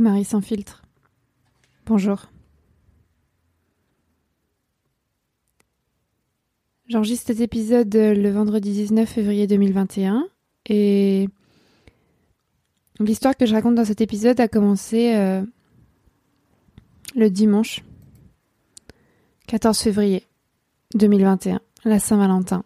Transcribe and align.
Marie 0.00 0.24
sans 0.24 0.40
filtre. 0.40 0.82
Bonjour. 1.84 2.30
J'enregistre 6.88 7.26
cet 7.26 7.40
épisode 7.40 7.94
le 7.94 8.30
vendredi 8.30 8.72
19 8.72 9.06
février 9.06 9.46
2021 9.46 10.26
et 10.70 11.28
l'histoire 12.98 13.36
que 13.36 13.44
je 13.44 13.54
raconte 13.54 13.74
dans 13.74 13.84
cet 13.84 14.00
épisode 14.00 14.40
a 14.40 14.48
commencé 14.48 15.14
euh, 15.14 15.42
le 17.14 17.28
dimanche 17.28 17.82
14 19.48 19.78
février 19.78 20.26
2021, 20.94 21.60
la 21.84 21.98
Saint-Valentin. 21.98 22.64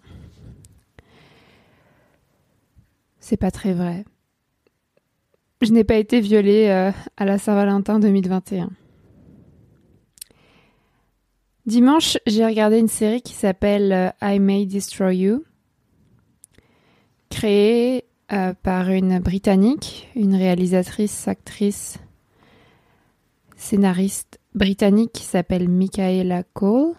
C'est 3.19 3.37
pas 3.37 3.51
très 3.51 3.75
vrai. 3.75 4.05
Je 5.63 5.73
n'ai 5.73 5.85
pas 5.85 5.97
été 5.97 6.21
violée 6.21 6.69
euh, 6.69 6.91
à 7.17 7.25
la 7.25 7.39
Saint-Valentin 7.39 7.99
2021. 7.99 8.71
Dimanche, 11.65 12.19
j'ai 12.27 12.45
regardé 12.45 12.79
une 12.79 12.89
série 12.89 13.23
qui 13.23 13.33
s'appelle 13.33 13.93
euh, 13.93 14.11
I 14.21 14.41
May 14.41 14.67
Destroy 14.67 15.17
You, 15.17 15.45
créée 17.31 18.05
euh, 18.33 18.53
par 18.63 18.91
une 18.91 19.21
Britannique, 19.21 20.11
une 20.17 20.35
réalisatrice, 20.35 21.29
actrice, 21.29 21.99
scénariste 23.57 24.41
britannique 24.55 25.13
qui 25.13 25.25
s'appelle 25.25 25.69
Michaela 25.69 26.43
Cole. 26.43 26.95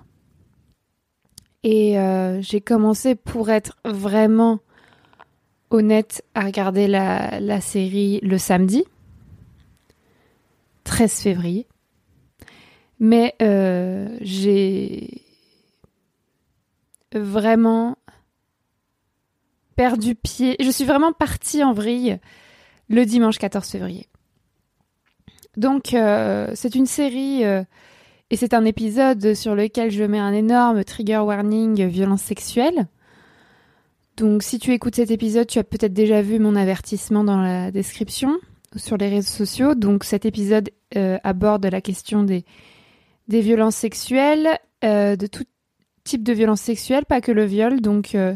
Et 1.63 1.95
j'ai 2.41 2.61
commencé 2.61 3.15
pour 3.15 3.49
être 3.49 3.75
vraiment 3.85 4.59
honnête 5.69 6.23
à 6.33 6.41
regarder 6.41 6.87
la, 6.87 7.61
série 7.61 8.19
le 8.21 8.37
samedi, 8.37 8.83
13 10.83 11.13
février. 11.13 11.67
Mais 12.99 13.35
euh, 13.41 14.17
j'ai 14.21 15.21
vraiment 17.13 17.97
perdu 19.75 20.15
pied. 20.15 20.55
Je 20.59 20.69
suis 20.69 20.85
vraiment 20.85 21.11
partie 21.11 21.63
en 21.63 21.73
vrille 21.73 22.19
le 22.87 23.05
dimanche 23.05 23.37
14 23.37 23.67
février. 23.67 24.07
Donc, 25.57 25.93
euh, 25.93 26.51
c'est 26.53 26.75
une 26.75 26.85
série 26.85 27.45
euh, 27.45 27.63
et 28.29 28.37
c'est 28.37 28.53
un 28.53 28.65
épisode 28.65 29.33
sur 29.33 29.55
lequel 29.55 29.91
je 29.91 30.03
mets 30.03 30.19
un 30.19 30.33
énorme 30.33 30.83
trigger 30.83 31.19
warning 31.19 31.85
violence 31.85 32.21
sexuelle. 32.21 32.87
Donc 34.17 34.43
si 34.43 34.59
tu 34.59 34.71
écoutes 34.71 34.95
cet 34.95 35.11
épisode, 35.11 35.47
tu 35.47 35.59
as 35.59 35.63
peut-être 35.63 35.93
déjà 35.93 36.21
vu 36.21 36.39
mon 36.39 36.55
avertissement 36.55 37.23
dans 37.23 37.41
la 37.41 37.71
description 37.71 38.37
sur 38.77 38.97
les 38.97 39.09
réseaux 39.09 39.45
sociaux. 39.45 39.75
Donc 39.75 40.03
cet 40.03 40.25
épisode 40.25 40.69
euh, 40.95 41.17
aborde 41.23 41.65
la 41.65 41.81
question 41.81 42.23
des, 42.23 42.45
violences 43.27 43.75
sexuelles, 43.75 44.57
euh, 44.83 45.15
de 45.15 45.27
tout 45.27 45.43
type 46.03 46.23
de 46.23 46.33
violences 46.33 46.61
sexuelles, 46.61 47.05
pas 47.05 47.19
que 47.19 47.31
le 47.31 47.43
viol. 47.43 47.81
Donc 47.81 48.15
euh, 48.15 48.35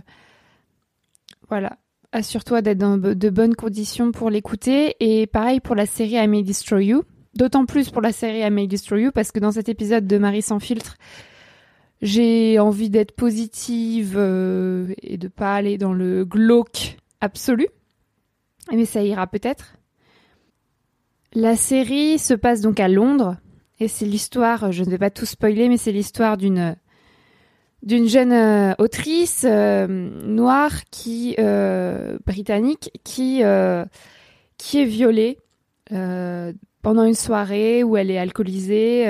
voilà, 1.47 1.77
assure-toi 2.11 2.61
d'être 2.61 2.77
dans 2.77 2.97
de 2.97 3.29
bonnes 3.29 3.55
conditions 3.55 4.11
pour 4.11 4.29
l'écouter. 4.29 4.95
Et 4.99 5.27
pareil 5.27 5.61
pour 5.61 5.75
la 5.75 5.85
série 5.85 6.15
I 6.15 6.27
May 6.27 6.43
Destroy 6.43 6.87
You. 6.87 7.03
D'autant 7.35 7.65
plus 7.65 7.89
pour 7.89 8.01
la 8.01 8.11
série 8.11 8.39
I 8.39 8.49
May 8.49 8.67
Destroy 8.67 9.03
You 9.03 9.11
parce 9.13 9.31
que 9.31 9.39
dans 9.39 9.53
cet 9.53 9.69
épisode 9.69 10.07
de 10.07 10.17
Marie 10.17 10.41
sans 10.41 10.59
filtre, 10.59 10.97
j'ai 12.01 12.59
envie 12.59 12.89
d'être 12.89 13.11
positive 13.11 14.15
euh, 14.17 14.93
et 15.01 15.17
de 15.17 15.27
pas 15.27 15.55
aller 15.55 15.77
dans 15.77 15.93
le 15.93 16.23
glauque 16.23 16.97
absolu. 17.19 17.67
Mais 18.71 18.85
ça 18.85 19.03
ira 19.03 19.27
peut-être. 19.27 19.75
La 21.33 21.55
série 21.55 22.17
se 22.17 22.33
passe 22.33 22.61
donc 22.61 22.79
à 22.79 22.87
Londres 22.87 23.37
et 23.79 23.87
c'est 23.87 24.05
l'histoire, 24.05 24.71
je 24.71 24.83
ne 24.83 24.89
vais 24.89 24.97
pas 24.97 25.09
tout 25.09 25.25
spoiler, 25.25 25.69
mais 25.69 25.77
c'est 25.77 25.91
l'histoire 25.91 26.37
d'une 26.37 26.75
d'une 27.81 28.09
jeune 28.09 28.33
euh, 28.33 28.73
autrice 28.77 29.45
euh, 29.47 29.87
noire 29.87 30.83
qui 30.91 31.35
britannique 32.25 32.91
qui 33.03 33.41
qui 34.57 34.81
est 34.81 34.85
violée 34.85 35.37
pendant 36.81 37.03
une 37.03 37.15
soirée 37.15 37.83
où 37.83 37.97
elle 37.97 38.11
est 38.11 38.17
alcoolisée 38.17 39.05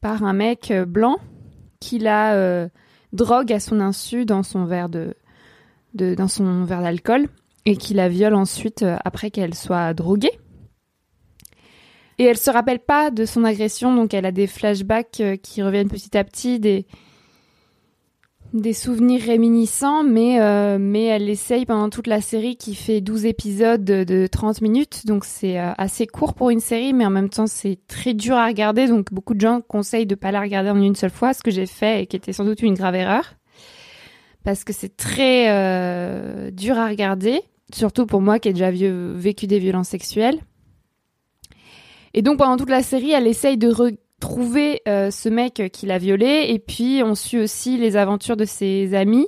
par 0.00 0.24
un 0.24 0.32
mec 0.32 0.72
blanc 0.86 1.18
qui 1.80 1.98
la 1.98 2.34
euh, 2.34 2.68
drogue 3.12 3.52
à 3.52 3.60
son 3.60 3.80
insu 3.80 4.24
dans 4.24 4.42
son 4.42 4.64
verre 4.64 4.88
de, 4.88 5.14
dans 5.94 6.28
son 6.28 6.64
verre 6.64 6.82
d'alcool 6.82 7.28
et 7.66 7.76
qui 7.76 7.94
la 7.94 8.08
viole 8.08 8.34
ensuite 8.34 8.82
euh, 8.82 8.96
après 9.04 9.30
qu'elle 9.30 9.54
soit 9.54 9.92
droguée. 9.94 10.38
Et 12.18 12.24
elle 12.24 12.36
se 12.36 12.50
rappelle 12.50 12.80
pas 12.80 13.10
de 13.10 13.24
son 13.24 13.44
agression, 13.44 13.94
donc 13.94 14.12
elle 14.12 14.26
a 14.26 14.32
des 14.32 14.46
flashbacks 14.46 15.20
euh, 15.20 15.36
qui 15.36 15.62
reviennent 15.62 15.88
petit 15.88 16.16
à 16.16 16.24
petit, 16.24 16.60
des 18.52 18.72
souvenirs 18.72 19.22
réminiscents, 19.22 20.02
mais, 20.02 20.40
euh, 20.40 20.76
mais 20.80 21.04
elle 21.04 21.28
essaye 21.28 21.66
pendant 21.66 21.88
toute 21.88 22.08
la 22.08 22.20
série 22.20 22.56
qui 22.56 22.74
fait 22.74 23.00
12 23.00 23.26
épisodes 23.26 23.84
de, 23.84 24.26
30 24.26 24.60
minutes, 24.60 25.06
donc 25.06 25.24
c'est 25.24 25.58
euh, 25.58 25.72
assez 25.78 26.06
court 26.06 26.34
pour 26.34 26.50
une 26.50 26.60
série, 26.60 26.92
mais 26.92 27.06
en 27.06 27.10
même 27.10 27.28
temps 27.28 27.46
c'est 27.46 27.78
très 27.86 28.12
dur 28.12 28.34
à 28.34 28.46
regarder, 28.46 28.88
donc 28.88 29.12
beaucoup 29.12 29.34
de 29.34 29.40
gens 29.40 29.60
conseillent 29.60 30.06
de 30.06 30.16
pas 30.16 30.32
la 30.32 30.40
regarder 30.40 30.70
en 30.70 30.80
une 30.80 30.96
seule 30.96 31.10
fois, 31.10 31.32
ce 31.32 31.42
que 31.42 31.50
j'ai 31.50 31.66
fait 31.66 32.02
et 32.02 32.06
qui 32.06 32.16
était 32.16 32.32
sans 32.32 32.44
doute 32.44 32.62
une 32.62 32.74
grave 32.74 32.96
erreur, 32.96 33.34
parce 34.44 34.64
que 34.64 34.72
c'est 34.72 34.96
très 34.96 35.50
euh, 35.50 36.50
dur 36.50 36.76
à 36.76 36.88
regarder, 36.88 37.42
surtout 37.72 38.04
pour 38.04 38.20
moi 38.20 38.40
qui 38.40 38.48
ai 38.48 38.52
déjà 38.52 38.72
vécu 38.72 39.46
des 39.46 39.60
violences 39.60 39.88
sexuelles. 39.88 40.40
Et 42.14 42.22
donc 42.22 42.38
pendant 42.38 42.56
toute 42.56 42.70
la 42.70 42.82
série, 42.82 43.12
elle 43.12 43.28
essaye 43.28 43.56
de, 43.56 43.72
trouver 44.20 44.82
euh, 44.86 45.10
ce 45.10 45.28
mec 45.28 45.62
qui 45.72 45.86
l'a 45.86 45.98
violé. 45.98 46.46
Et 46.48 46.58
puis 46.58 47.02
on 47.04 47.14
suit 47.14 47.38
aussi 47.38 47.76
les 47.78 47.96
aventures 47.96 48.36
de 48.36 48.44
ses 48.44 48.94
amis 48.94 49.26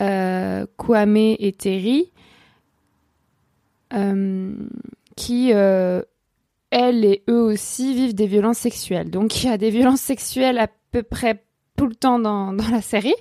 euh, 0.00 0.66
Kwame 0.76 1.16
et 1.16 1.54
Terry 1.56 2.10
euh, 3.92 4.54
qui 5.14 5.50
elles 5.50 7.04
et 7.04 7.22
eux 7.30 7.42
aussi 7.42 7.94
vivent 7.94 8.14
des 8.14 8.26
violences 8.26 8.58
sexuelles. 8.58 9.10
Donc 9.10 9.44
il 9.44 9.46
y 9.46 9.52
a 9.52 9.58
des 9.58 9.70
violences 9.70 10.00
sexuelles 10.00 10.58
à 10.58 10.68
peu 10.90 11.04
près 11.04 11.44
tout 11.76 11.86
le 11.86 11.94
temps 11.94 12.18
dans, 12.18 12.52
dans 12.52 12.68
la 12.68 12.82
série. 12.82 13.14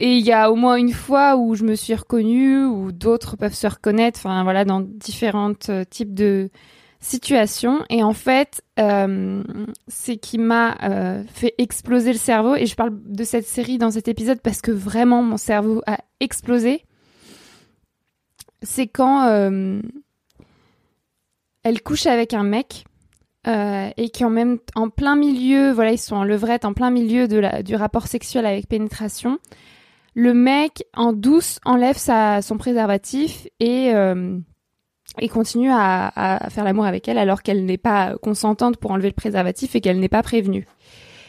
Et 0.00 0.16
il 0.16 0.26
y 0.26 0.32
a 0.32 0.50
au 0.50 0.56
moins 0.56 0.74
une 0.74 0.92
fois 0.92 1.36
où 1.36 1.54
je 1.54 1.64
me 1.64 1.76
suis 1.76 1.94
reconnue 1.94 2.64
ou 2.64 2.90
d'autres 2.90 3.36
peuvent 3.36 3.54
se 3.54 3.68
reconnaître. 3.68 4.18
Enfin 4.18 4.42
voilà 4.42 4.64
dans 4.64 4.80
différents 4.80 5.54
types 5.88 6.12
de 6.12 6.50
situation. 7.04 7.84
Et 7.90 8.02
en 8.02 8.14
fait 8.14 8.62
euh, 8.80 9.42
c'est 9.88 10.16
qui 10.16 10.38
m'a 10.38 10.76
euh, 10.82 11.22
fait 11.32 11.54
exploser 11.58 12.12
le 12.12 12.18
cerveau. 12.18 12.56
Et 12.56 12.66
je 12.66 12.74
parle 12.74 12.92
de 13.04 13.24
cette 13.24 13.46
série 13.46 13.78
dans 13.78 13.90
cet 13.90 14.08
épisode 14.08 14.40
parce 14.40 14.60
que 14.60 14.72
vraiment 14.72 15.22
mon 15.22 15.36
cerveau 15.36 15.82
a 15.86 15.98
explosé. 16.20 16.84
C'est 18.62 18.86
quand 18.86 19.26
euh, 19.28 19.80
elle 21.62 21.82
couche 21.82 22.06
avec 22.06 22.34
un 22.34 22.42
mec 22.42 22.84
et 23.46 24.08
qui 24.08 24.24
en 24.24 24.30
même 24.30 24.56
en 24.74 24.88
plein 24.88 25.16
milieu 25.16 25.70
voilà 25.70 25.92
ils 25.92 25.98
sont 25.98 26.16
en 26.16 26.24
levrette 26.24 26.64
en 26.64 26.72
plein 26.72 26.90
milieu 26.90 27.28
de 27.28 27.36
la, 27.36 27.62
du 27.62 27.76
rapport 27.76 28.06
sexuel 28.06 28.46
avec 28.46 28.68
pénétration. 28.68 29.38
Le 30.14 30.32
mec 30.32 30.84
en 30.94 31.12
douce 31.12 31.58
enlève 31.66 31.98
sa, 31.98 32.40
son 32.40 32.56
préservatif 32.56 33.46
et 33.60 33.92
et 35.18 35.28
continue 35.28 35.70
à, 35.70 36.48
faire 36.50 36.64
l'amour 36.64 36.86
avec 36.86 37.08
elle 37.08 37.18
alors 37.18 37.42
qu'elle 37.42 37.64
n'est 37.64 37.78
pas 37.78 38.16
consentante 38.22 38.76
pour 38.76 38.90
enlever 38.90 39.08
le 39.08 39.14
préservatif 39.14 39.74
et 39.74 39.80
qu'elle 39.80 40.00
n'est 40.00 40.08
pas 40.08 40.22
prévenue. 40.22 40.66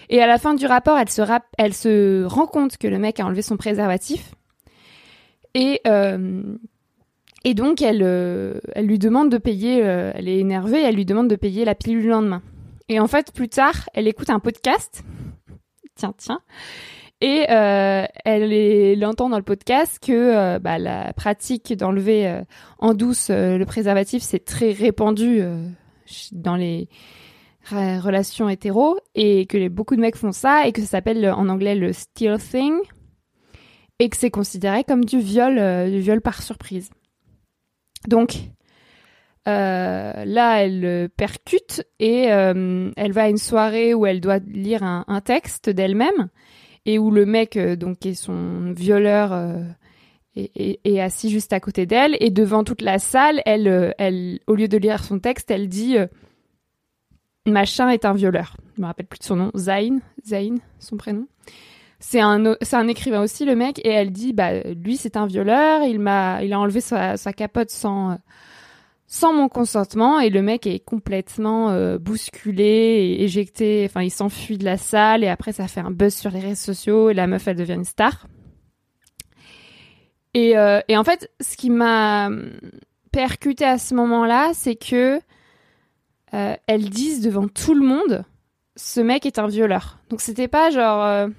Et 0.09 0.21
à 0.21 0.27
la 0.27 0.37
fin 0.37 0.53
du 0.53 0.65
rapport, 0.65 0.97
elle 0.97 1.73
se, 1.73 2.23
rend 2.25 2.47
compte 2.47 2.77
que 2.77 2.87
le 2.87 2.99
mec 2.99 3.19
a 3.19 3.25
enlevé 3.25 3.41
son 3.41 3.57
préservatif 3.57 4.33
et 5.53 5.81
euh, 5.87 6.41
donc 7.53 7.81
elle 7.81 8.01
euh, 8.03 8.59
elle 8.73 8.87
lui 8.87 8.99
demande 8.99 9.31
de 9.31 9.37
payer. 9.37 9.83
Euh, 9.83 10.11
elle 10.15 10.27
est 10.27 10.39
énervée, 10.39 10.81
elle 10.81 10.95
lui 10.95 11.05
demande 11.05 11.29
de 11.29 11.35
payer 11.35 11.63
la 11.65 11.75
pilule 11.75 12.03
le 12.03 12.09
lendemain. 12.09 12.41
Et 12.89 12.99
en 12.99 13.07
fait, 13.07 13.31
plus 13.31 13.49
tard, 13.49 13.89
elle 13.93 14.07
écoute 14.07 14.29
un 14.29 14.39
podcast. 14.39 15.03
tiens, 15.95 16.13
tiens. 16.17 16.41
Et 17.21 17.45
euh, 17.49 18.05
elle, 18.25 19.05
entend 19.05 19.29
dans 19.29 19.37
le 19.37 19.43
podcast 19.43 19.99
que 19.99 20.11
euh, 20.11 20.59
bah, 20.59 20.77
la 20.77 21.13
pratique 21.13 21.73
d'enlever 21.73 22.27
euh, 22.27 22.41
en 22.77 22.93
douce 22.93 23.29
le 23.29 23.63
préservatif, 23.63 24.21
c'est 24.21 24.43
très 24.43 24.71
répandu 24.71 25.41
dans 26.33 26.55
les 26.55 26.89
relations 27.71 28.49
hétéro 28.49 28.97
et 29.15 29.45
que 29.45 29.69
beaucoup 29.69 29.95
de 29.95 30.01
mecs 30.01 30.17
font 30.17 30.33
ça 30.33 30.67
et 30.67 30.71
que 30.71 30.81
ça 30.81 30.87
s'appelle 30.87 31.27
en 31.29 31.49
anglais 31.49 31.75
le 31.75 31.93
steal 31.93 32.37
thing 32.37 32.73
et 33.99 34.09
que 34.09 34.17
c'est 34.17 34.29
considéré 34.29 34.83
comme 34.83 35.05
du 35.05 35.19
viol, 35.19 35.89
du 35.89 35.99
viol 36.01 36.21
par 36.21 36.43
surprise. 36.43 36.89
Donc 38.07 38.35
là, 39.45 40.63
elle 40.63 41.09
percute 41.15 41.87
et 41.99 42.25
elle 42.25 43.11
va 43.13 43.23
à 43.23 43.29
une 43.29 43.37
soirée 43.37 43.93
où 43.93 44.05
elle 44.05 44.19
doit 44.19 44.39
lire 44.39 44.83
un 44.83 45.21
texte 45.21 45.69
d'elle-même 45.69 46.29
et 46.85 46.99
où 46.99 47.11
le 47.11 47.25
mec, 47.25 47.57
euh, 47.57 47.75
donc, 47.75 48.05
est 48.05 48.13
son 48.13 48.71
violeur, 48.71 49.33
euh, 49.33 49.63
est, 50.35 50.99
assis 50.99 51.29
juste 51.29 51.53
à 51.53 51.59
côté 51.59 51.85
d'elle 51.85 52.17
et 52.19 52.29
devant 52.29 52.63
toute 52.63 52.81
la 52.81 52.99
salle, 52.99 53.41
elle, 53.45 53.93
elle, 53.97 54.39
au 54.47 54.55
lieu 54.55 54.67
de 54.67 54.77
lire 54.77 55.03
son 55.03 55.19
texte, 55.19 55.49
elle 55.49 55.69
dit 55.69 55.95
machin 57.45 57.89
est 57.89 58.03
un 58.03 58.13
violeur. 58.13 58.57
Je 58.75 58.81
me 58.81 58.87
rappelle 58.87 59.05
plus 59.05 59.19
de 59.19 59.23
son 59.23 59.37
nom, 59.37 59.51
Zayn, 59.55 59.99
Zayn, 60.25 60.57
son 60.79 60.97
prénom. 60.97 61.27
C'est 61.99 62.19
un, 62.19 62.55
c'est 62.61 62.75
un 62.75 62.89
écrivain 62.89 63.21
aussi, 63.21 63.45
le 63.45 63.55
mec, 63.55 63.79
et 63.85 63.89
elle 63.89 64.11
dit, 64.11 64.33
bah, 64.33 64.59
lui, 64.61 64.97
c'est 64.97 65.15
un 65.15 65.25
violeur, 65.25 65.83
il 65.83 65.99
m'a, 65.99 66.43
il 66.43 66.51
a 66.51 66.59
enlevé 66.59 66.81
sa 66.81 67.15
capote 67.33 67.69
sans, 67.69 68.17
sans 69.07 69.33
mon 69.33 69.49
consentement, 69.49 70.19
et 70.19 70.29
le 70.29 70.41
mec 70.41 70.65
est 70.65 70.79
complètement 70.79 71.69
euh, 71.69 71.97
bousculé 71.97 72.63
et 72.63 73.23
éjecté, 73.23 73.85
enfin, 73.87 74.01
il 74.01 74.09
s'enfuit 74.09 74.57
de 74.57 74.65
la 74.65 74.77
salle, 74.77 75.23
et 75.23 75.27
après, 75.27 75.51
ça 75.51 75.67
fait 75.67 75.79
un 75.79 75.91
buzz 75.91 76.13
sur 76.13 76.31
les 76.31 76.39
réseaux 76.39 76.73
sociaux, 76.73 77.09
et 77.09 77.13
la 77.13 77.27
meuf, 77.27 77.47
elle 77.47 77.57
devient 77.57 77.73
une 77.73 77.85
star. 77.85 78.27
Et, 80.33 80.57
euh, 80.57 80.81
en 80.89 81.03
fait, 81.03 81.31
ce 81.39 81.55
qui 81.55 81.69
m'a 81.69 82.29
percuté 83.11 83.63
à 83.63 83.77
ce 83.77 83.93
moment-là, 83.93 84.51
c'est 84.53 84.75
que 84.75 85.19
euh, 86.33 86.55
elles 86.67 86.89
disent 86.89 87.21
devant 87.21 87.47
tout 87.47 87.73
le 87.73 87.85
monde, 87.85 88.25
ce 88.75 88.99
mec 88.99 89.25
est 89.25 89.39
un 89.39 89.47
violeur. 89.47 89.99
Donc 90.09 90.19
c'était 90.19 90.49
pas 90.49 90.69
genre 90.69 91.29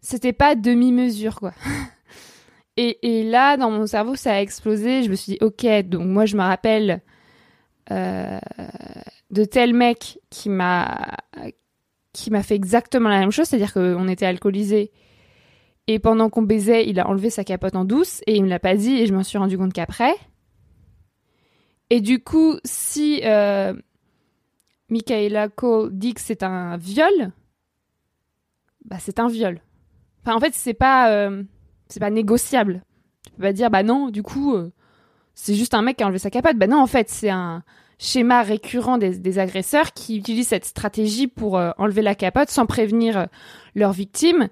c'était 0.00 0.32
pas 0.32 0.54
demi-mesure, 0.54 1.38
quoi. 1.38 1.52
et, 2.80 3.22
là, 3.24 3.56
dans 3.56 3.70
mon 3.70 3.86
cerveau, 3.86 4.14
ça 4.14 4.34
a 4.34 4.40
explosé. 4.40 5.02
Je 5.02 5.10
me 5.10 5.14
suis 5.14 5.32
dit, 5.32 5.38
ok, 5.40 5.66
donc 5.88 6.06
moi, 6.06 6.24
je 6.24 6.36
me 6.36 6.42
rappelle 6.42 7.02
euh, 7.90 8.38
de 9.30 9.44
tel 9.44 9.74
mec 9.74 10.18
qui 10.30 10.48
m'a 10.48 11.16
qui 12.12 12.30
m'a 12.30 12.42
fait 12.42 12.56
exactement 12.56 13.08
la 13.08 13.20
même 13.20 13.30
chose, 13.30 13.46
c'est-à-dire 13.46 13.72
qu'on 13.72 14.08
était 14.08 14.26
alcoolisés. 14.26 14.90
Et 15.86 15.98
pendant 15.98 16.28
qu'on 16.28 16.42
baisait, 16.42 16.88
il 16.88 16.98
a 17.00 17.08
enlevé 17.08 17.30
sa 17.30 17.44
capote 17.44 17.76
en 17.76 17.84
douce 17.84 18.20
et 18.26 18.36
il 18.36 18.44
me 18.44 18.48
l'a 18.48 18.58
pas 18.58 18.74
dit 18.74 18.96
et 18.96 19.06
je 19.06 19.14
m'en 19.14 19.22
suis 19.22 19.38
rendu 19.38 19.56
compte 19.56 19.72
qu'après. 19.72 20.14
Et 21.88 22.00
du 22.00 22.22
coup, 22.22 22.56
si 22.64 23.20
euh, 23.24 23.74
Michaela 24.88 25.48
Cole 25.48 25.90
dit 25.96 26.14
que 26.14 26.20
c'est 26.20 26.42
un 26.42 26.76
viol, 26.76 27.32
bah 28.84 28.96
c'est 28.98 29.18
un 29.18 29.28
viol. 29.28 29.60
Enfin, 30.22 30.36
en 30.36 30.40
fait, 30.40 30.54
c'est 30.54 30.74
pas, 30.74 31.12
euh, 31.12 31.42
c'est 31.92 32.00
pas 32.00 32.10
négociable. 32.10 32.82
Tu 33.24 33.32
peux 33.32 33.42
pas 33.42 33.52
dire, 33.52 33.70
bah 33.70 33.82
non, 33.82 34.08
du 34.08 34.22
coup, 34.22 34.54
euh, 34.54 34.70
c'est 35.34 35.54
juste 35.54 35.74
un 35.74 35.82
mec 35.82 35.96
qui 35.96 36.02
a 36.02 36.06
enlevé 36.06 36.18
sa 36.18 36.30
capote. 36.30 36.56
Bah 36.56 36.66
non, 36.66 36.80
en 36.80 36.86
fait, 36.86 37.08
c'est 37.08 37.30
un 37.30 37.62
schéma 37.98 38.42
récurrent 38.42 38.98
des, 38.98 39.38
agresseurs 39.38 39.92
qui 39.92 40.16
utilisent 40.16 40.48
cette 40.48 40.64
stratégie 40.64 41.26
pour 41.26 41.58
euh, 41.58 41.70
enlever 41.76 42.02
la 42.02 42.14
capote 42.14 42.48
sans 42.48 42.66
prévenir 42.66 43.26
leurs 43.74 43.92
victimes. 43.92 44.48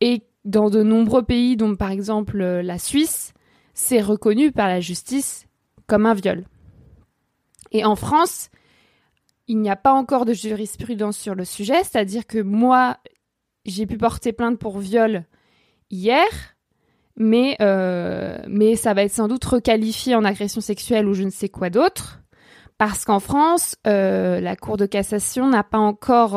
Et 0.00 0.22
dans 0.44 0.70
de 0.70 0.82
nombreux 0.82 1.22
pays, 1.22 1.56
dont 1.56 1.76
par 1.76 1.90
exemple 1.90 2.38
la 2.38 2.78
Suisse, 2.78 3.34
c'est 3.74 4.00
reconnu 4.00 4.52
par 4.52 4.68
la 4.68 4.80
justice 4.80 5.46
comme 5.86 6.06
un 6.06 6.14
viol. 6.14 6.44
Et 7.72 7.84
en 7.84 7.96
France, 7.96 8.50
il 9.48 9.58
n'y 9.58 9.70
a 9.70 9.76
pas 9.76 9.92
encore 9.92 10.24
de 10.24 10.32
jurisprudence 10.32 11.18
sur 11.18 11.34
le 11.34 11.44
sujet, 11.44 11.84
c'est-à-dire 11.84 12.26
que 12.26 12.38
moi, 12.38 12.98
j'ai 13.64 13.86
pu 13.86 13.96
porter 13.96 14.32
plainte 14.32 14.58
pour 14.58 14.78
viol 14.78 15.24
hier, 15.90 16.26
mais, 17.16 17.56
euh, 17.60 18.38
mais 18.48 18.76
ça 18.76 18.94
va 18.94 19.02
être 19.02 19.12
sans 19.12 19.28
doute 19.28 19.44
requalifié 19.44 20.14
en 20.14 20.24
agression 20.24 20.60
sexuelle 20.60 21.06
ou 21.06 21.14
je 21.14 21.22
ne 21.22 21.30
sais 21.30 21.48
quoi 21.48 21.70
d'autre, 21.70 22.20
parce 22.78 23.04
qu'en 23.04 23.20
France, 23.20 23.76
euh, 23.86 24.40
la 24.40 24.56
Cour 24.56 24.76
de 24.76 24.86
cassation 24.86 25.48
n'a 25.48 25.62
pas 25.62 25.78
encore 25.78 26.36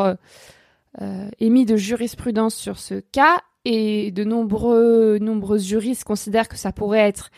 euh, 1.02 1.30
émis 1.40 1.66
de 1.66 1.76
jurisprudence 1.76 2.56
sur 2.56 2.80
ce 2.80 2.96
cas, 2.96 3.42
et 3.66 4.12
de 4.12 4.24
nombreux, 4.24 5.18
nombreux 5.20 5.60
juristes 5.60 6.06
considèrent 6.06 6.48
que 6.48 6.56
ça 6.56 6.72
pourrait 6.72 7.00
être 7.00 7.30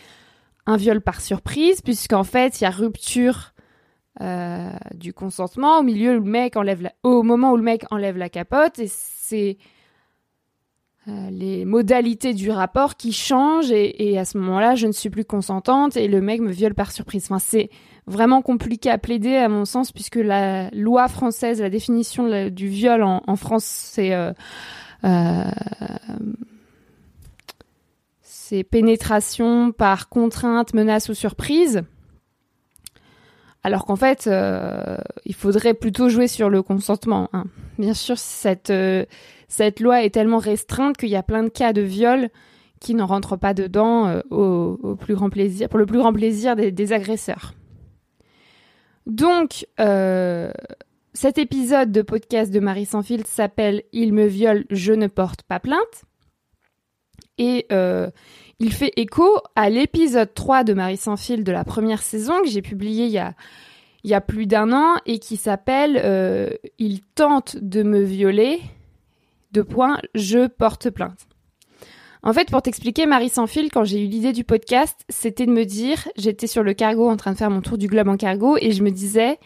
un 0.68 0.78
viol 0.78 1.02
par 1.02 1.20
surprise, 1.20 1.82
puisqu'en 1.82 2.24
fait, 2.24 2.62
il 2.62 2.64
y 2.64 2.68
a 2.68 2.72
rupture 2.72 3.54
du 4.94 5.14
consentement. 5.14 5.80
Au 5.80 5.84
milieu 5.84 6.14
le 6.14 6.22
mec 6.22 6.56
enlève 6.56 6.92
au 7.02 7.24
moment 7.24 7.54
où 7.54 7.58
le 7.58 7.64
mec 7.64 7.86
enlève 7.90 8.18
la 8.18 8.30
capote 8.30 8.78
et 8.78 8.86
c'est 8.88 9.58
les 11.08 11.66
modalités 11.66 12.34
du 12.34 12.52
rapport 12.52 12.96
qui 12.96 13.12
changent 13.12 13.72
et, 13.72 14.20
à 14.20 14.26
ce 14.26 14.38
moment-là, 14.38 14.76
je 14.76 14.86
ne 14.86 14.92
suis 14.92 15.10
plus 15.10 15.26
consentante 15.26 15.98
et 15.98 16.08
le 16.08 16.22
mec 16.22 16.42
me 16.42 16.52
viole 16.52 16.76
par 16.76 16.92
surprise. 16.92 17.26
Enfin, 17.26 17.40
c'est 17.40 17.70
vraiment 18.06 18.42
compliqué 18.42 18.90
à 18.90 18.98
plaider 18.98 19.36
à 19.36 19.50
mon 19.50 19.66
sens 19.66 19.92
puisque 19.92 20.18
la 20.18 20.70
loi 20.72 21.08
française, 21.08 21.60
la 21.60 21.70
définition 21.70 22.50
du 22.50 22.68
viol 22.68 23.02
en, 23.04 23.36
France, 23.36 23.66
c'est 23.66 24.14
euh, 24.14 24.32
euh, 25.04 25.44
c'est 28.22 28.64
pénétration 28.64 29.72
par 29.72 30.08
contrainte, 30.08 30.74
menace 30.76 31.10
ou 31.10 31.16
surprise. 31.16 31.82
Alors 33.64 33.86
qu'en 33.86 33.96
fait, 33.96 34.30
il 35.26 35.36
faudrait 35.36 35.74
plutôt 35.74 36.10
jouer 36.10 36.28
sur 36.28 36.50
le 36.50 36.62
consentement. 36.62 37.30
Hein. 37.34 37.46
Bien 37.78 37.94
sûr, 37.94 38.18
cette 38.18 38.72
cette 39.52 39.82
loi 39.82 40.02
est 40.04 40.12
tellement 40.12 40.38
restreinte 40.38 40.96
qu'il 40.96 41.10
y 41.10 41.18
a 41.18 41.24
plein 41.24 41.44
de 41.44 41.50
cas 41.50 41.74
de 41.74 41.82
viol 41.82 42.30
qui 42.80 42.96
n'en 42.96 43.06
rentrent 43.06 43.36
pas 43.36 43.54
dedans 43.54 44.08
euh, 44.08 44.22
au, 44.32 44.96
plus 44.96 45.14
grand 45.14 45.30
plaisir, 45.30 45.68
pour 45.68 45.78
le 45.78 45.86
plus 45.86 46.00
grand 46.00 46.14
plaisir 46.14 46.56
des, 46.56 46.94
agresseurs. 46.94 47.54
Donc, 49.06 49.68
euh, 49.82 50.54
cet 51.14 51.38
épisode 51.38 51.92
de 51.92 52.02
podcast 52.02 52.50
de 52.54 52.62
Marie 52.62 52.86
Sanfield 52.86 53.28
s'appelle 53.28 53.84
Il 53.92 54.14
me 54.14 54.26
viole, 54.26 54.64
je 54.70 54.94
ne 54.94 55.08
porte 55.08 55.44
pas 55.44 55.60
plainte. 55.60 56.06
Et 57.38 57.66
euh, 57.74 58.10
il 58.60 58.72
fait 58.72 58.94
écho 58.96 59.28
à 59.58 59.70
l'épisode 59.70 60.34
3 60.34 60.64
de 60.64 60.74
Marie 60.74 60.96
Sanfield 60.96 61.46
de 61.46 61.52
la 61.52 61.66
première 61.66 62.02
saison 62.02 62.42
que 62.42 62.48
j'ai 62.48 62.62
publié 62.62 63.06
il 63.08 63.12
y 63.12 63.18
a, 63.18 63.36
il 64.04 64.10
y 64.10 64.14
a 64.14 64.22
plus 64.22 64.48
d'un 64.48 64.72
an 64.74 64.96
et 65.06 65.20
qui 65.20 65.38
s'appelle 65.38 66.60
Il 66.80 67.02
tente 67.16 67.58
de 67.58 67.84
me 67.84 68.02
violer 68.02 68.62
deux 69.52 69.64
points, 69.64 70.00
je 70.16 70.48
porte 70.48 70.90
plainte. 70.90 71.28
En 72.24 72.34
fait, 72.34 72.50
pour 72.52 72.62
t'expliquer, 72.62 73.08
Marie 73.08 73.30
sans 73.30 73.48
fil, 73.48 73.72
quand 73.72 73.84
j'ai 73.84 74.04
eu 74.04 74.08
l'idée 74.08 74.32
du 74.32 74.44
podcast, 74.44 75.06
c'était 75.10 75.48
de 75.48 75.52
me 75.52 75.66
dire, 75.66 76.08
j'étais 76.18 76.46
sur 76.48 76.62
le 76.62 76.74
cargo 76.74 77.10
en 77.10 77.18
train 77.18 77.32
de 77.32 77.38
faire 77.38 77.50
mon 77.50 77.62
tour 77.62 77.78
du 77.80 77.88
globe 77.88 78.10
en 78.10 78.18
cargo 78.18 78.58
et 78.62 78.72
je 78.72 78.84
me 78.84 78.92
disais, 78.92 79.40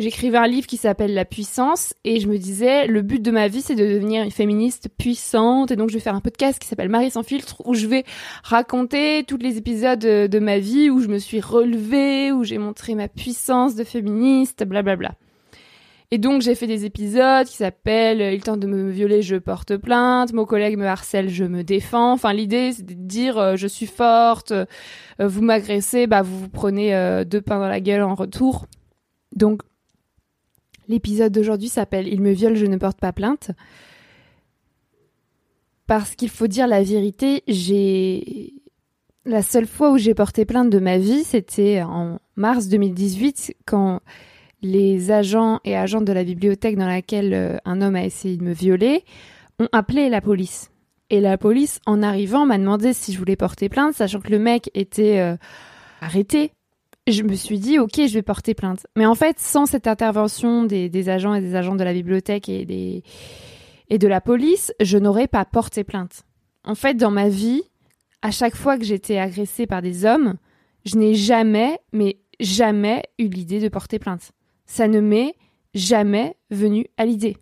j'écrivais 0.00 0.38
un 0.38 0.46
livre 0.46 0.66
qui 0.66 0.76
s'appelle 0.76 1.14
La 1.14 1.24
puissance 1.24 1.94
et 2.04 2.20
je 2.20 2.28
me 2.28 2.38
disais, 2.38 2.86
le 2.86 3.02
but 3.02 3.22
de 3.22 3.30
ma 3.30 3.48
vie, 3.48 3.60
c'est 3.60 3.74
de 3.74 3.86
devenir 3.86 4.22
une 4.22 4.30
féministe 4.30 4.88
puissante 4.96 5.70
et 5.70 5.76
donc 5.76 5.90
je 5.90 5.94
vais 5.94 6.00
faire 6.00 6.14
un 6.14 6.20
podcast 6.20 6.58
qui 6.58 6.66
s'appelle 6.66 6.88
Marie 6.88 7.10
sans 7.10 7.22
filtre 7.22 7.62
où 7.64 7.74
je 7.74 7.86
vais 7.86 8.04
raconter 8.42 9.24
tous 9.24 9.36
les 9.36 9.56
épisodes 9.56 9.98
de, 9.98 10.38
ma 10.38 10.58
vie 10.58 10.90
où 10.90 11.00
je 11.00 11.08
me 11.08 11.18
suis 11.18 11.40
relevée, 11.40 12.32
où 12.32 12.44
j'ai 12.44 12.58
montré 12.58 12.94
ma 12.94 13.08
puissance 13.08 13.74
de 13.74 13.84
féministe, 13.84 14.64
blablabla. 14.64 14.96
Bla 14.96 15.08
bla. 15.10 15.18
Et 16.12 16.18
donc 16.18 16.42
j'ai 16.42 16.56
fait 16.56 16.66
des 16.66 16.84
épisodes 16.84 17.46
qui 17.46 17.56
s'appellent 17.56 18.20
Il 18.20 18.42
tente 18.42 18.58
de 18.58 18.66
me 18.66 18.90
violer, 18.90 19.22
je 19.22 19.36
porte 19.36 19.76
plainte, 19.76 20.32
mon 20.32 20.44
collègue 20.44 20.76
me 20.76 20.86
harcèle, 20.86 21.28
je 21.28 21.44
me 21.44 21.62
défends. 21.62 22.12
Enfin 22.12 22.32
l'idée 22.32 22.72
c'est 22.72 22.84
de 22.84 22.94
dire 22.94 23.38
euh, 23.38 23.56
je 23.56 23.68
suis 23.68 23.86
forte, 23.86 24.50
euh, 24.50 24.64
vous 25.20 25.40
m'agressez, 25.40 26.08
bah 26.08 26.22
vous 26.22 26.36
vous 26.40 26.48
prenez 26.48 26.94
euh, 26.96 27.24
deux 27.24 27.40
pains 27.40 27.60
dans 27.60 27.68
la 27.68 27.80
gueule 27.80 28.02
en 28.02 28.16
retour. 28.16 28.66
Donc 29.36 29.62
l'épisode 30.90 31.32
d'aujourd'hui 31.32 31.68
s'appelle 31.68 32.08
Il 32.08 32.20
me 32.20 32.32
viole, 32.32 32.56
je 32.56 32.66
ne 32.66 32.76
porte 32.76 32.98
pas 32.98 33.12
plainte. 33.12 33.52
Parce 35.86 36.14
qu'il 36.14 36.28
faut 36.28 36.46
dire 36.46 36.66
la 36.66 36.82
vérité, 36.82 37.42
j'ai 37.48 38.52
la 39.24 39.42
seule 39.42 39.66
fois 39.66 39.92
où 39.92 39.98
j'ai 39.98 40.14
porté 40.14 40.44
plainte 40.44 40.70
de 40.70 40.78
ma 40.78 40.98
vie, 40.98 41.24
c'était 41.24 41.82
en 41.82 42.18
mars 42.36 42.68
2018 42.68 43.54
quand 43.66 44.00
les 44.62 45.10
agents 45.10 45.60
et 45.64 45.76
agentes 45.76 46.04
de 46.04 46.12
la 46.12 46.24
bibliothèque 46.24 46.76
dans 46.76 46.86
laquelle 46.86 47.32
euh, 47.32 47.56
un 47.64 47.80
homme 47.80 47.96
a 47.96 48.04
essayé 48.04 48.36
de 48.36 48.44
me 48.44 48.52
violer 48.52 49.04
ont 49.58 49.68
appelé 49.72 50.08
la 50.08 50.20
police. 50.20 50.70
Et 51.08 51.20
la 51.20 51.38
police, 51.38 51.80
en 51.86 52.02
arrivant, 52.02 52.46
m'a 52.46 52.58
demandé 52.58 52.92
si 52.92 53.12
je 53.12 53.18
voulais 53.18 53.36
porter 53.36 53.68
plainte, 53.68 53.94
sachant 53.94 54.20
que 54.20 54.30
le 54.30 54.38
mec 54.38 54.70
était 54.74 55.18
euh, 55.18 55.36
arrêté. 56.00 56.52
Je 57.06 57.22
me 57.22 57.34
suis 57.34 57.58
dit, 57.58 57.78
ok, 57.78 57.94
je 57.96 58.14
vais 58.14 58.22
porter 58.22 58.54
plainte. 58.54 58.86
Mais 58.96 59.06
en 59.06 59.14
fait, 59.14 59.38
sans 59.38 59.66
cette 59.66 59.86
intervention 59.86 60.64
des, 60.64 61.08
agents 61.08 61.34
et 61.34 61.40
des 61.40 61.54
agents 61.54 61.76
de 61.76 61.84
la 61.84 61.92
bibliothèque 61.92 62.48
et, 62.48 62.64
des, 62.64 63.02
et 63.88 63.98
de 63.98 64.08
la 64.08 64.20
police, 64.20 64.72
je 64.80 64.98
n'aurais 64.98 65.28
pas 65.28 65.44
porté 65.44 65.82
plainte. 65.82 66.22
En 66.64 66.74
fait, 66.74 66.94
dans 66.94 67.10
ma 67.10 67.28
vie, 67.28 67.62
à 68.22 68.30
chaque 68.30 68.54
fois 68.54 68.78
que 68.78 68.84
j'étais 68.84 69.18
agressée 69.18 69.66
par 69.66 69.82
des 69.82 70.04
hommes, 70.04 70.36
je 70.84 70.96
n'ai 70.96 71.14
jamais, 71.14 71.78
mais 71.92 72.18
jamais 72.38 73.02
eu 73.18 73.28
l'idée 73.28 73.60
de 73.60 73.68
porter 73.68 73.98
plainte 73.98 74.32
ça 74.70 74.86
ne 74.86 75.00
m'est 75.00 75.34
jamais 75.74 76.36
venu 76.50 76.86
à 76.96 77.04
l'idée. 77.04 77.36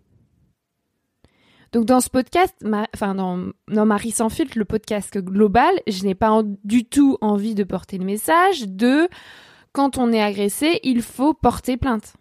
Donc 1.71 1.85
dans 1.85 2.01
ce 2.01 2.09
podcast, 2.09 2.55
enfin 2.95 3.13
dans, 3.13 3.51
dans 3.67 3.85
Marie 3.85 4.09
sans 4.09 4.29
filtre, 4.29 4.57
le 4.57 4.65
podcast 4.65 5.19
global, 5.19 5.71
je 5.85 6.03
n'ai 6.03 6.15
pas 6.15 6.41
du 6.63 6.85
tout 6.85 7.19
envie 7.21 7.53
de 7.53 7.63
porter 7.63 7.99
le 7.99 8.05
message 8.05 8.67
de 8.67 9.07
quand 9.71 9.97
on 9.97 10.11
est 10.11 10.21
agressé, 10.21 10.79
il 10.83 11.01
faut 11.01 11.33
porter 11.33 11.77
plainte. 11.77 12.13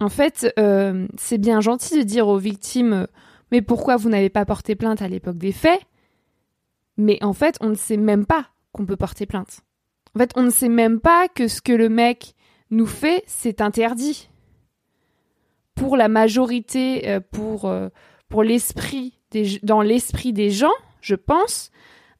En 0.00 0.08
fait, 0.08 0.52
euh, 0.58 1.06
c'est 1.16 1.38
bien 1.38 1.60
gentil 1.60 1.98
de 1.98 2.02
dire 2.02 2.28
aux 2.28 2.38
victimes 2.38 3.06
Mais 3.50 3.62
pourquoi 3.62 3.96
vous 3.96 4.08
n'avez 4.08 4.28
pas 4.28 4.44
porté 4.44 4.74
plainte 4.74 5.02
à 5.02 5.08
l'époque 5.08 5.38
des 5.38 5.52
faits? 5.52 5.80
Mais 6.96 7.22
en 7.22 7.32
fait, 7.32 7.56
on 7.60 7.68
ne 7.68 7.74
sait 7.74 7.96
même 7.96 8.26
pas 8.26 8.46
qu'on 8.72 8.86
peut 8.86 8.96
porter 8.96 9.26
plainte. 9.26 9.60
En 10.14 10.18
fait, 10.18 10.32
on 10.36 10.42
ne 10.42 10.50
sait 10.50 10.68
même 10.68 11.00
pas 11.00 11.28
que 11.28 11.48
ce 11.48 11.60
que 11.60 11.72
le 11.72 11.88
mec 11.88 12.34
nous 12.70 12.86
fait, 12.86 13.22
c'est 13.26 13.60
interdit. 13.60 14.28
Pour 15.74 15.96
la 15.96 16.08
majorité, 16.08 17.08
euh, 17.08 17.20
pour, 17.20 17.66
euh, 17.66 17.88
pour 18.28 18.42
l'esprit, 18.42 19.18
dans 19.62 19.82
l'esprit 19.82 20.32
des 20.32 20.50
gens, 20.50 20.72
je 21.00 21.14
pense, 21.14 21.70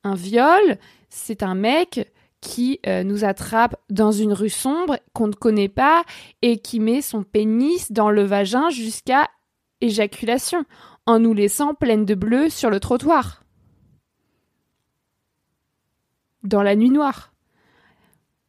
un 0.04 0.14
viol, 0.14 0.78
c'est 1.08 1.42
un 1.42 1.54
mec 1.54 2.12
qui 2.46 2.78
euh, 2.86 3.02
nous 3.02 3.24
attrape 3.24 3.74
dans 3.90 4.12
une 4.12 4.32
rue 4.32 4.50
sombre 4.50 5.00
qu'on 5.12 5.26
ne 5.26 5.32
connaît 5.32 5.68
pas 5.68 6.04
et 6.42 6.58
qui 6.58 6.78
met 6.78 7.02
son 7.02 7.24
pénis 7.24 7.90
dans 7.90 8.08
le 8.08 8.22
vagin 8.22 8.70
jusqu'à 8.70 9.28
éjaculation 9.80 10.64
en 11.06 11.18
nous 11.18 11.34
laissant 11.34 11.74
pleine 11.74 12.04
de 12.04 12.14
bleu 12.14 12.48
sur 12.48 12.70
le 12.70 12.78
trottoir. 12.78 13.42
Dans 16.44 16.62
la 16.62 16.76
nuit 16.76 16.90
noire. 16.90 17.32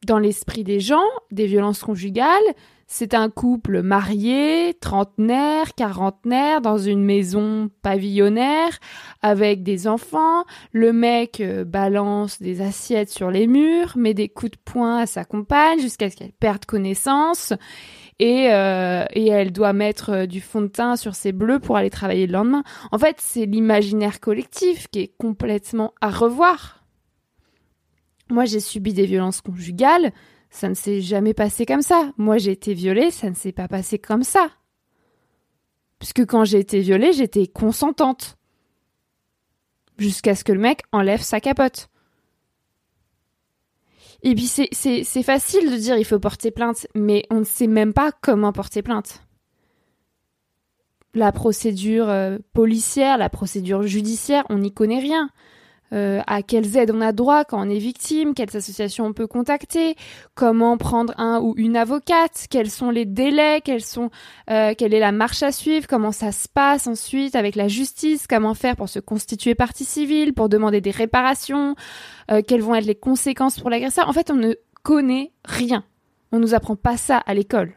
Dans 0.06 0.20
l'esprit 0.20 0.64
des 0.64 0.80
gens, 0.80 1.10
des 1.32 1.48
violences 1.48 1.82
conjugales, 1.82 2.54
c'est 2.90 3.14
un 3.14 3.30
couple 3.30 3.82
marié, 3.82 4.74
trentenaire, 4.80 5.76
quarantenaire, 5.76 6.62
dans 6.62 6.78
une 6.78 7.04
maison 7.04 7.70
pavillonnaire, 7.82 8.80
avec 9.22 9.62
des 9.62 9.90
enfants. 9.90 10.46
Le 10.72 10.94
mec 10.94 11.42
euh, 11.42 11.66
balance 11.66 12.42
des 12.42 12.62
assiettes 12.62 13.10
sur 13.10 13.30
les 13.30 13.46
murs, 13.46 13.98
met 13.98 14.14
des 14.14 14.30
coups 14.30 14.54
de 14.54 14.58
poing 14.64 15.00
à 15.00 15.06
sa 15.06 15.26
compagne 15.26 15.82
jusqu'à 15.82 16.10
ce 16.10 16.16
qu'elle 16.16 16.32
perde 16.32 16.64
connaissance. 16.64 17.52
Et, 18.20 18.54
euh, 18.54 19.04
et, 19.12 19.28
elle 19.28 19.52
doit 19.52 19.74
mettre 19.74 20.12
euh, 20.12 20.26
du 20.26 20.40
fond 20.40 20.62
de 20.62 20.68
teint 20.68 20.96
sur 20.96 21.14
ses 21.14 21.34
bleus 21.34 21.60
pour 21.60 21.76
aller 21.76 21.90
travailler 21.90 22.26
le 22.26 22.34
lendemain. 22.34 22.64
En 22.92 22.98
fait, 22.98 23.18
c'est 23.20 23.46
l'imaginaire 23.46 24.22
collectif 24.22 24.88
qui 24.88 25.02
est 25.02 25.14
complètement 25.18 25.94
à 26.00 26.10
revoir. 26.10 26.86
Moi, 28.30 28.46
j'ai 28.46 28.62
subi 28.62 28.94
des 28.94 29.06
violences 29.06 29.42
conjugales 29.42 30.14
ça 30.50 30.70
ne 30.70 30.74
s'est 30.74 31.02
jamais 31.02 31.34
passé 31.34 31.66
comme 31.66 31.82
ça. 31.82 32.12
Moi, 32.18 32.38
j'ai 32.38 32.52
été 32.52 32.74
violée, 32.74 33.12
ça 33.12 33.30
ne 33.30 33.36
s'est 33.36 33.52
pas 33.52 33.68
passé 33.68 34.00
comme 34.00 34.24
ça. 34.24 34.50
Puisque 36.00 36.26
quand 36.26 36.46
j'ai 36.46 36.60
été 36.60 36.80
violée, 36.80 37.14
j'étais 37.14 37.48
consentante. 37.48 38.38
Jusqu'à 39.98 40.36
ce 40.36 40.44
que 40.44 40.52
le 40.52 40.60
mec 40.60 40.84
enlève 40.92 41.22
sa 41.22 41.40
capote. 41.40 41.90
Et 44.24 44.36
puis 44.36 44.48
c'est 44.48 45.24
facile 45.24 45.72
de 45.72 45.78
dire 45.78 45.98
il 45.98 46.06
faut 46.06 46.20
porter 46.20 46.52
plainte, 46.52 46.88
mais 46.96 47.24
on 47.30 47.40
ne 47.40 47.44
sait 47.46 47.68
même 47.68 47.94
pas 47.94 48.12
comment 48.12 48.52
porter 48.52 48.82
plainte. 48.82 49.24
La 51.14 51.32
procédure 51.32 52.10
euh, 52.10 52.38
policière, 52.54 53.18
la 53.18 53.30
procédure 53.30 53.84
judiciaire, 53.84 54.44
on 54.50 54.60
n'y 54.60 54.74
connaît 54.74 55.00
rien. 55.00 55.30
Euh, 55.94 56.22
à 56.28 56.42
quelles 56.42 56.76
aides 56.76 56.92
on 56.92 57.00
a 57.00 57.14
droit 57.14 57.46
quand 57.46 57.66
on 57.66 57.70
est 57.70 57.78
victime, 57.78 58.34
quelles 58.34 58.56
associations 58.56 59.06
on 59.06 59.14
peut 59.14 59.28
contacter, 59.28 59.96
comment 60.36 60.78
prendre 60.78 61.14
un 61.18 61.40
ou 61.40 61.54
une 61.56 61.78
avocate, 61.78 62.48
quels 62.50 62.70
sont 62.70 62.90
les 62.90 63.06
délais, 63.06 63.62
quels 63.64 63.84
sont, 63.84 64.10
euh, 64.50 64.74
quelle 64.78 64.94
est 64.94 65.00
la 65.00 65.14
marche 65.14 65.44
à 65.44 65.54
suivre, 65.54 65.88
comment 65.88 66.12
ça 66.12 66.34
se 66.34 66.50
passe 66.50 66.88
ensuite 66.88 67.36
avec 67.38 67.56
la 67.56 67.70
justice, 67.70 68.28
comment 68.28 68.54
faire 68.54 68.76
pour 68.76 68.90
se 68.90 69.00
constituer 69.00 69.56
partie 69.56 69.86
civile, 69.86 70.34
pour 70.34 70.50
demander 70.50 70.82
des 70.82 70.92
réparations, 70.92 71.76
euh, 72.32 72.42
quelles 72.46 72.62
vont 72.62 72.76
être 72.76 72.86
les 72.86 72.96
conséquences 72.96 73.58
pour 73.58 73.70
l'agresseur. 73.70 74.10
En 74.10 74.14
fait, 74.14 74.30
on 74.30 74.36
ne 74.36 74.56
connaît 74.84 75.32
rien. 75.46 75.86
On 76.34 76.40
nous 76.40 76.54
apprend 76.54 76.76
pas 76.76 76.98
ça 76.98 77.18
à 77.18 77.34
l'école. 77.34 77.76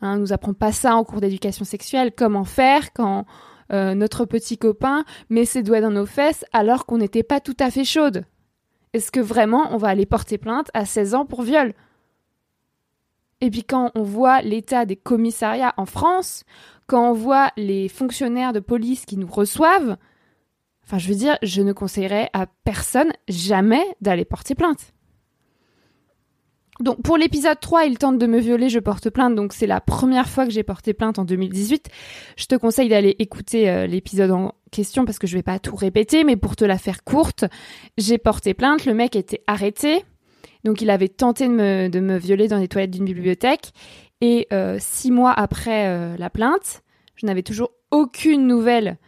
Hein, 0.00 0.16
on 0.16 0.20
nous 0.20 0.32
apprend 0.32 0.54
pas 0.54 0.72
ça 0.72 0.96
en 0.96 1.04
cours 1.04 1.20
d'éducation 1.20 1.66
sexuelle, 1.66 2.12
comment 2.16 2.44
faire 2.44 2.94
quand 2.94 3.26
euh, 3.72 3.94
notre 3.94 4.24
petit 4.24 4.58
copain 4.58 5.04
met 5.30 5.44
ses 5.44 5.62
doigts 5.62 5.80
dans 5.80 5.90
nos 5.90 6.06
fesses 6.06 6.44
alors 6.52 6.86
qu'on 6.86 6.98
n'était 6.98 7.22
pas 7.22 7.40
tout 7.40 7.56
à 7.58 7.70
fait 7.70 7.84
chaude 7.84 8.24
Est-ce 8.92 9.10
que 9.10 9.20
vraiment 9.20 9.68
on 9.72 9.76
va 9.76 9.88
aller 9.88 10.06
porter 10.06 10.38
plainte 10.38 10.70
à 10.74 10.84
16 10.84 11.14
ans 11.14 11.26
pour 11.26 11.42
viol? 11.42 11.72
Et 13.40 13.50
puis 13.50 13.64
quand 13.64 13.90
on 13.94 14.02
voit 14.02 14.40
l'état 14.42 14.86
des 14.86 14.96
commissariats 14.96 15.74
en 15.76 15.86
France, 15.86 16.44
quand 16.86 17.10
on 17.10 17.12
voit 17.12 17.50
les 17.56 17.88
fonctionnaires 17.88 18.52
de 18.52 18.60
police 18.60 19.04
qui 19.04 19.16
nous 19.16 19.26
reçoivent, 19.26 19.96
enfin 20.84 20.98
je 20.98 21.08
veux 21.08 21.14
dire, 21.14 21.36
je 21.42 21.60
ne 21.60 21.72
conseillerais 21.72 22.30
à 22.32 22.46
personne 22.64 23.12
jamais 23.28 23.84
d'aller 24.00 24.24
porter 24.24 24.54
plainte. 24.54 24.93
Donc 26.80 27.02
pour 27.02 27.16
l'épisode 27.16 27.58
3, 27.60 27.84
il 27.84 27.98
tente 27.98 28.18
de 28.18 28.26
me 28.26 28.38
violer, 28.38 28.68
je 28.68 28.80
porte 28.80 29.10
plainte. 29.10 29.34
Donc 29.34 29.52
c'est 29.52 29.66
la 29.66 29.80
première 29.80 30.28
fois 30.28 30.44
que 30.44 30.50
j'ai 30.50 30.64
porté 30.64 30.92
plainte 30.92 31.18
en 31.18 31.24
2018. 31.24 31.88
Je 32.36 32.46
te 32.46 32.56
conseille 32.56 32.88
d'aller 32.88 33.14
écouter 33.18 33.70
euh, 33.70 33.86
l'épisode 33.86 34.32
en 34.32 34.54
question 34.72 35.04
parce 35.04 35.18
que 35.18 35.26
je 35.26 35.36
vais 35.36 35.42
pas 35.42 35.58
tout 35.60 35.76
répéter, 35.76 36.24
mais 36.24 36.36
pour 36.36 36.56
te 36.56 36.64
la 36.64 36.78
faire 36.78 37.04
courte, 37.04 37.44
j'ai 37.96 38.18
porté 38.18 38.54
plainte. 38.54 38.86
Le 38.86 38.94
mec 38.94 39.14
était 39.14 39.42
arrêté. 39.46 40.04
Donc 40.64 40.80
il 40.80 40.90
avait 40.90 41.08
tenté 41.08 41.46
de 41.46 41.52
me, 41.52 41.88
de 41.88 42.16
violer 42.16 42.48
dans 42.48 42.58
les 42.58 42.68
toilettes 42.68 42.90
d'une 42.90 43.04
bibliothèque. 43.04 43.72
Et 44.20 44.48
euh, 44.52 44.78
six 44.80 45.12
mois 45.12 45.32
après 45.32 45.86
euh, 45.86 46.16
la 46.16 46.30
plainte, 46.30 46.82
je 47.14 47.26
n'avais 47.26 47.42
toujours 47.42 47.70
aucune 47.90 48.46
nouvelle 48.46 48.98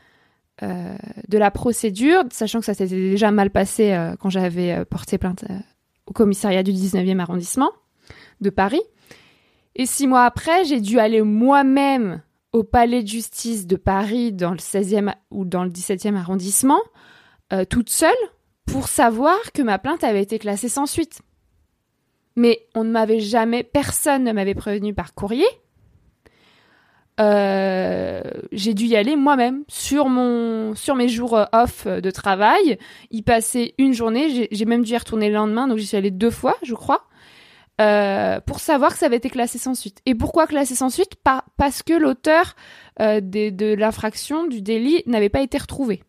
de 0.62 1.36
la 1.36 1.50
procédure, 1.50 2.22
sachant 2.30 2.60
que 2.60 2.64
ça 2.64 2.72
s'était 2.72 2.96
déjà 2.96 3.30
mal 3.30 3.50
passé 3.50 3.94
quand 4.18 4.30
j'avais 4.30 4.86
porté 4.86 5.18
plainte 5.18 5.44
au 6.06 6.12
commissariat 6.12 6.62
du 6.62 6.72
19e 6.72 7.18
arrondissement 7.18 7.70
de 8.40 8.50
Paris. 8.50 8.82
Et 9.74 9.86
six 9.86 10.06
mois 10.06 10.24
après, 10.24 10.64
j'ai 10.64 10.80
dû 10.80 10.98
aller 10.98 11.22
moi-même 11.22 12.22
au 12.52 12.64
palais 12.64 13.02
de 13.02 13.08
justice 13.08 13.66
de 13.66 13.76
Paris 13.76 14.32
dans 14.32 14.52
le 14.52 14.56
16e 14.56 15.12
ou 15.30 15.44
dans 15.44 15.64
le 15.64 15.70
17e 15.70 16.16
arrondissement, 16.16 16.80
euh, 17.52 17.64
toute 17.64 17.90
seule, 17.90 18.14
pour 18.64 18.88
savoir 18.88 19.36
que 19.52 19.62
ma 19.62 19.78
plainte 19.78 20.04
avait 20.04 20.22
été 20.22 20.38
classée 20.38 20.70
sans 20.70 20.86
suite. 20.86 21.20
Mais 22.34 22.66
on 22.74 22.84
ne 22.84 22.90
m'avait 22.90 23.20
jamais, 23.20 23.62
personne 23.62 24.24
ne 24.24 24.32
m'avait 24.32 24.54
prévenu 24.54 24.94
par 24.94 25.14
courrier. 25.14 25.46
Euh, 27.18 28.20
j'ai 28.52 28.74
dû 28.74 28.84
y 28.84 28.96
aller 28.96 29.16
moi-même 29.16 29.64
sur 29.68 30.10
mon 30.10 30.74
sur 30.74 30.94
mes 30.94 31.08
jours 31.08 31.34
euh, 31.36 31.44
off 31.52 31.86
de 31.86 32.10
travail, 32.10 32.78
y 33.10 33.22
passer 33.22 33.74
une 33.78 33.94
journée. 33.94 34.48
J'ai 34.50 34.64
même 34.66 34.82
dû 34.82 34.92
y 34.92 34.98
retourner 34.98 35.28
le 35.28 35.34
lendemain, 35.34 35.66
donc 35.66 35.78
j'y 35.78 35.86
suis 35.86 35.96
allée 35.96 36.10
deux 36.10 36.30
fois, 36.30 36.56
je 36.62 36.74
crois, 36.74 37.04
euh, 37.80 38.40
pour 38.40 38.60
savoir 38.60 38.92
que 38.92 38.98
ça 38.98 39.06
avait 39.06 39.16
été 39.16 39.30
classé 39.30 39.58
sans 39.58 39.74
suite. 39.74 40.00
Et 40.06 40.14
pourquoi 40.14 40.46
classé 40.46 40.74
sans 40.74 40.90
suite? 40.90 41.12
Parce 41.56 41.82
que 41.82 41.92
l'auteur 41.92 42.54
euh, 43.00 43.20
de 43.20 43.74
l'infraction, 43.74 44.46
du 44.46 44.62
délit, 44.62 45.02
n'avait 45.06 45.28
pas 45.28 45.40
été 45.40 45.58
retrouvé. 45.58 46.02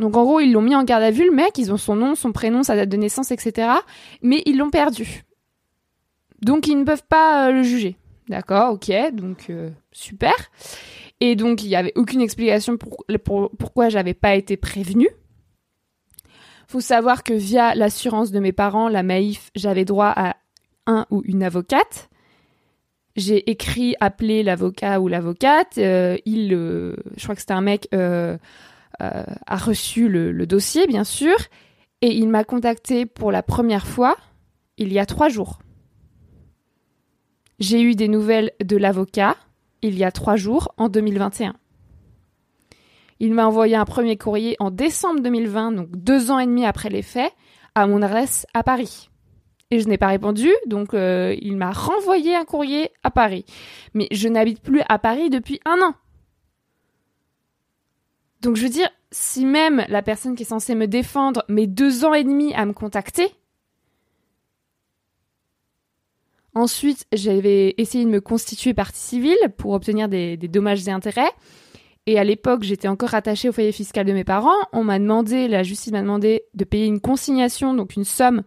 Donc 0.00 0.16
en 0.16 0.24
gros, 0.24 0.40
ils 0.40 0.52
l'ont 0.52 0.62
mis 0.62 0.74
en 0.74 0.84
garde 0.84 1.02
à 1.02 1.10
vue, 1.10 1.26
le 1.26 1.34
mec, 1.34 1.56
ils 1.58 1.72
ont 1.72 1.76
son 1.76 1.94
nom, 1.94 2.14
son 2.14 2.32
prénom, 2.32 2.62
sa 2.62 2.74
date 2.74 2.88
de 2.88 2.96
naissance, 2.96 3.30
etc. 3.30 3.68
Mais 4.22 4.42
ils 4.46 4.56
l'ont 4.56 4.70
perdu. 4.70 5.24
Donc 6.42 6.66
ils 6.66 6.78
ne 6.78 6.84
peuvent 6.84 7.06
pas 7.08 7.50
le 7.50 7.62
juger. 7.62 7.96
D'accord, 8.28 8.74
ok, 8.74 8.90
donc 9.12 9.46
euh, 9.50 9.70
super. 9.92 10.34
Et 11.20 11.36
donc 11.36 11.62
il 11.62 11.68
n'y 11.68 11.76
avait 11.76 11.92
aucune 11.94 12.20
explication 12.20 12.76
pour, 12.76 13.04
pour 13.22 13.50
pourquoi 13.58 13.88
j'avais 13.88 14.14
pas 14.14 14.34
été 14.34 14.56
prévenue. 14.56 15.10
Faut 16.66 16.80
savoir 16.80 17.22
que 17.22 17.34
via 17.34 17.74
l'assurance 17.74 18.30
de 18.30 18.40
mes 18.40 18.52
parents, 18.52 18.88
la 18.88 19.02
Maïf, 19.02 19.50
j'avais 19.54 19.84
droit 19.84 20.12
à 20.16 20.36
un 20.86 21.06
ou 21.10 21.22
une 21.24 21.42
avocate. 21.42 22.08
J'ai 23.16 23.48
écrit, 23.50 23.94
appelé 24.00 24.42
l'avocat 24.42 25.00
ou 25.00 25.08
l'avocate. 25.08 25.78
Euh, 25.78 26.16
il, 26.24 26.52
euh, 26.52 26.96
je 27.16 27.22
crois 27.22 27.34
que 27.34 27.42
c'était 27.42 27.52
un 27.52 27.60
mec, 27.60 27.88
a 27.92 29.56
reçu 29.56 30.08
le, 30.08 30.32
le, 30.32 30.46
dossier, 30.46 30.86
bien 30.86 31.04
sûr, 31.04 31.36
et 32.00 32.14
il 32.14 32.28
m'a 32.28 32.44
contacté 32.44 33.06
pour 33.06 33.30
la 33.30 33.42
première 33.42 33.86
fois 33.86 34.16
il 34.78 34.92
y 34.92 34.98
a 34.98 35.06
trois 35.06 35.28
jours. 35.28 35.58
J'ai 37.58 37.82
eu 37.82 37.94
des 37.94 38.08
nouvelles 38.08 38.52
de 38.62 38.76
l'avocat 38.76 39.36
il 39.84 39.98
y 39.98 40.04
a 40.04 40.10
trois 40.10 40.36
jours, 40.36 40.72
en 40.78 40.88
2021. 40.88 41.54
Il 43.20 43.34
m'a 43.34 43.46
envoyé 43.46 43.76
un 43.76 43.84
premier 43.84 44.16
courrier 44.16 44.56
en 44.58 44.70
décembre 44.70 45.20
2020, 45.20 45.72
donc 45.72 45.90
deux 45.90 46.30
ans 46.30 46.38
et 46.38 46.46
demi 46.46 46.64
après 46.64 46.88
les 46.88 47.02
faits, 47.02 47.32
à 47.74 47.86
mon 47.86 48.00
adresse 48.00 48.46
à 48.54 48.62
Paris. 48.62 49.10
Et 49.70 49.80
je 49.80 49.88
n'ai 49.88 49.98
pas 49.98 50.08
répondu, 50.08 50.50
donc 50.66 50.94
euh, 50.94 51.36
il 51.40 51.56
m'a 51.56 51.70
renvoyé 51.70 52.34
un 52.34 52.44
courrier 52.44 52.90
à 53.02 53.10
Paris. 53.10 53.44
Mais 53.92 54.08
je 54.10 54.28
n'habite 54.28 54.62
plus 54.62 54.80
à 54.88 54.98
Paris 54.98 55.28
depuis 55.28 55.60
un 55.66 55.80
an. 55.82 55.94
Donc 58.40 58.56
je 58.56 58.62
veux 58.62 58.70
dire, 58.70 58.88
si 59.10 59.44
même 59.44 59.84
la 59.88 60.00
personne 60.00 60.34
qui 60.34 60.44
est 60.44 60.46
censée 60.46 60.74
me 60.74 60.86
défendre 60.86 61.44
met 61.48 61.66
deux 61.66 62.06
ans 62.06 62.14
et 62.14 62.24
demi 62.24 62.54
à 62.54 62.64
me 62.64 62.72
contacter, 62.72 63.34
Ensuite, 66.54 67.06
j'avais 67.12 67.74
essayé 67.78 68.04
de 68.04 68.10
me 68.10 68.20
constituer 68.20 68.74
partie 68.74 69.00
civile 69.00 69.36
pour 69.56 69.72
obtenir 69.72 70.08
des, 70.08 70.36
dommages 70.36 70.86
et 70.86 70.92
intérêts. 70.92 71.30
Et 72.06 72.18
à 72.18 72.24
l'époque, 72.24 72.62
j'étais 72.62 72.86
encore 72.86 73.08
rattachée 73.10 73.48
au 73.48 73.52
foyer 73.52 73.72
fiscal 73.72 74.06
de 74.06 74.12
mes 74.12 74.24
parents. 74.24 74.52
On 74.72 74.84
m'a 74.84 74.98
demandé, 74.98 75.48
la 75.48 75.64
justice 75.64 75.92
m'a 75.92 76.02
demandé 76.02 76.44
de 76.54 76.64
payer 76.64 76.86
une 76.86 77.00
consignation, 77.00 77.74
donc 77.74 77.96
une 77.96 78.04
somme, 78.04 78.42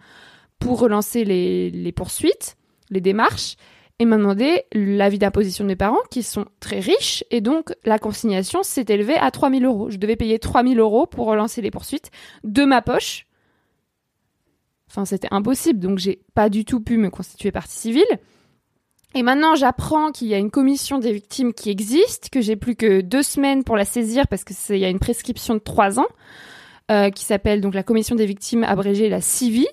pour 0.59 0.79
relancer 0.79 1.25
les, 1.25 1.91
poursuites, 1.91 2.55
les 2.89 3.01
démarches. 3.01 3.57
et 3.99 4.05
m'a 4.05 4.17
demandé 4.17 4.63
l'avis 4.73 5.19
d'imposition 5.19 5.65
de 5.65 5.69
mes 5.69 5.75
parents, 5.75 5.97
qui 6.09 6.23
sont 6.23 6.45
très 6.61 6.79
riches, 6.79 7.25
et 7.29 7.41
donc 7.41 7.73
la 7.83 7.99
consignation 7.99 8.63
s'est 8.63 8.85
élevée 8.87 9.17
à 9.17 9.31
3000 9.31 9.65
euros. 9.65 9.89
Je 9.89 9.97
devais 9.97 10.15
payer 10.15 10.39
3000 10.39 10.79
euros 10.79 11.07
pour 11.07 11.25
relancer 11.25 11.61
les 11.61 11.71
poursuites 11.71 12.11
de 12.45 12.63
ma 12.63 12.81
poche. 12.81 13.26
Enfin, 14.89 15.05
c'était 15.05 15.27
impossible, 15.31 15.79
donc 15.79 15.99
j'ai 15.99 16.21
pas 16.33 16.49
du 16.49 16.65
tout 16.65 16.79
pu 16.79 16.97
me 16.97 17.09
constituer 17.09 17.51
partie 17.51 17.77
civile. 17.77 18.19
Et 19.15 19.23
maintenant, 19.23 19.55
j'apprends 19.55 20.11
qu'il 20.11 20.27
y 20.27 20.33
a 20.33 20.37
une 20.37 20.51
commission 20.51 20.99
des 20.99 21.11
victimes 21.11 21.53
qui 21.53 21.69
existe, 21.69 22.29
que 22.29 22.41
j'ai 22.41 22.55
plus 22.55 22.75
que 22.75 23.01
deux 23.01 23.23
semaines 23.23 23.63
pour 23.63 23.75
la 23.75 23.85
saisir 23.85 24.27
parce 24.27 24.43
qu'il 24.43 24.77
y 24.77 24.85
a 24.85 24.89
une 24.89 24.99
prescription 24.99 25.55
de 25.55 25.59
trois 25.59 25.99
ans, 25.99 26.07
euh, 26.91 27.09
qui 27.09 27.25
s'appelle 27.25 27.61
donc 27.61 27.73
la 27.73 27.83
commission 27.83 28.15
des 28.15 28.25
victimes 28.25 28.63
abrégée 28.63 29.09
la 29.09 29.21
CIVI, 29.21 29.67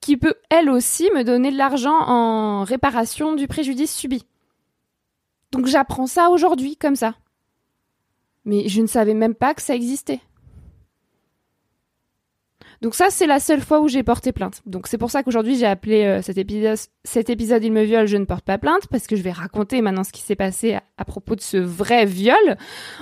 qui 0.00 0.16
peut 0.16 0.34
elle 0.48 0.70
aussi 0.70 1.10
me 1.14 1.24
donner 1.24 1.52
de 1.52 1.58
l'argent 1.58 1.96
en 2.06 2.64
réparation 2.64 3.34
du 3.34 3.46
préjudice 3.46 3.94
subi. 3.94 4.24
Donc 5.52 5.66
j'apprends 5.66 6.06
ça 6.06 6.30
aujourd'hui, 6.30 6.76
comme 6.76 6.96
ça. 6.96 7.14
Mais 8.44 8.68
je 8.68 8.80
ne 8.80 8.86
savais 8.86 9.14
même 9.14 9.34
pas 9.34 9.54
que 9.54 9.62
ça 9.62 9.74
existait. 9.74 10.20
Donc 12.82 12.94
ça, 12.94 13.10
c'est 13.10 13.26
la 13.26 13.40
seule 13.40 13.60
fois 13.60 13.80
où 13.80 13.88
j'ai 13.88 14.02
porté 14.02 14.32
plainte. 14.32 14.62
Donc 14.64 14.86
c'est 14.86 14.96
pour 14.96 15.10
ça 15.10 15.22
qu'aujourd'hui 15.22 15.56
j'ai 15.56 15.66
appelé 15.66 16.04
euh, 16.04 16.22
cet 16.22 16.38
épisode 16.38 16.78
cet 17.04 17.28
épisode 17.28 17.62
Il 17.62 17.72
me 17.72 17.82
viole, 17.82 18.06
je 18.06 18.16
ne 18.16 18.24
porte 18.24 18.44
pas 18.44 18.56
plainte 18.56 18.86
parce 18.90 19.06
que 19.06 19.16
je 19.16 19.22
vais 19.22 19.32
raconter 19.32 19.82
maintenant 19.82 20.04
ce 20.04 20.12
qui 20.12 20.22
s'est 20.22 20.36
passé 20.36 20.78
à, 20.96 21.04
propos 21.04 21.36
de 21.36 21.42
ce 21.42 21.58
vrai 21.58 22.06
viol 22.06 22.56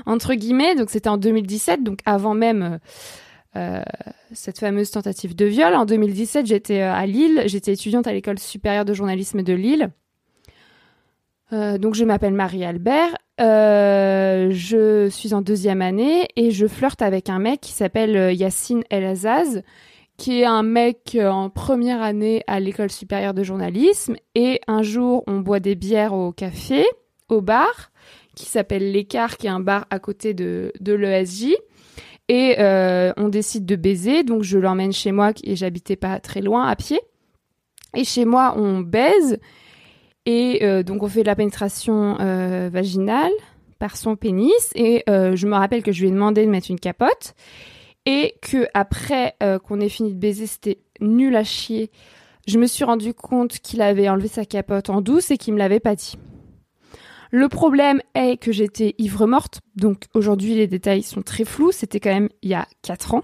entre 0.04 0.34
guillemets. 0.34 0.74
Donc 0.74 0.90
c'était 0.90 1.08
en 1.08 1.16
2017, 1.16 1.84
donc 1.84 2.00
avant 2.06 2.34
même 2.34 2.80
euh, 3.54 3.78
euh, 3.80 3.82
cette 4.32 4.58
fameuse 4.58 4.90
tentative 4.90 5.36
de 5.36 5.44
viol. 5.44 5.74
En 5.74 5.84
2017, 5.84 6.46
j'étais 6.46 6.80
à 6.80 7.06
Lille, 7.06 7.42
j'étais 7.46 7.72
étudiante 7.72 8.06
à 8.08 8.12
l'école 8.12 8.38
supérieure 8.38 8.84
de 8.84 8.94
journalisme 8.94 9.42
de 9.42 9.52
Lille. 9.52 9.90
Donc 11.50 11.94
je 11.94 12.04
m'appelle 12.04 12.34
Marie 12.34 12.64
Albert 12.64 13.14
euh, 13.40 14.48
je 14.50 15.08
suis 15.08 15.32
en 15.32 15.42
deuxième 15.42 15.80
année 15.80 16.26
et 16.34 16.50
je 16.50 16.66
flirte 16.66 17.02
avec 17.02 17.28
un 17.28 17.38
mec 17.38 17.60
qui 17.60 17.72
s'appelle 17.72 18.16
euh, 18.16 18.32
Yacine 18.32 18.82
El 18.90 19.04
Azaz, 19.04 19.62
qui 20.16 20.40
est 20.40 20.44
un 20.44 20.64
mec 20.64 21.12
euh, 21.14 21.28
en 21.28 21.48
première 21.48 22.02
année 22.02 22.42
à 22.48 22.58
l'école 22.58 22.90
supérieure 22.90 23.34
de 23.34 23.44
journalisme. 23.44 24.16
Et 24.34 24.60
un 24.66 24.82
jour, 24.82 25.22
on 25.28 25.38
boit 25.38 25.60
des 25.60 25.76
bières 25.76 26.14
au 26.14 26.32
café, 26.32 26.84
au 27.28 27.40
bar, 27.40 27.92
qui 28.34 28.46
s'appelle 28.46 28.90
L'écart, 28.90 29.36
qui 29.36 29.46
est 29.46 29.50
un 29.50 29.60
bar 29.60 29.86
à 29.90 30.00
côté 30.00 30.34
de, 30.34 30.72
de 30.80 30.92
l'ESJ. 30.92 31.54
Et 32.30 32.56
on 33.16 33.28
décide 33.30 33.64
de 33.64 33.74
baiser, 33.74 34.22
donc 34.22 34.42
je 34.42 34.58
l'emmène 34.58 34.92
chez 34.92 35.12
moi 35.12 35.32
et 35.44 35.56
j'habitais 35.56 35.96
pas 35.96 36.20
très 36.20 36.42
loin 36.42 36.66
à 36.66 36.76
pied. 36.76 37.00
Et 37.96 38.04
chez 38.04 38.26
moi, 38.26 38.52
on 38.58 38.80
baise. 38.80 39.38
Et 40.30 40.62
euh, 40.62 40.82
donc 40.82 41.02
on 41.02 41.08
fait 41.08 41.22
de 41.22 41.26
la 41.26 41.34
pénétration 41.34 42.20
euh, 42.20 42.68
vaginale 42.70 43.32
par 43.78 43.96
son 43.96 44.14
pénis. 44.14 44.70
Et 44.74 45.02
euh, 45.08 45.34
je 45.34 45.46
me 45.46 45.54
rappelle 45.54 45.82
que 45.82 45.90
je 45.90 46.02
lui 46.02 46.08
ai 46.08 46.10
demandé 46.10 46.44
de 46.44 46.50
mettre 46.50 46.70
une 46.70 46.78
capote. 46.78 47.34
Et 48.04 48.34
que 48.42 48.66
après 48.74 49.36
qu'on 49.64 49.80
ait 49.80 49.88
fini 49.88 50.14
de 50.14 50.18
baiser, 50.18 50.46
c'était 50.46 50.78
nul 51.00 51.36
à 51.36 51.44
chier. 51.44 51.90
Je 52.46 52.58
me 52.58 52.66
suis 52.66 52.84
rendu 52.84 53.12
compte 53.12 53.58
qu'il 53.58 53.82
avait 53.82 54.08
enlevé 54.08 54.28
sa 54.28 54.46
capote 54.46 54.88
en 54.88 55.02
douce 55.02 55.30
et 55.30 55.36
qu'il 55.36 55.52
me 55.52 55.58
l'avait 55.58 55.80
pas 55.80 55.94
dit. 55.94 56.16
Le 57.30 57.48
problème 57.48 58.00
est 58.14 58.38
que 58.38 58.50
j'étais 58.50 58.94
ivre 58.96 59.26
morte, 59.26 59.60
donc 59.76 60.04
aujourd'hui 60.14 60.54
les 60.54 60.66
détails 60.66 61.02
sont 61.02 61.20
très 61.20 61.44
flous, 61.44 61.72
c'était 61.72 62.00
quand 62.00 62.14
même 62.14 62.30
il 62.40 62.48
y 62.48 62.54
a 62.54 62.66
4 62.80 63.14
ans. 63.14 63.22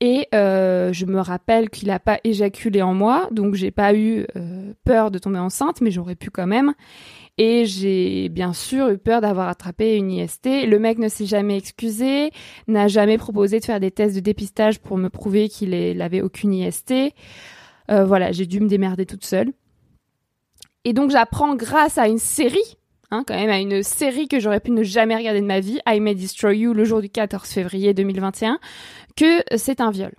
Et 0.00 0.28
euh, 0.34 0.92
je 0.94 1.04
me 1.04 1.20
rappelle 1.20 1.68
qu'il 1.68 1.88
n'a 1.88 1.98
pas 1.98 2.20
éjaculé 2.24 2.80
en 2.80 2.94
moi, 2.94 3.28
donc 3.32 3.54
j'ai 3.54 3.70
pas 3.70 3.94
eu 3.94 4.26
euh, 4.34 4.72
peur 4.84 5.10
de 5.10 5.18
tomber 5.18 5.38
enceinte, 5.38 5.82
mais 5.82 5.90
j'aurais 5.90 6.14
pu 6.14 6.30
quand 6.30 6.46
même. 6.46 6.72
Et 7.36 7.64
j'ai 7.66 8.28
bien 8.28 8.52
sûr 8.52 8.88
eu 8.88 8.98
peur 8.98 9.20
d'avoir 9.20 9.48
attrapé 9.48 9.96
une 9.96 10.10
IST. 10.10 10.66
Le 10.66 10.78
mec 10.78 10.98
ne 10.98 11.08
s'est 11.08 11.26
jamais 11.26 11.56
excusé, 11.56 12.32
n'a 12.66 12.88
jamais 12.88 13.18
proposé 13.18 13.60
de 13.60 13.64
faire 13.64 13.80
des 13.80 13.90
tests 13.90 14.14
de 14.14 14.20
dépistage 14.20 14.78
pour 14.78 14.96
me 14.96 15.08
prouver 15.08 15.48
qu'il 15.48 15.70
n'avait 15.96 16.22
aucune 16.22 16.52
IST. 16.52 16.92
Euh, 17.90 18.04
voilà, 18.04 18.32
j'ai 18.32 18.46
dû 18.46 18.60
me 18.60 18.68
démerder 18.68 19.06
toute 19.06 19.24
seule. 19.24 19.52
Et 20.84 20.92
donc 20.92 21.10
j'apprends 21.10 21.54
grâce 21.56 21.98
à 21.98 22.08
une 22.08 22.18
série, 22.18 22.78
hein, 23.10 23.24
quand 23.26 23.34
même 23.34 23.50
à 23.50 23.58
une 23.58 23.82
série 23.82 24.28
que 24.28 24.40
j'aurais 24.40 24.60
pu 24.60 24.70
ne 24.70 24.82
jamais 24.82 25.16
regarder 25.16 25.40
de 25.40 25.46
ma 25.46 25.60
vie, 25.60 25.78
I 25.86 26.00
May 26.00 26.14
Destroy 26.14 26.58
You, 26.58 26.72
le 26.72 26.84
jour 26.84 27.02
du 27.02 27.10
14 27.10 27.48
février 27.48 27.92
2021, 27.92 28.58
que 29.16 29.42
c'est 29.56 29.80
un 29.80 29.90
viol. 29.90 30.12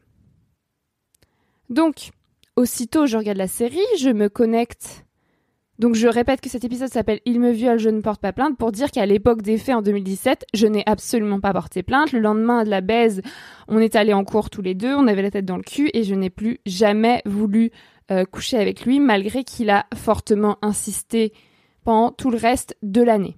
Donc, 1.70 2.12
aussitôt 2.56 3.06
je 3.06 3.18
regarde 3.18 3.38
la 3.38 3.48
série, 3.48 3.80
je 3.98 4.10
me 4.10 4.30
connecte. 4.30 5.06
Donc 5.80 5.96
je 5.96 6.08
répète 6.08 6.42
que 6.42 6.50
cet 6.50 6.64
épisode 6.64 6.90
s'appelle 6.90 7.22
Il 7.26 7.40
me 7.40 7.50
viole, 7.50 7.80
je 7.80 7.90
ne 7.90 8.02
porte 8.02 8.22
pas 8.22 8.34
plainte 8.34 8.56
pour 8.56 8.72
dire 8.72 8.92
qu'à 8.92 9.08
l'époque 9.08 9.42
des 9.42 9.58
faits 9.58 9.74
en 9.74 9.82
2017, 9.82 10.46
je 10.54 10.68
n'ai 10.68 10.84
absolument 10.86 11.40
pas 11.40 11.54
porté 11.54 11.82
plainte. 11.82 12.12
Le 12.12 12.20
lendemain 12.20 12.64
de 12.64 12.70
la 12.70 12.82
baise, 12.82 13.24
on 13.68 13.80
est 13.80 13.96
allé 13.96 14.14
en 14.14 14.24
cours 14.24 14.52
tous 14.52 14.62
les 14.62 14.76
deux, 14.76 14.94
on 14.94 15.08
avait 15.08 15.24
la 15.24 15.32
tête 15.32 15.46
dans 15.46 15.58
le 15.58 15.64
cul 15.64 15.90
et 15.96 16.04
je 16.04 16.14
n'ai 16.14 16.30
plus 16.30 16.60
jamais 16.68 17.24
voulu 17.26 17.72
euh, 18.12 18.26
coucher 18.26 18.58
avec 18.58 18.86
lui 18.86 19.00
malgré 19.00 19.44
qu'il 19.44 19.72
a 19.72 19.88
fortement 19.96 20.60
insisté 20.62 21.34
pendant 21.84 22.12
tout 22.12 22.30
le 22.30 22.38
reste 22.38 22.78
de 22.84 23.02
l'année. 23.02 23.36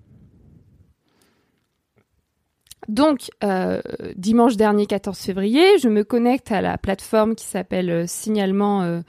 Donc, 2.88 3.30
euh, 3.44 3.82
dimanche 4.16 4.58
dernier, 4.58 4.86
14 4.86 5.18
février, 5.18 5.78
je 5.80 5.88
me 5.88 6.04
connecte 6.04 6.52
à 6.52 6.62
la 6.62 6.78
plateforme 6.78 7.36
qui 7.36 7.46
s'appelle 7.46 7.90
euh, 7.90 8.06
signalement, 8.08 8.82
euh, 8.82 9.02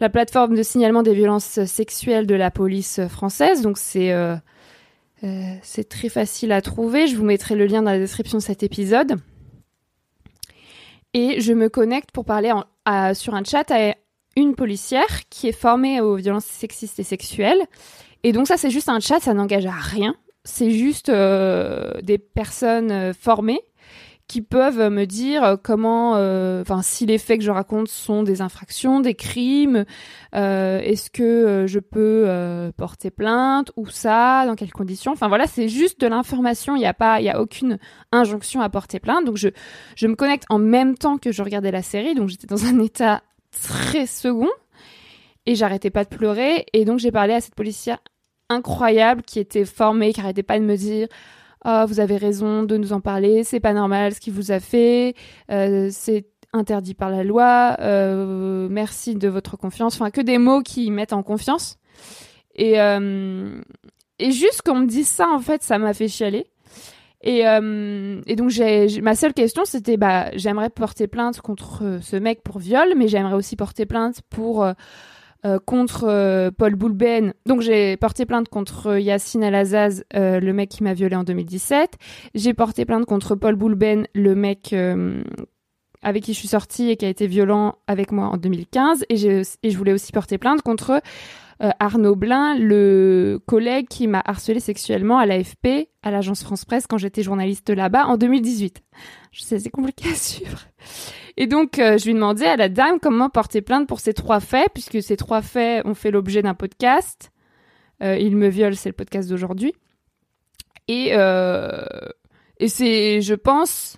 la 0.00 0.08
plateforme 0.08 0.54
de 0.54 0.62
signalement 0.62 1.02
des 1.02 1.14
violences 1.14 1.64
sexuelles 1.64 2.26
de 2.26 2.34
la 2.34 2.50
police 2.50 3.00
française. 3.08 3.62
Donc, 3.62 3.78
c'est 3.78 4.14
c'est 5.62 5.88
très 5.88 6.10
facile 6.10 6.52
à 6.52 6.60
trouver. 6.60 7.06
Je 7.06 7.16
vous 7.16 7.24
mettrai 7.24 7.54
le 7.54 7.64
lien 7.64 7.80
dans 7.80 7.92
la 7.92 7.98
description 7.98 8.36
de 8.36 8.42
cet 8.42 8.62
épisode. 8.62 9.14
Et 11.14 11.40
je 11.40 11.54
me 11.54 11.70
connecte 11.70 12.10
pour 12.10 12.26
parler 12.26 12.52
sur 13.14 13.34
un 13.34 13.42
chat 13.42 13.70
à 13.70 13.94
une 14.36 14.54
policière 14.54 15.26
qui 15.30 15.48
est 15.48 15.52
formée 15.52 16.02
aux 16.02 16.16
violences 16.16 16.44
sexistes 16.44 16.98
et 16.98 17.04
sexuelles. 17.04 17.62
Et 18.22 18.32
donc 18.32 18.48
ça, 18.48 18.58
c'est 18.58 18.68
juste 18.68 18.90
un 18.90 19.00
chat, 19.00 19.20
ça 19.20 19.32
n'engage 19.32 19.64
à 19.64 19.70
rien 19.70 20.14
c'est 20.44 20.70
juste 20.70 21.08
euh, 21.08 22.00
des 22.02 22.18
personnes 22.18 22.92
euh, 22.92 23.12
formées 23.12 23.60
qui 24.26 24.40
peuvent 24.40 24.90
me 24.90 25.04
dire 25.04 25.58
comment, 25.62 26.16
euh, 26.16 26.62
enfin, 26.62 26.80
si 26.80 27.04
les 27.04 27.18
faits 27.18 27.40
que 27.40 27.44
je 27.44 27.50
raconte 27.50 27.88
sont 27.88 28.22
des 28.22 28.40
infractions, 28.40 29.00
des 29.00 29.14
crimes, 29.14 29.84
est-ce 30.32 31.10
que 31.10 31.66
je 31.68 31.78
peux 31.78 32.72
porter 32.74 33.10
plainte 33.10 33.70
ou 33.76 33.86
ça, 33.86 34.46
dans 34.46 34.54
quelles 34.54 34.72
conditions? 34.72 35.12
Enfin 35.12 35.28
voilà, 35.28 35.46
c'est 35.46 35.68
juste 35.68 36.00
de 36.00 36.06
l'information. 36.06 36.74
Il 36.74 36.78
n'y 36.78 36.86
a 36.86 36.94
pas, 36.94 37.20
il 37.20 37.24
y 37.24 37.28
a 37.28 37.38
aucune 37.38 37.78
injonction 38.12 38.62
à 38.62 38.70
porter 38.70 38.98
plainte. 38.98 39.26
Donc 39.26 39.36
je, 39.36 39.50
je 39.94 40.06
me 40.06 40.14
connecte 40.14 40.44
en 40.48 40.58
même 40.58 40.96
temps 40.96 41.18
que 41.18 41.30
je 41.30 41.42
regardais 41.42 41.70
la 41.70 41.82
série. 41.82 42.14
Donc 42.14 42.30
j'étais 42.30 42.46
dans 42.46 42.64
un 42.64 42.78
état 42.78 43.22
très 43.50 44.06
second 44.06 44.48
et 45.44 45.54
j'arrêtais 45.54 45.90
pas 45.90 46.04
de 46.04 46.08
pleurer. 46.08 46.64
Et 46.72 46.86
donc 46.86 46.98
j'ai 46.98 47.12
parlé 47.12 47.34
à 47.34 47.42
cette 47.42 47.54
policière 47.54 47.98
incroyable 48.48 49.22
qui 49.22 49.38
était 49.38 49.64
formé, 49.64 50.12
qui 50.12 50.20
arrêtait 50.20 50.42
pas 50.42 50.58
de 50.58 50.64
me 50.64 50.76
dire 50.76 51.08
oh, 51.64 51.84
vous 51.86 52.00
avez 52.00 52.16
raison 52.16 52.62
de 52.62 52.76
nous 52.76 52.92
en 52.92 53.00
parler, 53.00 53.44
c'est 53.44 53.60
pas 53.60 53.72
normal 53.72 54.14
ce 54.14 54.20
qu'il 54.20 54.32
vous 54.32 54.52
a 54.52 54.60
fait, 54.60 55.14
euh, 55.50 55.88
c'est 55.90 56.26
interdit 56.52 56.94
par 56.94 57.10
la 57.10 57.24
loi, 57.24 57.76
euh, 57.80 58.68
merci 58.70 59.16
de 59.16 59.28
votre 59.28 59.56
confiance. 59.56 59.94
Enfin, 59.94 60.10
que 60.10 60.20
des 60.20 60.38
mots 60.38 60.62
qui 60.62 60.90
mettent 60.90 61.12
en 61.12 61.24
confiance. 61.24 61.78
Et, 62.54 62.80
euh, 62.80 63.60
et 64.20 64.30
juste 64.30 64.62
qu'on 64.62 64.76
me 64.76 64.86
dise 64.86 65.08
ça, 65.08 65.28
en 65.28 65.40
fait, 65.40 65.64
ça 65.64 65.78
m'a 65.78 65.92
fait 65.94 66.06
chialer. 66.06 66.46
Et, 67.26 67.42
donc, 67.42 68.52
ma 69.02 69.14
seule 69.16 69.32
question, 69.32 69.64
c'était 69.64 69.96
bah, 69.96 70.30
j'aimerais 70.34 70.68
porter 70.68 71.06
plainte 71.06 71.40
contre 71.40 71.98
ce 72.02 72.16
mec 72.16 72.42
pour 72.42 72.58
viol, 72.58 72.92
mais 72.96 73.08
j'aimerais 73.08 73.34
aussi 73.34 73.56
porter 73.56 73.86
plainte 73.86 74.20
pour 74.28 74.64
euh, 75.46 75.58
contre 75.58 76.04
euh, 76.08 76.50
Paul 76.50 76.74
Boulben. 76.74 77.34
Donc 77.44 77.60
j'ai 77.60 77.98
porté 77.98 78.24
plainte 78.24 78.48
contre 78.48 78.98
Yacine 78.98 79.44
Alazaz, 79.44 80.02
euh, 80.14 80.40
le 80.40 80.52
mec 80.54 80.70
qui 80.70 80.82
m'a 80.82 80.94
violé 80.94 81.16
en 81.16 81.24
2017. 81.24 81.98
J'ai 82.34 82.54
porté 82.54 82.86
plainte 82.86 83.04
contre 83.04 83.34
Paul 83.34 83.54
Boulben, 83.54 84.06
le 84.14 84.34
mec 84.34 84.74
avec 86.02 86.22
qui 86.22 86.32
je 86.32 86.38
suis 86.38 86.48
sortie 86.48 86.88
et 86.88 86.96
qui 86.96 87.04
a 87.04 87.08
été 87.08 87.26
violent 87.26 87.76
avec 87.86 88.10
moi 88.10 88.28
en 88.28 88.38
2015. 88.38 89.04
Et, 89.10 89.42
et 89.62 89.70
je 89.70 89.76
voulais 89.76 89.92
aussi 89.92 90.12
porter 90.12 90.38
plainte 90.38 90.62
contre 90.62 91.02
Arnaud 91.60 92.16
Blin, 92.16 92.56
le 92.58 93.38
collègue 93.46 93.88
qui 93.88 94.06
m'a 94.06 94.22
harcelé 94.24 94.60
sexuellement 94.60 95.18
à 95.18 95.26
l'AFP, 95.26 95.88
à 96.02 96.10
l'agence 96.10 96.42
France 96.42 96.64
Presse, 96.64 96.86
quand 96.86 96.98
j'étais 96.98 97.22
journaliste 97.22 97.68
là-bas 97.68 98.06
en 98.06 98.16
2018. 98.16 98.82
Je 99.30 99.42
sais, 99.42 99.58
c'est 99.58 99.70
compliqué 99.70 100.08
à 100.08 100.14
suivre. 100.14 100.60
Et 101.36 101.46
donc, 101.46 101.78
euh, 101.78 101.98
je 101.98 102.06
lui 102.06 102.14
demandais 102.14 102.46
à 102.46 102.56
la 102.56 102.68
dame 102.68 102.98
comment 103.00 103.28
porter 103.28 103.60
plainte 103.60 103.88
pour 103.88 104.00
ces 104.00 104.14
trois 104.14 104.40
faits, 104.40 104.68
puisque 104.72 105.02
ces 105.02 105.16
trois 105.16 105.42
faits 105.42 105.84
ont 105.84 105.94
fait 105.94 106.10
l'objet 106.10 106.42
d'un 106.42 106.54
podcast. 106.54 107.30
Euh, 108.02 108.16
Il 108.16 108.36
me 108.36 108.48
viole, 108.48 108.76
c'est 108.76 108.88
le 108.88 108.94
podcast 108.94 109.28
d'aujourd'hui. 109.28 109.74
Et, 110.86 111.08
euh, 111.12 111.84
et 112.58 112.68
c'est, 112.68 113.20
je 113.20 113.34
pense, 113.34 113.96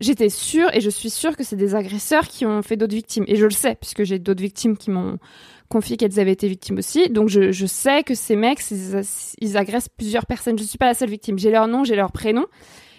j'étais 0.00 0.28
sûre 0.28 0.74
et 0.74 0.80
je 0.80 0.90
suis 0.90 1.10
sûre 1.10 1.36
que 1.36 1.44
c'est 1.44 1.56
des 1.56 1.74
agresseurs 1.74 2.26
qui 2.26 2.46
ont 2.46 2.62
fait 2.62 2.76
d'autres 2.76 2.94
victimes. 2.94 3.24
Et 3.28 3.36
je 3.36 3.44
le 3.44 3.50
sais, 3.50 3.76
puisque 3.76 4.04
j'ai 4.04 4.18
d'autres 4.18 4.42
victimes 4.42 4.76
qui 4.76 4.90
m'ont 4.90 5.18
confié 5.68 5.96
qu'elles 5.96 6.20
avaient 6.20 6.32
été 6.32 6.48
victimes 6.48 6.78
aussi. 6.78 7.08
Donc 7.08 7.28
je, 7.28 7.52
je 7.52 7.66
sais 7.66 8.02
que 8.02 8.14
ces 8.14 8.36
mecs, 8.36 8.60
ils, 9.40 9.56
agressent 9.56 9.88
plusieurs 9.88 10.26
personnes. 10.26 10.58
Je 10.58 10.64
ne 10.64 10.68
suis 10.68 10.78
pas 10.78 10.86
la 10.86 10.94
seule 10.94 11.10
victime. 11.10 11.38
J'ai 11.38 11.50
leur 11.50 11.68
nom, 11.68 11.84
j'ai 11.84 11.96
leur 11.96 12.12
prénom. 12.12 12.46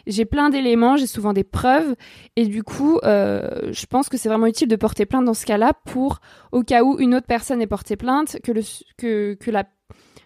J'ai 0.08 0.26
plein 0.26 0.50
d'éléments, 0.50 0.98
j'ai 0.98 1.08
souvent 1.08 1.34
des 1.34 1.44
preuves. 1.44 1.96
Et 2.36 2.46
du 2.46 2.64
coup, 2.64 3.00
euh, 3.04 3.72
je 3.72 3.86
pense 3.86 4.10
que 4.10 4.18
c'est 4.18 4.30
vraiment 4.30 4.48
utile 4.48 4.68
de 4.68 4.76
porter 4.76 5.06
plainte 5.06 5.26
dans 5.26 5.34
ce 5.34 5.46
cas-là 5.46 5.74
pour, 5.86 6.20
au 6.52 6.64
cas 6.64 6.84
où 6.84 7.00
une 7.00 7.16
autre 7.16 7.28
personne 7.28 7.62
ait 7.62 7.68
porté 7.68 7.96
plainte, 7.96 8.38
que, 8.44 8.52
le, 8.52 8.62
que, 8.98 9.34
que 9.36 9.52
la 9.52 9.66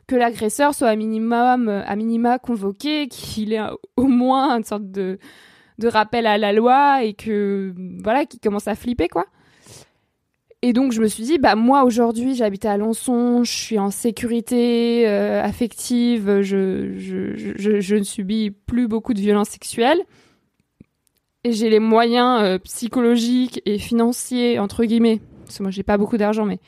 que 0.07 0.15
l'agresseur 0.15 0.73
soit 0.73 0.87
à 0.87 0.95
minimum 0.95 1.67
à 1.67 1.95
minima 1.97 2.39
convoqué, 2.39 3.09
qu'il 3.09 3.51
ait 3.51 3.59
au 3.97 4.07
moins 4.07 4.57
une 4.57 4.63
sorte 4.63 4.89
de 4.89 5.19
de 5.79 5.87
rappel 5.87 6.25
à 6.25 6.37
la 6.37 6.53
loi 6.53 7.03
et 7.03 7.13
que 7.13 7.73
voilà, 8.03 8.25
qui 8.25 8.39
commence 8.39 8.67
à 8.67 8.75
flipper 8.75 9.09
quoi. 9.09 9.25
Et 10.63 10.73
donc 10.73 10.91
je 10.91 11.01
me 11.01 11.07
suis 11.07 11.23
dit 11.23 11.37
bah 11.37 11.55
moi 11.55 11.83
aujourd'hui 11.83 12.35
j'habite 12.35 12.65
à 12.65 12.71
Alençon, 12.71 13.43
je 13.43 13.51
suis 13.51 13.77
en 13.77 13.91
sécurité 13.91 15.07
euh, 15.07 15.43
affective, 15.43 16.41
je, 16.41 16.93
je, 16.97 17.79
je, 17.79 17.95
ne 17.95 18.03
subis 18.03 18.49
plus 18.49 18.87
beaucoup 18.87 19.13
de 19.13 19.19
violences 19.19 19.49
sexuelles. 19.49 20.01
Et 21.43 21.53
j'ai 21.53 21.69
les 21.69 21.79
moyens 21.79 22.41
euh, 22.41 22.57
psychologiques 22.57 23.61
et 23.65 23.77
financiers 23.77 24.57
entre 24.57 24.83
guillemets 24.83 25.21
parce 25.45 25.59
que 25.59 25.63
moi 25.63 25.71
j'ai 25.71 25.83
pas 25.83 25.97
beaucoup 25.97 26.17
d'argent 26.17 26.45
mais 26.45 26.59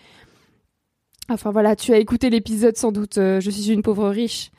enfin 1.28 1.50
voilà 1.50 1.76
tu 1.76 1.92
as 1.92 1.98
écouté 1.98 2.30
l'épisode 2.30 2.78
sans 2.78 2.92
doute 2.92 3.18
euh, 3.18 3.42
je 3.42 3.50
suis 3.50 3.72
une 3.72 3.82
pauvre 3.82 4.10
riche 4.10 4.52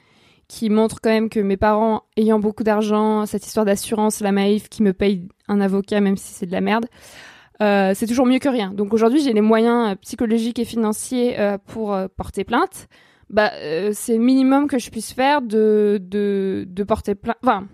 qui 0.49 0.69
montre 0.69 1.01
quand 1.01 1.11
même 1.11 1.29
que 1.29 1.39
mes 1.39 1.57
parents 1.57 2.03
ayant 2.17 2.41
beaucoup 2.41 2.65
d'argent, 2.65 3.25
cette 3.25 3.47
histoire 3.47 3.65
d'assurance, 3.65 4.21
la 4.21 4.33
Maïf 4.33 4.69
qui 4.69 4.83
me 4.83 4.93
paye 4.93 5.29
un 5.47 5.61
avocat 5.61 6.01
même 6.01 6.17
si 6.17 6.33
c'est 6.33 6.47
de 6.47 6.53
la 6.53 6.61
merde, 6.61 6.87
euh, 7.63 7.93
c'est 7.95 8.07
toujours 8.07 8.27
mieux 8.27 8.39
que 8.39 8.49
rien. 8.49 8.73
Donc 8.73 8.95
aujourd'hui 8.95 9.21
j'ai 9.21 9.33
les 9.33 9.43
moyens 9.43 9.93
euh, 9.93 9.95
psychologiques 9.97 10.59
et 10.59 10.65
financiers 10.65 11.39
euh, 11.39 11.59
pour 11.59 11.97
porter 12.17 12.45
plainte. 12.45 12.89
Bah 13.29 13.53
c'est 13.93 14.17
le 14.17 14.23
minimum 14.23 14.67
que 14.67 14.79
je 14.79 14.91
puisse 14.91 15.13
faire 15.13 15.41
de 15.41 16.85
porter 16.87 17.15
plainte. 17.15 17.37
Enfin, 17.43 17.69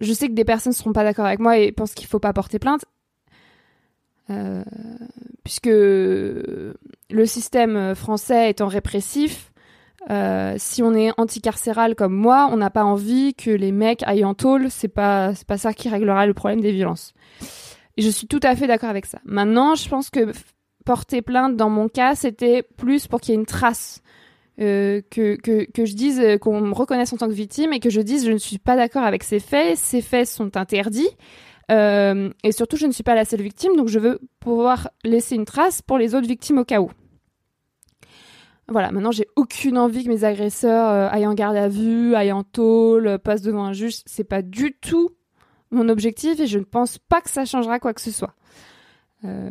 je 0.00 0.12
sais 0.12 0.28
que 0.28 0.34
des 0.34 0.44
personnes 0.44 0.72
ne 0.72 0.76
seront 0.76 0.92
pas 0.92 1.04
d'accord 1.04 1.24
avec 1.24 1.38
moi 1.38 1.56
et 1.56 1.72
pensent 1.72 1.94
qu'il 1.94 2.06
faut 2.06 2.18
pas 2.18 2.32
porter 2.32 2.58
plainte. 2.58 2.84
puisque 5.42 5.70
le 5.70 6.74
système 7.24 7.94
français 7.94 8.50
étant 8.50 8.68
répressif, 8.68 9.52
si 10.58 10.82
on 10.82 10.92
est 10.92 11.12
anticarcéral 11.16 11.94
comme 11.94 12.14
moi, 12.14 12.50
on 12.52 12.58
n'a 12.58 12.68
pas 12.68 12.84
envie 12.84 13.32
que 13.32 13.50
les 13.50 13.72
mecs 13.72 14.02
aillent 14.02 14.26
en 14.26 14.34
tôle. 14.34 14.70
C'est 14.70 14.88
pas, 14.88 15.32
pas 15.46 15.56
ça 15.56 15.72
qui 15.72 15.88
réglera 15.88 16.26
le 16.26 16.34
problème 16.34 16.60
des 16.60 16.72
violences. 16.72 17.14
Je 18.00 18.08
suis 18.08 18.26
tout 18.26 18.40
à 18.42 18.56
fait 18.56 18.66
d'accord 18.66 18.88
avec 18.88 19.04
ça. 19.04 19.18
Maintenant, 19.24 19.74
je 19.74 19.88
pense 19.88 20.08
que 20.08 20.32
porter 20.86 21.20
plainte 21.20 21.56
dans 21.56 21.68
mon 21.68 21.88
cas, 21.88 22.14
c'était 22.14 22.62
plus 22.62 23.06
pour 23.06 23.20
qu'il 23.20 23.34
y 23.34 23.36
ait 23.36 23.40
une 23.40 23.46
trace. 23.46 24.02
Euh, 24.60 25.00
que, 25.10 25.36
que, 25.36 25.84
je 25.86 25.94
dise 25.94 26.20
euh, 26.20 26.36
qu'on 26.36 26.60
me 26.60 26.74
reconnaisse 26.74 27.10
en 27.14 27.16
tant 27.16 27.28
que 27.28 27.32
victime 27.32 27.72
et 27.72 27.80
que 27.80 27.88
je 27.88 28.02
dise 28.02 28.26
je 28.26 28.32
ne 28.32 28.36
suis 28.36 28.58
pas 28.58 28.76
d'accord 28.76 29.04
avec 29.04 29.22
ces 29.22 29.38
faits, 29.38 29.78
ces 29.78 30.02
faits 30.02 30.26
sont 30.26 30.54
interdits 30.58 31.08
euh, 31.70 32.28
et 32.44 32.52
surtout 32.52 32.76
je 32.76 32.84
ne 32.84 32.92
suis 32.92 33.02
pas 33.02 33.14
la 33.14 33.24
seule 33.24 33.40
victime 33.40 33.74
donc 33.74 33.88
je 33.88 33.98
veux 33.98 34.20
pouvoir 34.38 34.90
laisser 35.02 35.34
une 35.34 35.46
trace 35.46 35.80
pour 35.80 35.96
les 35.96 36.14
autres 36.14 36.26
victimes 36.26 36.58
au 36.58 36.64
cas 36.64 36.82
où. 36.82 36.90
Voilà, 38.68 38.90
maintenant 38.90 39.12
j'ai 39.12 39.28
aucune 39.34 39.78
envie 39.78 40.04
que 40.04 40.10
mes 40.10 40.24
agresseurs 40.24 41.10
aillent 41.10 41.26
en 41.26 41.32
garde 41.34 41.56
à 41.56 41.68
vue, 41.68 42.14
aillent 42.14 42.32
en 42.32 42.44
tôle, 42.44 43.18
passent 43.18 43.42
devant 43.42 43.64
un 43.64 43.72
juge. 43.72 44.00
C'est 44.04 44.24
pas 44.24 44.42
du 44.42 44.76
tout 44.78 45.08
mon 45.70 45.88
objectif 45.88 46.40
et 46.40 46.46
je 46.46 46.58
ne 46.58 46.64
pense 46.64 46.98
pas 46.98 47.20
que 47.20 47.30
ça 47.30 47.44
changera 47.44 47.78
quoi 47.78 47.94
que 47.94 48.00
ce 48.00 48.10
soit. 48.10 48.34
Euh, 49.24 49.50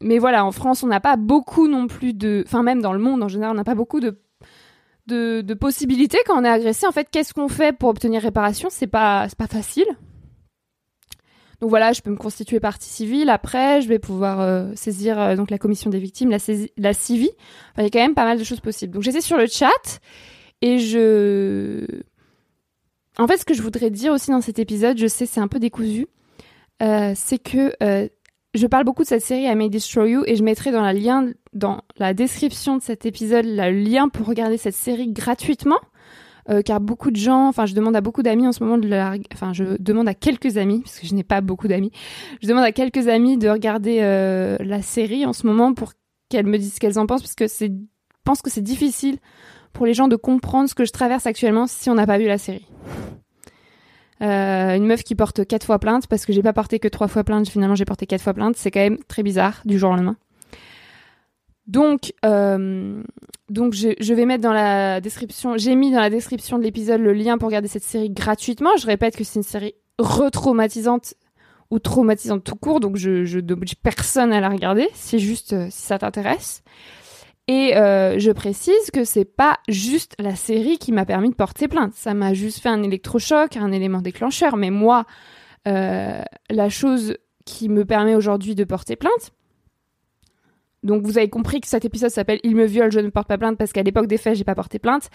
mais 0.00 0.18
voilà, 0.18 0.44
en 0.44 0.52
France, 0.52 0.82
on 0.82 0.88
n'a 0.88 1.00
pas 1.00 1.16
beaucoup 1.16 1.68
non 1.68 1.86
plus 1.86 2.12
de, 2.12 2.42
enfin 2.46 2.62
même 2.62 2.82
dans 2.82 2.92
le 2.92 2.98
monde 2.98 3.22
en 3.22 3.28
général, 3.28 3.52
on 3.52 3.56
n'a 3.56 3.64
pas 3.64 3.74
beaucoup 3.74 4.00
de, 4.00 4.18
de, 5.06 5.54
possibilités 5.54 6.18
quand 6.26 6.40
on 6.40 6.44
est 6.44 6.48
agressé. 6.48 6.86
En 6.86 6.92
fait, 6.92 7.08
qu'est-ce 7.10 7.34
qu'on 7.34 7.48
fait 7.48 7.76
pour 7.76 7.88
obtenir 7.88 8.22
réparation? 8.22 8.68
C'est 8.70 8.86
pas, 8.86 9.26
pas 9.38 9.46
facile. 9.46 9.86
Donc 11.60 11.68
voilà, 11.68 11.92
je 11.92 12.00
peux 12.00 12.10
me 12.10 12.16
constituer 12.16 12.58
partie 12.58 12.88
civile. 12.88 13.28
Après, 13.28 13.82
je 13.82 13.88
vais 13.88 13.98
pouvoir 13.98 14.40
euh, 14.40 14.70
saisir 14.74 15.20
euh, 15.20 15.36
donc 15.36 15.50
la 15.50 15.58
commission 15.58 15.90
des 15.90 15.98
victimes, 15.98 16.30
la 16.30 16.38
CIVI. 16.94 17.30
il 17.76 17.82
y 17.82 17.86
a 17.86 17.90
quand 17.90 17.98
même 17.98 18.14
pas 18.14 18.24
mal 18.24 18.38
de 18.38 18.44
choses 18.44 18.60
possibles. 18.60 18.94
Donc 18.94 19.02
j'étais 19.02 19.20
sur 19.20 19.36
le 19.36 19.46
chat 19.46 20.00
et 20.62 20.78
je... 20.78 21.84
En 23.18 23.26
fait, 23.26 23.38
ce 23.38 23.44
que 23.44 23.54
je 23.54 23.62
voudrais 23.62 23.90
dire 23.90 24.12
aussi 24.12 24.30
dans 24.30 24.40
cet 24.40 24.58
épisode, 24.58 24.98
je 24.98 25.06
sais 25.06 25.26
c'est 25.26 25.40
un 25.40 25.48
peu 25.48 25.58
décousu, 25.58 26.06
euh, 26.82 27.12
c'est 27.14 27.38
que 27.38 27.74
je 28.54 28.66
parle 28.66 28.84
beaucoup 28.84 29.02
de 29.02 29.08
cette 29.08 29.22
série 29.22 29.42
I 29.42 29.54
May 29.54 29.68
Destroy 29.68 30.10
You 30.10 30.24
et 30.26 30.36
je 30.36 30.42
mettrai 30.42 30.72
dans 30.72 30.82
la, 30.82 30.92
lien, 30.92 31.30
dans 31.52 31.82
la 31.98 32.14
description 32.14 32.76
de 32.76 32.82
cet 32.82 33.06
épisode 33.06 33.44
le 33.46 33.70
lien 33.70 34.08
pour 34.08 34.26
regarder 34.26 34.56
cette 34.56 34.74
série 34.74 35.12
gratuitement. 35.12 35.78
Euh, 36.48 36.62
car 36.62 36.80
beaucoup 36.80 37.10
de 37.10 37.16
gens, 37.16 37.48
enfin 37.48 37.66
je 37.66 37.74
demande 37.74 37.94
à 37.94 38.00
beaucoup 38.00 38.22
d'amis 38.22 38.46
en 38.46 38.52
ce 38.52 38.64
moment 38.64 38.78
de 38.78 38.88
la, 38.88 39.14
enfin 39.32 39.52
je 39.52 39.76
demande 39.78 40.08
à 40.08 40.14
quelques 40.14 40.56
amis 40.56 40.80
parce 40.80 40.98
que 40.98 41.06
je 41.06 41.14
n'ai 41.14 41.22
pas 41.22 41.42
beaucoup 41.42 41.68
d'amis, 41.68 41.92
je 42.42 42.48
demande 42.48 42.64
à 42.64 42.72
quelques 42.72 43.08
amis 43.08 43.36
de 43.36 43.48
regarder 43.48 43.98
euh, 44.00 44.56
la 44.60 44.80
série 44.80 45.26
en 45.26 45.34
ce 45.34 45.46
moment 45.46 45.74
pour 45.74 45.92
qu'elles 46.30 46.46
me 46.46 46.56
disent 46.56 46.74
ce 46.74 46.80
qu'elles 46.80 46.98
en 46.98 47.06
pensent 47.06 47.20
parce 47.20 47.34
que 47.34 47.44
pense 48.24 48.40
que 48.40 48.50
c'est 48.50 48.62
difficile 48.62 49.18
pour 49.72 49.86
les 49.86 49.94
gens 49.94 50.08
de 50.08 50.16
comprendre 50.16 50.68
ce 50.68 50.74
que 50.74 50.84
je 50.84 50.92
traverse 50.92 51.26
actuellement 51.26 51.66
si 51.66 51.90
on 51.90 51.94
n'a 51.94 52.06
pas 52.06 52.18
vu 52.18 52.26
la 52.26 52.38
série. 52.38 52.66
Euh, 54.22 54.76
une 54.76 54.86
meuf 54.86 55.02
qui 55.02 55.14
porte 55.14 55.46
quatre 55.46 55.64
fois 55.64 55.78
plainte 55.78 56.06
parce 56.06 56.26
que 56.26 56.32
j'ai 56.32 56.42
pas 56.42 56.52
porté 56.52 56.78
que 56.78 56.88
trois 56.88 57.08
fois 57.08 57.24
plainte, 57.24 57.48
finalement 57.48 57.74
j'ai 57.74 57.86
porté 57.86 58.06
quatre 58.06 58.20
fois 58.22 58.34
plainte, 58.34 58.56
c'est 58.56 58.70
quand 58.70 58.80
même 58.80 58.98
très 59.08 59.22
bizarre 59.22 59.62
du 59.64 59.78
jour 59.78 59.90
au 59.90 59.94
lendemain. 59.94 60.16
Donc, 61.66 62.12
euh, 62.24 63.02
donc 63.48 63.74
je, 63.74 64.12
vais 64.12 64.26
mettre 64.26 64.42
dans 64.42 64.52
la 64.52 65.00
description, 65.00 65.56
j'ai 65.56 65.76
mis 65.76 65.92
dans 65.92 66.00
la 66.00 66.10
description 66.10 66.58
de 66.58 66.64
l'épisode 66.64 67.00
le 67.00 67.12
lien 67.12 67.38
pour 67.38 67.46
regarder 67.48 67.68
cette 67.68 67.84
série 67.84 68.10
gratuitement. 68.10 68.70
Je 68.76 68.86
répète 68.86 69.16
que 69.16 69.24
c'est 69.24 69.38
une 69.38 69.44
série 69.44 69.74
retraumatisante 69.98 71.14
ou 71.70 71.78
traumatisante 71.78 72.42
tout 72.42 72.56
court, 72.56 72.80
donc 72.80 72.96
je, 72.96 73.38
n'oblige 73.38 73.76
personne 73.76 74.32
à 74.32 74.40
la 74.40 74.48
regarder. 74.48 74.88
C'est 74.94 75.20
juste 75.20 75.52
euh, 75.52 75.68
si 75.70 75.82
ça 75.82 75.98
t'intéresse. 75.98 76.62
Et 77.48 77.76
euh, 77.76 78.18
je 78.18 78.30
précise 78.30 78.90
que 78.92 79.04
c'est 79.04 79.24
pas 79.24 79.58
juste 79.68 80.14
la 80.18 80.36
série 80.36 80.78
qui 80.78 80.92
m'a 80.92 81.04
permis 81.04 81.30
de 81.30 81.34
porter 81.34 81.66
plainte. 81.66 81.94
Ça 81.94 82.14
m'a 82.14 82.32
juste 82.32 82.60
fait 82.60 82.68
un 82.68 82.82
électrochoc, 82.82 83.56
un 83.56 83.72
élément 83.72 84.02
déclencheur. 84.02 84.56
Mais 84.56 84.70
moi, 84.70 85.04
la 85.66 86.68
chose 86.68 87.16
qui 87.44 87.68
me 87.68 87.84
permet 87.84 88.14
aujourd'hui 88.14 88.54
de 88.54 88.64
porter 88.64 88.96
plainte, 88.96 89.32
donc 90.82 91.02
vous 91.04 91.18
avez 91.18 91.28
compris 91.28 91.60
que 91.60 91.68
cet 91.68 91.84
épisode 91.84 92.10
s'appelle 92.10 92.40
Il 92.42 92.56
me 92.56 92.64
viole, 92.64 92.90
je 92.90 93.00
ne 93.00 93.10
porte 93.10 93.28
pas 93.28 93.36
plainte 93.36 93.58
parce 93.58 93.72
qu'à 93.72 93.82
l'époque 93.82 94.06
des 94.06 94.16
faits, 94.16 94.36
j'ai 94.36 94.44
pas 94.44 94.54
porté 94.54 94.78
plainte 94.78 95.10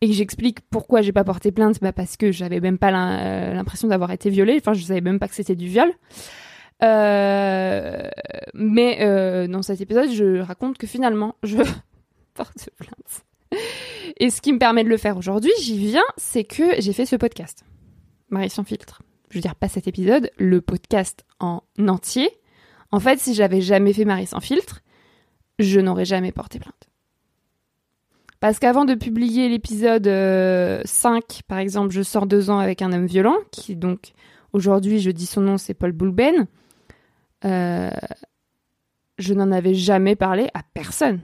et 0.00 0.08
que 0.08 0.12
j'explique 0.12 0.60
pourquoi 0.70 1.00
j'ai 1.00 1.12
pas 1.12 1.24
porté 1.24 1.52
plainte 1.52 1.80
bah 1.80 1.92
parce 1.92 2.16
que 2.16 2.32
j'avais 2.32 2.60
même 2.60 2.76
pas 2.76 2.90
euh, 2.90 3.54
l'impression 3.54 3.88
d'avoir 3.88 4.10
été 4.10 4.28
violée, 4.28 4.56
enfin 4.58 4.74
je 4.74 4.82
savais 4.82 5.00
même 5.00 5.18
pas 5.18 5.28
que 5.28 5.34
c'était 5.34 5.56
du 5.56 5.68
viol. 5.68 5.90
Euh, 6.82 8.08
mais 8.54 8.98
euh, 9.00 9.46
dans 9.46 9.62
cet 9.62 9.80
épisode, 9.80 10.10
je 10.10 10.40
raconte 10.40 10.78
que 10.78 10.86
finalement, 10.86 11.36
je 11.42 11.58
porte 12.34 12.68
plainte. 12.76 13.24
Et 14.18 14.30
ce 14.30 14.40
qui 14.40 14.52
me 14.52 14.58
permet 14.58 14.84
de 14.84 14.88
le 14.88 14.96
faire 14.96 15.16
aujourd'hui, 15.16 15.52
j'y 15.60 15.78
viens, 15.78 16.04
c'est 16.16 16.44
que 16.44 16.80
j'ai 16.80 16.92
fait 16.92 17.06
ce 17.06 17.16
podcast. 17.16 17.64
Marie 18.30 18.50
sans 18.50 18.64
filtre. 18.64 19.02
Je 19.30 19.36
veux 19.36 19.42
dire, 19.42 19.54
pas 19.54 19.68
cet 19.68 19.88
épisode, 19.88 20.30
le 20.38 20.60
podcast 20.60 21.24
en 21.40 21.62
entier. 21.78 22.30
En 22.92 23.00
fait, 23.00 23.18
si 23.18 23.34
j'avais 23.34 23.60
jamais 23.60 23.92
fait 23.92 24.04
Marie 24.04 24.26
sans 24.26 24.40
filtre, 24.40 24.82
je 25.58 25.80
n'aurais 25.80 26.04
jamais 26.04 26.32
porté 26.32 26.58
plainte. 26.58 26.74
Parce 28.40 28.58
qu'avant 28.58 28.84
de 28.84 28.94
publier 28.94 29.48
l'épisode 29.48 30.04
5, 30.04 30.08
euh, 30.08 31.20
par 31.48 31.58
exemple, 31.58 31.92
je 31.92 32.02
sors 32.02 32.26
deux 32.26 32.50
ans 32.50 32.58
avec 32.58 32.82
un 32.82 32.92
homme 32.92 33.06
violent, 33.06 33.36
qui 33.50 33.76
donc, 33.76 34.12
aujourd'hui, 34.52 35.00
je 35.00 35.10
dis 35.10 35.26
son 35.26 35.40
nom, 35.40 35.58
c'est 35.58 35.74
Paul 35.74 35.92
Boulben. 35.92 36.46
Euh, 37.44 37.90
je 39.18 39.34
n'en 39.34 39.50
avais 39.52 39.74
jamais 39.74 40.16
parlé 40.16 40.48
à 40.54 40.62
personne. 40.74 41.20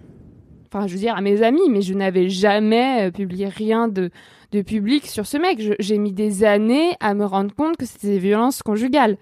Enfin, 0.67 0.87
je 0.87 0.95
veux 0.95 0.99
dire, 0.99 1.15
à 1.15 1.21
mes 1.21 1.43
amis, 1.43 1.69
mais 1.69 1.83
je 1.83 1.93
n'avais 1.95 2.29
jamais 2.29 3.09
euh, 3.09 3.11
publié 3.11 3.49
rien 3.49 3.89
de, 3.89 4.11
de 4.53 4.63
public 4.63 5.07
sur 5.07 5.27
ce 5.27 5.37
mec. 5.37 5.61
J'ai 5.79 5.99
mis 5.99 6.13
des 6.13 6.45
années 6.45 6.97
à 7.01 7.15
me 7.15 7.25
rendre 7.25 7.55
compte 7.55 7.77
que 7.77 7.85
c'était 7.85 8.09
des 8.09 8.19
violences 8.19 8.63
conjugales. 8.63 9.19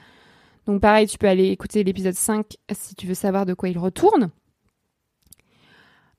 Donc 0.66 0.80
pareil, 0.80 1.06
tu 1.06 1.18
peux 1.18 1.26
aller 1.26 1.48
écouter 1.48 1.82
l'épisode 1.82 2.14
5 2.14 2.46
si 2.72 2.94
tu 2.94 3.06
veux 3.06 3.14
savoir 3.14 3.46
de 3.46 3.54
quoi 3.54 3.68
il 3.68 3.78
retourne. 3.78 4.30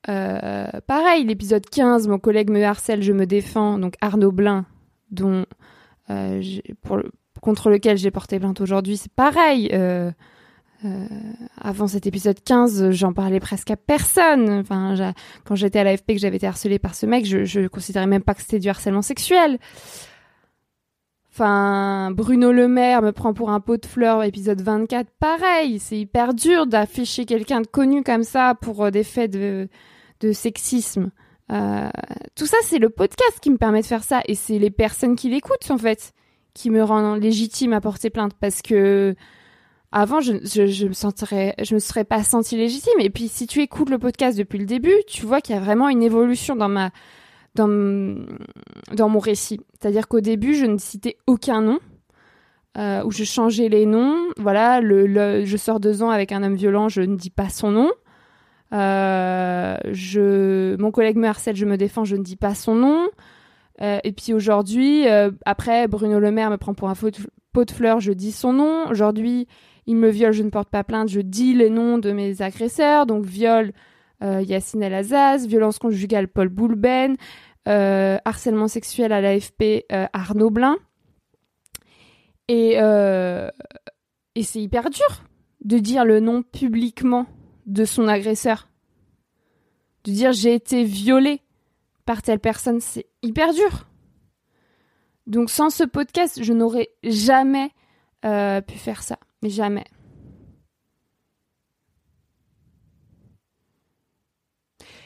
Euh, 0.10 0.68
pareil, 0.88 1.24
l'épisode 1.24 1.66
15, 1.70 2.08
mon 2.08 2.18
collègue 2.18 2.50
me 2.50 2.64
harcèle, 2.64 3.04
je 3.04 3.14
me 3.14 3.26
défends, 3.26 3.78
donc 3.78 3.94
Arnaud 4.02 4.32
Blin, 4.32 4.66
dont, 5.12 5.46
contre 7.40 7.70
lequel 7.70 7.98
j'ai 7.98 8.12
porté 8.12 8.40
plainte 8.40 8.60
aujourd'hui, 8.60 8.98
c'est 8.98 9.14
pareil. 9.14 9.70
Avant 11.60 11.88
cet 11.88 12.08
épisode 12.08 12.42
15, 12.44 12.92
j'en 12.92 13.14
parlais 13.14 13.40
presque 13.40 13.72
à 13.72 13.76
personne. 13.76 14.50
Enfin, 14.50 15.14
quand 15.46 15.56
j'étais 15.56 15.80
à 15.80 15.84
l'AFP 15.84 16.14
que 16.14 16.18
j'avais 16.20 16.38
été 16.38 16.48
harcelée 16.48 16.80
par 16.80 16.96
ce 16.96 17.06
mec, 17.06 17.26
je, 17.26 17.46
je 17.46 17.68
considérais 17.68 18.08
même 18.08 18.24
pas 18.24 18.34
que 18.34 18.42
c'était 18.42 18.60
du 18.60 18.70
harcèlement 18.70 19.02
sexuel. 19.02 19.60
Enfin, 21.34 22.12
Bruno 22.12 22.52
Le 22.52 22.68
Maire 22.68 23.02
me 23.02 23.12
prend 23.12 23.34
pour 23.34 23.52
un 23.52 23.62
pot 23.62 23.82
de 23.82 23.86
fleurs, 23.86 24.22
épisode 24.24 24.62
24. 24.62 25.08
Pareil, 25.18 25.80
c'est 25.80 25.98
hyper 25.98 26.34
dur 26.34 26.68
d'afficher 26.68 27.26
quelqu'un 27.26 27.62
de 27.62 27.68
connu 27.68 28.04
comme 28.04 28.24
ça 28.24 28.54
pour 28.60 28.84
euh, 28.84 28.92
des 28.92 29.06
faits 29.06 29.32
de, 29.32 29.70
de 30.20 30.34
sexisme. 30.34 31.12
Euh, 31.50 31.90
tout 32.36 32.46
ça, 32.46 32.58
c'est 32.64 32.80
le 32.80 32.90
podcast 32.90 33.40
qui 33.42 33.50
me 33.50 33.58
permet 33.58 33.82
de 33.82 33.86
faire 33.86 34.04
ça. 34.04 34.22
Et 34.26 34.36
c'est 34.36 34.60
les 34.60 34.72
personnes 34.72 35.16
qui 35.16 35.30
l'écoutent, 35.30 35.72
en 35.72 35.78
fait, 35.78 36.12
qui 36.54 36.70
me 36.70 36.84
rendent 36.84 37.22
légitime 37.22 37.72
à 37.72 37.80
porter 37.80 38.10
plainte. 38.10 38.34
Parce 38.34 38.62
que 38.62 39.16
avant, 39.92 40.22
je, 40.22 40.34
je, 40.44 40.88
me 40.88 40.94
sentirais, 40.94 41.54
je 41.62 41.74
me 41.74 41.80
serais 41.80 42.04
pas 42.04 42.24
sentie 42.24 42.56
légitime. 42.56 43.00
Et 43.00 43.10
puis, 43.10 43.28
si 43.28 43.48
tu 43.48 43.62
écoutes 43.62 43.90
le 43.90 44.00
podcast 44.00 44.38
depuis 44.38 44.60
le 44.60 44.66
début, 44.66 44.96
tu 45.08 45.26
vois 45.26 45.42
qu'il 45.42 45.56
y 45.56 45.58
a 45.58 45.62
vraiment 45.62 45.90
une 45.90 46.02
évolution 46.04 46.56
dans 46.56 46.70
ma, 46.70 46.92
dans, 47.56 48.16
dans 48.94 49.10
mon 49.10 49.20
récit. 49.20 49.60
C'est-à-dire 49.80 50.08
qu'au 50.08 50.22
début, 50.22 50.56
je 50.56 50.66
ne 50.66 50.78
citais 50.78 51.18
aucun 51.28 51.62
nom, 51.62 51.80
euh, 52.78 53.04
où 53.04 53.12
je 53.12 53.24
changeais 53.24 53.68
les 53.68 53.86
noms. 53.86 54.18
Voilà, 54.38 54.82
je 54.82 55.58
sors 55.58 55.80
deux 55.80 56.04
ans 56.04 56.10
avec 56.10 56.32
un 56.32 56.44
homme 56.44 56.56
violent, 56.56 56.88
je 56.88 57.02
ne 57.02 57.16
dis 57.16 57.30
pas 57.30 57.50
son 57.50 57.72
nom. 57.72 57.92
Euh, 58.74 59.76
je, 59.92 60.78
mon 60.78 60.92
collègue 60.92 61.18
me 61.18 61.28
harcèle, 61.28 61.56
je 61.56 61.66
me 61.66 61.76
défends, 61.76 62.06
je 62.06 62.16
ne 62.16 62.24
dis 62.24 62.38
pas 62.38 62.56
son 62.56 62.76
nom. 62.76 63.10
Euh, 63.82 64.00
et 64.04 64.12
puis 64.12 64.34
aujourd'hui, 64.34 65.08
euh, 65.08 65.32
après, 65.46 65.88
Bruno 65.88 66.20
Le 66.20 66.32
Maire 66.32 66.50
me 66.50 66.58
prend 66.58 66.74
pour 66.74 66.90
un 66.90 66.96
pot 66.96 67.66
de 67.66 67.72
fleurs, 67.72 68.00
je 68.00 68.12
dis 68.12 68.32
son 68.32 68.54
nom. 68.54 68.88
Aujourd'hui, 68.90 69.48
il 69.92 69.98
me 69.98 70.10
viole, 70.10 70.32
je 70.32 70.42
ne 70.42 70.50
porte 70.50 70.70
pas 70.70 70.86
plainte, 70.86 71.10
je 71.10 71.20
dis 71.20 71.54
les 71.54 71.70
noms 71.70 71.98
de 71.98 72.14
mes 72.14 72.42
agresseurs. 72.42 73.06
Donc 73.06 73.26
viol, 73.26 73.74
euh, 74.24 74.42
Yacine 74.42 74.84
El 74.84 74.94
Azaz, 74.94 75.46
violence 75.48 75.80
conjugale 75.80 76.30
Paul 76.30 76.48
Boulben, 76.48 77.18
euh, 77.68 78.18
harcèlement 78.24 78.70
sexuel 78.70 79.12
à 79.12 79.20
l'AFP 79.20 79.86
euh, 79.92 80.08
Arnaud 80.14 80.50
Blin. 80.50 80.78
Et, 82.48 82.76
et 82.76 84.44
c'est 84.44 84.62
hyper 84.62 84.90
dur 84.90 85.24
de 85.64 85.78
dire 85.78 86.04
le 86.04 86.20
nom 86.20 86.42
publiquement 86.42 87.26
de 87.66 87.84
son 87.84 88.08
agresseur. 88.08 88.70
De 90.06 90.12
dire 90.12 90.32
j'ai 90.32 90.54
été 90.54 90.84
violée 90.84 91.42
par 92.06 92.22
telle 92.22 92.40
personne, 92.40 92.80
c'est 92.80 93.08
hyper 93.24 93.54
dur. 93.54 93.88
Donc 95.28 95.50
sans 95.50 95.70
ce 95.70 95.84
podcast, 95.84 96.42
je 96.44 96.54
n'aurais 96.54 96.90
jamais 97.04 97.72
pu 98.22 98.78
faire 98.78 99.04
ça. 99.04 99.18
Mais 99.42 99.50
jamais. 99.50 99.86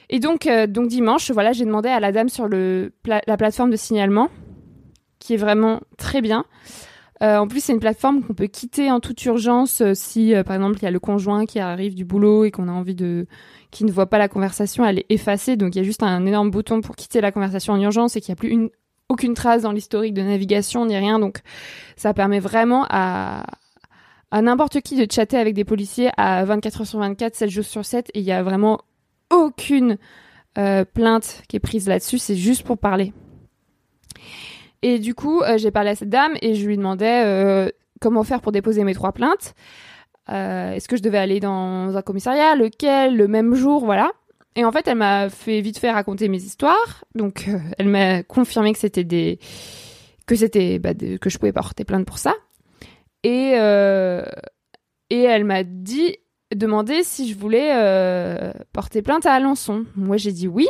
Et 0.09 0.19
donc, 0.19 0.47
euh, 0.47 0.67
donc 0.67 0.87
dimanche, 0.87 1.31
voilà, 1.31 1.51
j'ai 1.51 1.65
demandé 1.65 1.89
à 1.89 1.99
la 1.99 2.11
dame 2.11 2.29
sur 2.29 2.47
le 2.47 2.93
la 3.05 3.37
plateforme 3.37 3.71
de 3.71 3.75
signalement, 3.75 4.29
qui 5.19 5.33
est 5.33 5.37
vraiment 5.37 5.81
très 5.97 6.21
bien. 6.21 6.45
Euh, 7.23 7.37
en 7.37 7.47
plus, 7.47 7.63
c'est 7.63 7.73
une 7.73 7.79
plateforme 7.79 8.21
qu'on 8.23 8.33
peut 8.33 8.47
quitter 8.47 8.91
en 8.91 8.99
toute 8.99 9.23
urgence 9.23 9.79
euh, 9.81 9.93
si, 9.93 10.33
par 10.45 10.55
exemple, 10.55 10.77
il 10.79 10.83
y 10.83 10.87
a 10.87 10.91
le 10.91 10.99
conjoint 10.99 11.45
qui 11.45 11.59
arrive 11.59 11.95
du 11.95 12.03
boulot 12.03 12.43
et 12.43 12.51
qu'on 12.51 12.67
a 12.67 12.71
envie 12.73 12.93
de, 12.93 13.25
qui 13.71 13.85
ne 13.85 13.91
voit 13.91 14.07
pas 14.07 14.17
la 14.17 14.27
conversation, 14.27 14.85
elle 14.85 14.99
est 14.99 15.05
effacée. 15.09 15.55
Donc, 15.55 15.75
il 15.75 15.79
y 15.79 15.81
a 15.81 15.83
juste 15.83 16.03
un 16.03 16.25
énorme 16.25 16.51
bouton 16.51 16.81
pour 16.81 16.95
quitter 16.95 17.21
la 17.21 17.31
conversation 17.31 17.73
en 17.73 17.79
urgence 17.81 18.15
et 18.15 18.21
qu'il 18.21 18.33
n'y 18.33 18.37
a 18.37 18.39
plus 18.39 18.49
une, 18.49 18.69
aucune 19.07 19.33
trace 19.33 19.61
dans 19.61 19.71
l'historique 19.71 20.13
de 20.13 20.21
navigation 20.21 20.85
ni 20.85 20.97
rien. 20.97 21.17
Donc, 21.19 21.39
ça 21.95 22.13
permet 22.13 22.39
vraiment 22.39 22.85
à, 22.89 23.45
à 24.31 24.41
n'importe 24.41 24.81
qui 24.81 24.95
de 24.95 25.11
chatter 25.11 25.37
avec 25.37 25.53
des 25.53 25.65
policiers 25.65 26.09
à 26.17 26.43
24 26.45 26.81
heures 26.81 26.87
sur 26.87 26.99
24, 26.99 27.35
7 27.35 27.49
jours 27.49 27.63
sur 27.63 27.85
7 27.85 28.09
et 28.13 28.19
il 28.19 28.25
y 28.25 28.31
a 28.31 28.43
vraiment 28.43 28.81
aucune 29.31 29.97
euh, 30.57 30.85
plainte 30.85 31.43
qui 31.47 31.57
est 31.57 31.59
prise 31.59 31.87
là-dessus, 31.87 32.17
c'est 32.17 32.35
juste 32.35 32.63
pour 32.63 32.77
parler. 32.77 33.13
Et 34.81 34.99
du 34.99 35.15
coup, 35.15 35.41
euh, 35.41 35.57
j'ai 35.57 35.71
parlé 35.71 35.89
à 35.89 35.95
cette 35.95 36.09
dame 36.09 36.33
et 36.41 36.55
je 36.55 36.65
lui 36.65 36.77
demandais 36.77 37.23
euh, 37.25 37.69
comment 37.99 38.23
faire 38.23 38.41
pour 38.41 38.51
déposer 38.51 38.83
mes 38.83 38.93
trois 38.93 39.11
plaintes. 39.11 39.53
Est-ce 40.27 40.87
que 40.87 40.97
je 40.97 41.03
devais 41.03 41.19
aller 41.19 41.39
dans 41.39 41.95
un 41.95 42.01
commissariat, 42.01 42.55
lequel, 42.55 43.15
le 43.15 43.27
même 43.27 43.53
jour, 43.53 43.85
voilà. 43.85 44.11
Et 44.55 44.65
en 44.65 44.71
fait, 44.71 44.87
elle 44.87 44.97
m'a 44.97 45.29
fait 45.29 45.61
vite 45.61 45.77
fait 45.77 45.91
raconter 45.91 46.29
mes 46.29 46.41
histoires. 46.41 47.05
Donc, 47.13 47.47
elle 47.77 47.89
m'a 47.89 48.23
confirmé 48.23 48.73
que 48.73 48.79
c'était 48.79 49.03
des 49.03 49.37
que 50.25 50.35
c'était 50.35 50.79
bah, 50.79 50.93
que 50.95 51.29
je 51.29 51.37
pouvais 51.37 51.51
porter 51.51 51.83
plainte 51.83 52.05
pour 52.05 52.17
ça. 52.17 52.33
Et 53.25 53.55
et 55.09 55.21
elle 55.21 55.43
m'a 55.45 55.63
dit 55.63 56.17
demandé 56.53 57.03
si 57.03 57.29
je 57.29 57.37
voulais 57.37 57.71
euh, 57.75 58.51
porter 58.73 59.01
plainte 59.01 59.25
à 59.25 59.33
Alençon. 59.33 59.85
Moi, 59.95 60.17
j'ai 60.17 60.31
dit 60.31 60.47
oui. 60.47 60.67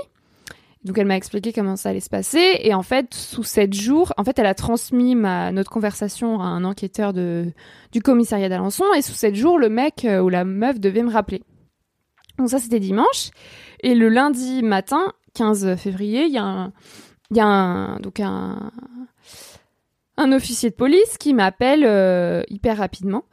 Donc, 0.83 0.99
elle 0.99 1.07
m'a 1.07 1.15
expliqué 1.15 1.51
comment 1.51 1.75
ça 1.75 1.89
allait 1.89 1.99
se 1.99 2.09
passer. 2.09 2.59
Et 2.61 2.73
en 2.75 2.83
fait, 2.83 3.13
sous 3.13 3.43
sept 3.43 3.73
jours, 3.73 4.13
en 4.17 4.23
fait, 4.23 4.37
elle 4.37 4.45
a 4.45 4.53
transmis 4.53 5.15
ma, 5.15 5.51
notre 5.51 5.71
conversation 5.71 6.39
à 6.39 6.45
un 6.45 6.63
enquêteur 6.63 7.11
de, 7.11 7.51
du 7.91 8.01
commissariat 8.01 8.49
d'Alençon. 8.49 8.85
Et 8.95 9.01
sous 9.01 9.13
sept 9.13 9.33
jours, 9.33 9.57
le 9.57 9.69
mec 9.69 10.05
euh, 10.05 10.21
ou 10.21 10.29
la 10.29 10.45
meuf 10.45 10.79
devait 10.79 11.01
me 11.01 11.11
rappeler. 11.11 11.41
Donc, 12.37 12.49
ça, 12.49 12.59
c'était 12.59 12.79
dimanche. 12.79 13.31
Et 13.81 13.95
le 13.95 14.09
lundi 14.09 14.61
matin, 14.61 15.13
15 15.33 15.75
février, 15.75 16.25
il 16.25 16.33
y 16.33 16.37
a 16.37 16.43
un, 16.43 16.73
y 17.31 17.39
a 17.39 17.97
donc 17.99 18.19
un, 18.19 18.71
un 20.17 20.31
officier 20.31 20.69
de 20.69 20.75
police 20.75 21.17
qui 21.17 21.33
m'appelle 21.33 21.83
euh, 21.85 22.43
hyper 22.49 22.77
rapidement 22.77 23.25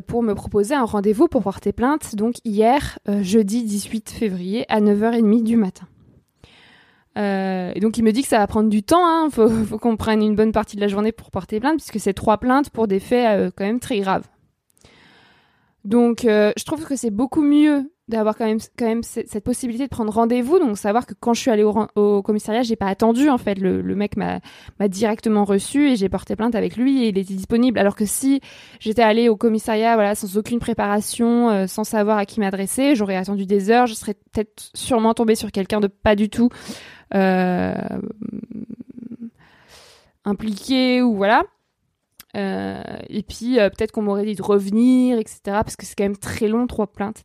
pour 0.00 0.22
me 0.22 0.34
proposer 0.34 0.74
un 0.74 0.84
rendez-vous 0.84 1.28
pour 1.28 1.42
porter 1.42 1.72
plainte, 1.72 2.14
donc 2.16 2.36
hier, 2.44 2.98
euh, 3.08 3.22
jeudi 3.22 3.64
18 3.64 4.10
février, 4.10 4.64
à 4.68 4.80
9h30 4.80 5.42
du 5.42 5.56
matin. 5.56 5.86
Euh, 7.18 7.72
et 7.74 7.80
donc 7.80 7.96
il 7.96 8.04
me 8.04 8.12
dit 8.12 8.22
que 8.22 8.28
ça 8.28 8.38
va 8.38 8.46
prendre 8.46 8.68
du 8.68 8.82
temps, 8.82 9.06
hein, 9.06 9.28
faut, 9.30 9.48
faut 9.64 9.78
qu'on 9.78 9.96
prenne 9.96 10.22
une 10.22 10.36
bonne 10.36 10.52
partie 10.52 10.76
de 10.76 10.80
la 10.80 10.88
journée 10.88 11.12
pour 11.12 11.30
porter 11.30 11.60
plainte, 11.60 11.76
puisque 11.76 12.00
c'est 12.00 12.12
trois 12.12 12.38
plaintes 12.38 12.70
pour 12.70 12.88
des 12.88 13.00
faits 13.00 13.38
euh, 13.38 13.50
quand 13.54 13.64
même 13.64 13.80
très 13.80 14.00
graves. 14.00 14.26
Donc 15.84 16.22
je 16.24 16.64
trouve 16.64 16.84
que 16.84 16.96
c'est 16.96 17.12
beaucoup 17.12 17.42
mieux 17.42 17.92
d'avoir 18.08 18.36
quand 18.36 18.44
même 18.44 18.58
quand 18.78 18.86
même 18.86 19.02
cette 19.02 19.42
possibilité 19.42 19.84
de 19.84 19.90
prendre 19.90 20.12
rendez-vous 20.12 20.60
donc 20.60 20.78
savoir 20.78 21.06
que 21.06 21.14
quand 21.18 21.34
je 21.34 21.40
suis 21.40 21.50
allée 21.50 21.64
au, 21.64 21.74
au 21.96 22.22
commissariat 22.22 22.62
j'ai 22.62 22.76
pas 22.76 22.86
attendu 22.86 23.28
en 23.28 23.38
fait. 23.38 23.58
Le, 23.58 23.80
le 23.80 23.94
mec 23.96 24.16
m'a 24.16 24.40
directement 24.88 25.44
reçu 25.44 25.90
et 25.90 25.96
j'ai 25.96 26.08
porté 26.08 26.36
plainte 26.36 26.54
avec 26.54 26.76
lui 26.76 27.04
et 27.04 27.08
il 27.08 27.18
était 27.18 27.34
disponible. 27.34 27.78
Alors 27.78 27.96
que 27.96 28.06
si 28.06 28.40
j'étais 28.78 29.02
allée 29.02 29.28
au 29.28 29.36
commissariat 29.36 29.94
voilà 29.94 30.14
sans 30.14 30.36
aucune 30.36 30.60
préparation 30.60 31.50
euh, 31.50 31.66
sans 31.66 31.84
savoir 31.84 32.18
à 32.18 32.26
qui 32.26 32.38
m'adresser 32.40 32.94
j'aurais 32.94 33.16
attendu 33.16 33.44
des 33.46 33.70
heures 33.70 33.86
je 33.86 33.94
serais 33.94 34.14
peut-être 34.14 34.70
sûrement 34.74 35.14
tombée 35.14 35.34
sur 35.34 35.50
quelqu'un 35.50 35.80
de 35.80 35.88
pas 35.88 36.14
du 36.14 36.28
tout 36.28 36.48
euh, 37.14 37.74
impliqué 40.24 41.02
ou 41.02 41.14
voilà. 41.16 41.44
Euh, 42.36 42.82
et 43.08 43.22
puis 43.22 43.58
euh, 43.58 43.70
peut-être 43.70 43.92
qu'on 43.92 44.02
m'aurait 44.02 44.26
dit 44.26 44.34
de 44.34 44.42
revenir 44.42 45.18
etc 45.18 45.38
parce 45.44 45.74
que 45.76 45.86
c'est 45.86 45.94
quand 45.94 46.04
même 46.04 46.18
très 46.18 46.48
long 46.48 46.66
trois 46.66 46.86
plaintes 46.86 47.24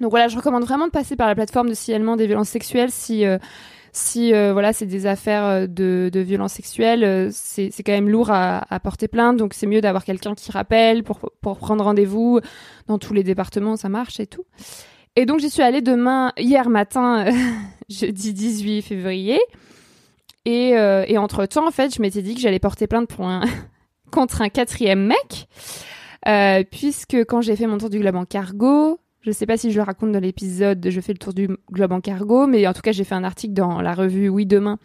donc 0.00 0.10
voilà, 0.10 0.28
je 0.28 0.36
recommande 0.36 0.64
vraiment 0.64 0.86
de 0.86 0.90
passer 0.92 1.16
par 1.16 1.28
la 1.28 1.34
plateforme 1.34 1.68
de 1.68 1.74
signalement 1.74 2.16
des 2.16 2.26
violences 2.26 2.48
sexuelles 2.48 2.90
si 2.90 3.26
euh, 3.26 3.38
si 3.92 4.32
euh, 4.32 4.54
voilà 4.54 4.72
c'est 4.72 4.86
des 4.86 5.04
affaires 5.06 5.44
euh, 5.44 5.66
de, 5.66 6.08
de 6.10 6.20
violences 6.20 6.54
sexuelles, 6.54 7.28
c'est 7.30 7.70
c'est 7.70 7.82
quand 7.82 7.92
même 7.92 8.08
lourd 8.08 8.30
à, 8.30 8.66
à 8.72 8.80
porter 8.80 9.06
plainte, 9.06 9.36
donc 9.36 9.52
c'est 9.52 9.66
mieux 9.66 9.82
d'avoir 9.82 10.04
quelqu'un 10.04 10.34
qui 10.34 10.50
rappelle 10.50 11.02
pour 11.04 11.20
pour 11.40 11.58
prendre 11.58 11.84
rendez-vous 11.84 12.40
dans 12.86 12.98
tous 12.98 13.12
les 13.12 13.22
départements, 13.22 13.76
ça 13.76 13.88
marche 13.88 14.18
et 14.18 14.26
tout. 14.26 14.44
Et 15.14 15.26
donc 15.26 15.40
j'y 15.40 15.50
suis 15.50 15.62
allée 15.62 15.82
demain, 15.82 16.32
hier 16.38 16.70
matin, 16.70 17.26
jeudi 17.90 18.32
18 18.32 18.80
février, 18.80 19.38
et 20.46 20.70
et 20.70 21.18
entre 21.18 21.44
temps 21.44 21.68
en 21.68 21.70
fait, 21.70 21.94
je 21.94 22.00
m'étais 22.00 22.22
dit 22.22 22.34
que 22.34 22.40
j'allais 22.40 22.58
porter 22.58 22.86
plainte 22.86 23.10
contre 24.10 24.40
un 24.40 24.48
quatrième 24.48 25.06
mec. 25.06 25.48
Euh, 26.28 26.62
puisque 26.70 27.16
quand 27.24 27.40
j'ai 27.40 27.56
fait 27.56 27.66
mon 27.66 27.78
tour 27.78 27.90
du 27.90 27.98
globe 27.98 28.16
en 28.16 28.24
cargo, 28.24 29.00
je 29.22 29.30
sais 29.30 29.46
pas 29.46 29.56
si 29.56 29.70
je 29.70 29.76
le 29.76 29.82
raconte 29.84 30.12
dans 30.12 30.20
l'épisode 30.20 30.86
Je 30.88 31.00
fais 31.00 31.12
le 31.12 31.18
tour 31.18 31.32
du 31.32 31.48
globe 31.70 31.92
en 31.92 32.00
cargo, 32.00 32.46
mais 32.46 32.66
en 32.66 32.72
tout 32.72 32.82
cas, 32.82 32.92
j'ai 32.92 33.04
fait 33.04 33.14
un 33.14 33.24
article 33.24 33.54
dans 33.54 33.80
la 33.80 33.94
revue 33.94 34.28
Oui 34.28 34.46
Demain 34.46 34.78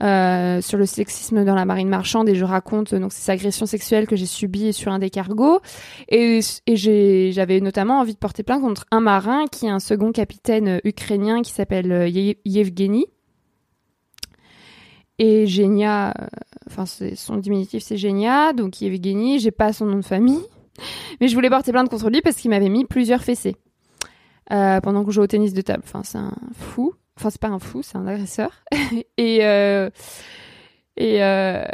euh, 0.00 0.60
sur 0.60 0.78
le 0.78 0.86
sexisme 0.86 1.44
dans 1.44 1.56
la 1.56 1.64
marine 1.64 1.88
marchande 1.88 2.28
et 2.28 2.36
je 2.36 2.44
raconte 2.44 2.94
donc 2.94 3.12
ces 3.12 3.32
agressions 3.32 3.66
sexuelles 3.66 4.06
que 4.06 4.14
j'ai 4.14 4.26
subies 4.26 4.72
sur 4.72 4.92
un 4.92 4.98
des 4.98 5.10
cargos. 5.10 5.60
Et, 6.08 6.40
et 6.66 6.76
j'avais 7.32 7.60
notamment 7.60 7.98
envie 8.00 8.14
de 8.14 8.18
porter 8.18 8.42
plainte 8.42 8.62
contre 8.62 8.86
un 8.90 9.00
marin 9.00 9.46
qui 9.50 9.66
est 9.66 9.70
un 9.70 9.80
second 9.80 10.12
capitaine 10.12 10.80
ukrainien 10.84 11.42
qui 11.42 11.52
s'appelle 11.52 11.92
euh, 11.92 12.08
Yevgeny. 12.44 13.06
Et 15.20 15.48
Genia, 15.48 16.10
euh, 16.10 16.26
enfin 16.68 16.84
son 16.86 17.36
diminutif 17.38 17.82
c'est 17.82 17.96
Genia, 17.96 18.52
donc 18.52 18.80
Yevgeny, 18.80 19.40
j'ai 19.40 19.50
pas 19.50 19.72
son 19.72 19.86
nom 19.86 19.96
de 19.96 20.04
famille. 20.04 20.44
Mais 21.20 21.28
je 21.28 21.34
voulais 21.34 21.50
porter 21.50 21.72
plainte 21.72 21.88
contre 21.88 22.10
lui 22.10 22.20
parce 22.20 22.36
qu'il 22.36 22.50
m'avait 22.50 22.68
mis 22.68 22.84
plusieurs 22.84 23.22
fessées 23.22 23.56
euh, 24.52 24.80
pendant 24.80 25.04
que 25.04 25.10
je 25.10 25.16
jouais 25.16 25.24
au 25.24 25.28
tennis 25.28 25.52
de 25.52 25.60
table. 25.60 25.82
Enfin, 25.84 26.02
c'est 26.04 26.18
un 26.18 26.34
fou. 26.54 26.94
Enfin, 27.18 27.30
c'est 27.30 27.40
pas 27.40 27.48
un 27.48 27.58
fou, 27.58 27.82
c'est 27.82 27.96
un 27.96 28.06
agresseur. 28.06 28.62
et 29.16 29.38
euh, 29.42 29.90
et 30.96 31.22
euh, 31.22 31.64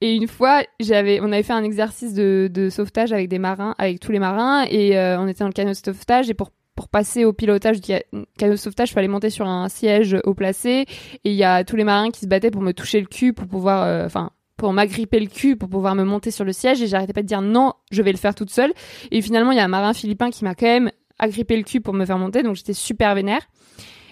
et 0.00 0.14
une 0.14 0.28
fois, 0.28 0.62
j'avais, 0.80 1.20
on 1.20 1.32
avait 1.32 1.42
fait 1.42 1.52
un 1.52 1.64
exercice 1.64 2.12
de, 2.12 2.50
de 2.52 2.68
sauvetage 2.68 3.12
avec 3.12 3.28
des 3.28 3.38
marins, 3.38 3.74
avec 3.78 4.00
tous 4.00 4.12
les 4.12 4.18
marins, 4.18 4.64
et 4.68 4.98
on 5.18 5.26
était 5.28 5.40
dans 5.40 5.48
le 5.48 5.52
canot 5.52 5.70
de 5.70 5.76
sauvetage. 5.76 6.28
Et 6.28 6.34
pour 6.34 6.50
pour 6.74 6.88
passer 6.88 7.24
au 7.24 7.32
pilotage 7.32 7.80
du 7.80 7.94
canot 8.36 8.52
de 8.52 8.56
sauvetage, 8.56 8.90
il 8.90 8.94
fallait 8.94 9.08
monter 9.08 9.30
sur 9.30 9.46
un 9.46 9.68
siège 9.68 10.16
haut 10.24 10.34
placé. 10.34 10.86
Et 11.24 11.30
il 11.30 11.34
y 11.34 11.44
a 11.44 11.62
tous 11.62 11.76
les 11.76 11.84
marins 11.84 12.10
qui 12.10 12.20
se 12.20 12.26
battaient 12.26 12.50
pour 12.50 12.62
me 12.62 12.72
toucher 12.72 13.00
le 13.00 13.06
cul 13.06 13.32
pour 13.32 13.46
pouvoir, 13.46 14.04
enfin, 14.04 14.30
pour 14.56 14.72
m'agripper 14.72 15.20
le 15.20 15.26
cul 15.26 15.56
pour 15.56 15.68
pouvoir 15.68 15.94
me 15.94 16.04
monter 16.04 16.30
sur 16.30 16.44
le 16.44 16.52
siège 16.52 16.80
et 16.82 16.86
j'arrêtais 16.86 17.12
pas 17.12 17.22
de 17.22 17.26
dire 17.26 17.42
non, 17.42 17.72
je 17.90 18.02
vais 18.02 18.12
le 18.12 18.18
faire 18.18 18.34
toute 18.34 18.50
seule. 18.50 18.72
Et 19.10 19.20
finalement, 19.20 19.52
il 19.52 19.56
y 19.56 19.60
a 19.60 19.64
un 19.64 19.68
marin 19.68 19.92
philippin 19.92 20.30
qui 20.30 20.44
m'a 20.44 20.54
quand 20.54 20.66
même 20.66 20.90
agrippé 21.18 21.56
le 21.56 21.62
cul 21.62 21.80
pour 21.80 21.94
me 21.94 22.04
faire 22.04 22.18
monter, 22.18 22.42
donc 22.42 22.56
j'étais 22.56 22.72
super 22.72 23.14
vénère. 23.14 23.42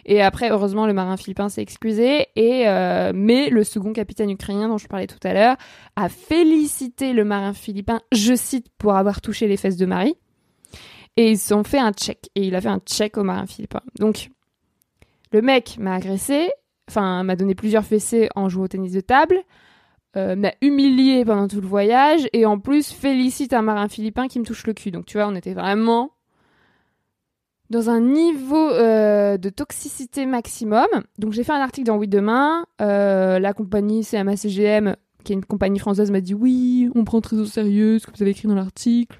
Et 0.04 0.20
après, 0.20 0.50
heureusement, 0.50 0.86
le 0.86 0.92
marin 0.92 1.16
philippin 1.16 1.48
s'est 1.48 1.62
excusé. 1.62 2.26
Et 2.34 2.68
euh, 2.68 3.12
mais 3.14 3.50
le 3.50 3.64
second 3.64 3.92
capitaine 3.92 4.30
ukrainien 4.30 4.68
dont 4.68 4.78
je 4.78 4.88
parlais 4.88 5.06
tout 5.06 5.20
à 5.22 5.32
l'heure 5.32 5.56
a 5.96 6.08
félicité 6.08 7.12
le 7.12 7.24
marin 7.24 7.52
philippin, 7.52 8.00
je 8.12 8.34
cite, 8.34 8.66
pour 8.78 8.94
avoir 8.94 9.20
touché 9.20 9.46
les 9.46 9.56
fesses 9.56 9.76
de 9.76 9.86
Marie. 9.86 10.16
Et 11.16 11.30
ils 11.30 11.54
ont 11.54 11.62
fait 11.62 11.78
un 11.78 11.92
check. 11.92 12.30
Et 12.34 12.46
il 12.46 12.54
a 12.54 12.60
fait 12.60 12.68
un 12.68 12.80
check 12.84 13.16
au 13.16 13.22
marin 13.22 13.46
philippin. 13.46 13.80
Donc, 13.98 14.30
le 15.30 15.42
mec 15.42 15.76
m'a 15.78 15.94
agressé, 15.94 16.50
enfin, 16.88 17.22
m'a 17.22 17.36
donné 17.36 17.54
plusieurs 17.54 17.84
fessées 17.84 18.28
en 18.34 18.48
jouant 18.48 18.64
au 18.64 18.68
tennis 18.68 18.92
de 18.92 19.00
table, 19.00 19.36
euh, 20.14 20.36
m'a 20.36 20.52
humilié 20.60 21.24
pendant 21.24 21.48
tout 21.48 21.60
le 21.62 21.66
voyage, 21.66 22.28
et 22.34 22.44
en 22.44 22.58
plus 22.58 22.92
félicite 22.92 23.54
un 23.54 23.62
marin 23.62 23.88
philippin 23.88 24.28
qui 24.28 24.38
me 24.38 24.44
touche 24.44 24.66
le 24.66 24.74
cul. 24.74 24.90
Donc, 24.90 25.06
tu 25.06 25.16
vois, 25.16 25.26
on 25.26 25.34
était 25.34 25.54
vraiment 25.54 26.10
dans 27.70 27.88
un 27.88 28.00
niveau 28.00 28.70
euh, 28.72 29.38
de 29.38 29.48
toxicité 29.48 30.26
maximum. 30.26 30.86
Donc 31.18 31.32
j'ai 31.32 31.42
fait 31.42 31.52
un 31.52 31.60
article 31.60 31.86
dans 31.86 31.96
Oui 31.96 32.08
Demain. 32.08 32.66
Euh, 32.82 33.38
la 33.38 33.54
compagnie 33.54 34.02
CMA-CGM, 34.04 34.96
qui 35.24 35.32
est 35.32 35.36
une 35.36 35.44
compagnie 35.46 35.78
française, 35.78 36.10
m'a 36.10 36.20
dit 36.20 36.34
oui, 36.34 36.90
on 36.94 37.04
prend 37.04 37.22
très 37.22 37.38
au 37.38 37.46
sérieux 37.46 37.98
ce 37.98 38.06
que 38.06 38.12
vous 38.14 38.22
avez 38.22 38.32
écrit 38.32 38.48
dans 38.48 38.54
l'article. 38.54 39.18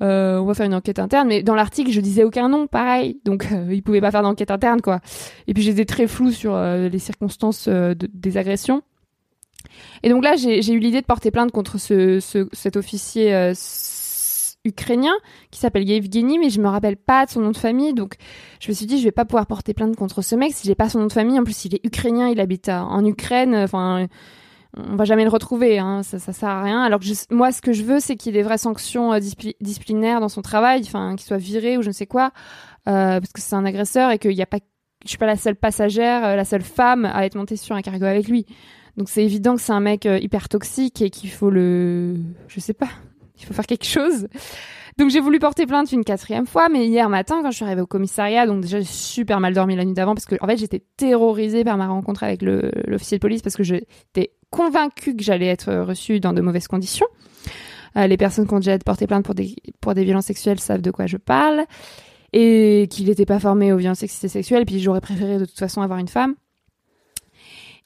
On 0.00 0.44
va 0.44 0.52
faire 0.54 0.66
une 0.66 0.74
enquête 0.74 0.98
interne, 0.98 1.28
mais 1.28 1.42
dans 1.42 1.54
l'article, 1.54 1.90
je 1.90 2.00
disais 2.02 2.24
aucun 2.24 2.50
nom, 2.50 2.66
pareil. 2.66 3.18
Donc, 3.24 3.48
ils 3.70 3.82
pouvaient 3.82 4.02
pas 4.02 4.10
faire 4.10 4.22
d'enquête 4.22 4.50
interne, 4.50 4.82
quoi. 4.82 5.00
Et 5.46 5.54
puis, 5.54 5.62
j'étais 5.62 5.86
très 5.86 6.06
flou 6.06 6.30
sur 6.30 6.54
les 6.54 6.98
circonstances 6.98 7.68
des 7.68 8.36
agressions. 8.36 8.82
Et 10.02 10.10
donc 10.10 10.24
là, 10.24 10.36
j'ai 10.36 10.72
eu 10.72 10.78
l'idée 10.78 11.00
de 11.00 11.06
porter 11.06 11.30
plainte 11.30 11.52
contre 11.52 11.78
ce, 11.78 12.20
cet 12.52 12.76
officier 12.76 13.52
ukrainien 14.64 15.12
qui 15.50 15.60
s'appelle 15.60 15.86
Yevgeny, 15.88 16.38
mais 16.38 16.48
je 16.48 16.60
me 16.60 16.68
rappelle 16.68 16.96
pas 16.96 17.26
de 17.26 17.30
son 17.30 17.40
nom 17.40 17.50
de 17.50 17.56
famille. 17.56 17.92
Donc, 17.92 18.14
je 18.60 18.70
me 18.70 18.74
suis 18.74 18.86
dit, 18.86 18.98
je 18.98 19.04
vais 19.04 19.12
pas 19.12 19.24
pouvoir 19.24 19.46
porter 19.46 19.74
plainte 19.74 19.94
contre 19.96 20.22
ce 20.22 20.34
mec 20.34 20.52
si 20.54 20.66
j'ai 20.66 20.74
pas 20.74 20.88
son 20.88 21.00
nom 21.00 21.06
de 21.06 21.12
famille. 21.12 21.38
En 21.38 21.44
plus, 21.44 21.64
il 21.66 21.74
est 21.74 21.84
ukrainien, 21.84 22.28
il 22.28 22.40
habite 22.40 22.68
en 22.68 23.04
Ukraine. 23.04 23.54
Enfin, 23.54 24.06
on 24.76 24.96
va 24.96 25.04
jamais 25.04 25.24
le 25.24 25.30
retrouver. 25.30 25.78
Hein, 25.78 26.02
ça, 26.02 26.18
ça 26.18 26.32
sert 26.32 26.48
à 26.48 26.62
rien. 26.62 26.82
Alors 26.82 27.00
moi, 27.30 27.52
ce 27.52 27.62
que 27.62 27.72
je 27.72 27.82
veux, 27.82 28.00
c'est 28.00 28.16
qu'il 28.16 28.34
ait 28.34 28.40
des 28.40 28.42
vraies 28.42 28.58
sanctions 28.58 29.12
euh, 29.12 29.18
disciplinaires 29.60 30.20
dans 30.20 30.28
son 30.28 30.42
travail, 30.42 30.82
enfin, 30.84 31.14
qu'il 31.16 31.26
soit 31.26 31.36
viré 31.36 31.78
ou 31.78 31.82
je 31.82 31.88
ne 31.88 31.92
sais 31.92 32.06
quoi, 32.06 32.32
euh, 32.88 33.20
parce 33.20 33.32
que 33.32 33.40
c'est 33.40 33.54
un 33.54 33.64
agresseur 33.64 34.10
et 34.10 34.18
qu'il 34.18 34.34
n'y 34.34 34.42
a 34.42 34.48
je 35.04 35.10
suis 35.10 35.18
pas 35.18 35.26
la 35.26 35.36
seule 35.36 35.56
passagère, 35.56 36.24
euh, 36.24 36.34
la 36.34 36.46
seule 36.46 36.62
femme 36.62 37.04
à 37.04 37.26
être 37.26 37.34
montée 37.34 37.56
sur 37.56 37.76
un 37.76 37.82
cargo 37.82 38.06
avec 38.06 38.26
lui. 38.26 38.46
Donc 38.96 39.08
c'est 39.08 39.24
évident 39.24 39.56
que 39.56 39.60
c'est 39.60 39.72
un 39.72 39.80
mec 39.80 40.04
hyper 40.04 40.48
toxique 40.48 41.02
et 41.02 41.10
qu'il 41.10 41.30
faut 41.30 41.50
le, 41.50 42.16
je 42.48 42.60
sais 42.60 42.74
pas, 42.74 42.88
il 43.38 43.44
faut 43.44 43.54
faire 43.54 43.66
quelque 43.66 43.86
chose. 43.86 44.28
Donc 44.96 45.10
j'ai 45.10 45.20
voulu 45.20 45.40
porter 45.40 45.66
plainte 45.66 45.90
une 45.90 46.04
quatrième 46.04 46.46
fois, 46.46 46.68
mais 46.68 46.86
hier 46.86 47.08
matin, 47.08 47.42
quand 47.42 47.50
je 47.50 47.56
suis 47.56 47.64
arrivée 47.64 47.80
au 47.80 47.86
commissariat, 47.86 48.46
donc 48.46 48.60
déjà 48.60 48.78
j'ai 48.78 48.86
super 48.86 49.40
mal 49.40 49.52
dormi 49.52 49.74
la 49.74 49.84
nuit 49.84 49.94
d'avant 49.94 50.14
parce 50.14 50.26
que 50.26 50.36
en 50.40 50.46
fait 50.46 50.56
j'étais 50.56 50.84
terrorisée 50.96 51.64
par 51.64 51.76
ma 51.76 51.88
rencontre 51.88 52.22
avec 52.22 52.42
l'officier 52.42 53.18
de 53.18 53.20
police 53.20 53.42
parce 53.42 53.56
que 53.56 53.64
j'étais 53.64 54.32
convaincue 54.50 55.16
que 55.16 55.24
j'allais 55.24 55.46
être 55.48 55.74
reçue 55.74 56.20
dans 56.20 56.32
de 56.32 56.40
mauvaises 56.40 56.68
conditions. 56.68 57.06
Euh, 57.96 58.06
les 58.06 58.16
personnes 58.16 58.46
qui 58.46 58.54
ont 58.54 58.60
déjà 58.60 58.78
porté 58.78 59.06
plainte 59.08 59.24
pour 59.24 59.34
des 59.34 59.56
pour 59.80 59.94
des 59.94 60.04
violences 60.04 60.26
sexuelles 60.26 60.60
savent 60.60 60.82
de 60.82 60.90
quoi 60.92 61.06
je 61.06 61.16
parle 61.16 61.64
et 62.32 62.88
qu'il 62.90 63.06
n'était 63.06 63.26
pas 63.26 63.40
formé 63.40 63.72
aux 63.72 63.76
violences 63.76 63.98
sexuelles. 63.98 64.62
Et 64.62 64.64
puis 64.64 64.78
j'aurais 64.80 65.00
préféré 65.00 65.38
de 65.38 65.44
toute 65.44 65.58
façon 65.58 65.82
avoir 65.82 65.98
une 65.98 66.08
femme. 66.08 66.34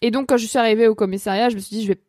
Et 0.03 0.11
donc 0.11 0.29
quand 0.29 0.37
je 0.37 0.47
suis 0.47 0.59
arrivée 0.59 0.89
au 0.89 0.95
commissariat, 0.95 1.49
je 1.49 1.57
me 1.57 1.61
suis 1.61 1.77
dit 1.77 1.83
je 1.83 1.89
vais 1.89 2.01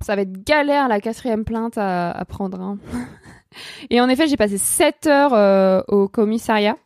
ça 0.00 0.16
va 0.16 0.22
être 0.22 0.44
galère 0.44 0.88
la 0.88 1.00
quatrième 1.00 1.44
plainte 1.44 1.78
à, 1.78 2.24
prendre. 2.28 2.60
Hein. 2.60 2.78
Et 3.90 4.00
en 4.00 4.08
effet, 4.08 4.26
j'ai 4.26 4.36
passé 4.36 4.58
7 4.58 5.06
heures 5.06 5.34
euh, 5.34 5.80
au 5.88 6.08
commissariat 6.08 6.76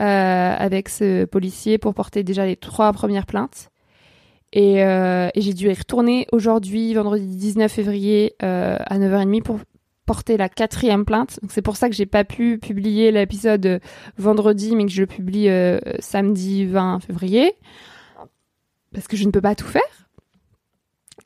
euh, 0.00 0.54
avec 0.58 0.88
ce 0.88 1.24
policier 1.24 1.78
pour 1.78 1.94
porter 1.94 2.24
déjà 2.24 2.44
les 2.44 2.56
trois 2.56 2.92
premières 2.92 3.26
plaintes. 3.26 3.70
Et, 4.52 4.82
euh, 4.84 5.28
j'ai 5.36 5.54
dû 5.54 5.68
y 5.68 5.72
retourner 5.72 6.26
aujourd'hui, 6.32 6.94
vendredi 6.94 7.26
19 7.26 7.70
février, 7.70 8.34
à 8.40 8.98
9h30 8.98 9.42
pour 9.42 9.60
porter 10.06 10.36
la 10.36 10.48
quatrième 10.48 11.04
plainte. 11.04 11.38
C'est 11.48 11.62
pour 11.62 11.76
ça 11.76 11.88
que 11.88 11.94
j'ai 11.94 12.06
pas 12.06 12.24
pu 12.24 12.58
publier 12.58 13.12
l'épisode 13.12 13.80
vendredi, 14.18 14.74
mais 14.74 14.86
que 14.86 14.92
je 14.92 15.02
le 15.02 15.06
publie 15.06 15.48
samedi 16.00 16.64
20 16.66 17.00
février. 17.00 17.54
Parce 18.96 19.08
que 19.08 19.16
je 19.18 19.26
ne 19.26 19.30
peux 19.30 19.42
pas 19.42 19.54
tout 19.54 19.66
faire. 19.66 19.82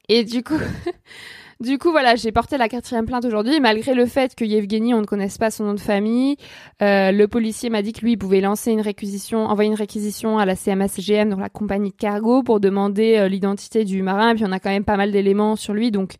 Et 0.08 0.24
du 0.24 0.42
coup, 0.42 0.58
du 1.60 1.78
coup, 1.78 1.92
voilà, 1.92 2.16
j'ai 2.16 2.32
porté 2.32 2.58
la 2.58 2.68
quatrième 2.68 3.06
plainte 3.06 3.24
aujourd'hui, 3.24 3.60
malgré 3.60 3.94
le 3.94 4.06
fait 4.06 4.34
que 4.34 4.44
Yevgeny, 4.44 4.92
on 4.92 5.02
ne 5.02 5.06
connaisse 5.06 5.38
pas 5.38 5.52
son 5.52 5.62
nom 5.62 5.74
de 5.74 5.80
famille. 5.80 6.36
Euh, 6.82 7.12
le 7.12 7.28
policier 7.28 7.70
m'a 7.70 7.82
dit 7.82 7.92
que 7.92 8.00
lui, 8.00 8.14
il 8.14 8.16
pouvait 8.16 8.40
lancer 8.40 8.72
une 8.72 8.80
réquisition, 8.80 9.46
envoyer 9.46 9.70
une 9.70 9.76
réquisition 9.76 10.36
à 10.36 10.46
la 10.46 10.56
CMA-CGM, 10.56 11.30
donc 11.30 11.38
la 11.38 11.48
compagnie 11.48 11.90
de 11.90 11.96
cargo, 11.96 12.42
pour 12.42 12.58
demander 12.58 13.18
euh, 13.18 13.28
l'identité 13.28 13.84
du 13.84 14.02
marin. 14.02 14.32
Et 14.32 14.34
puis 14.34 14.44
on 14.44 14.50
a 14.50 14.58
quand 14.58 14.70
même 14.70 14.84
pas 14.84 14.96
mal 14.96 15.12
d'éléments 15.12 15.54
sur 15.54 15.72
lui, 15.72 15.92
donc 15.92 16.14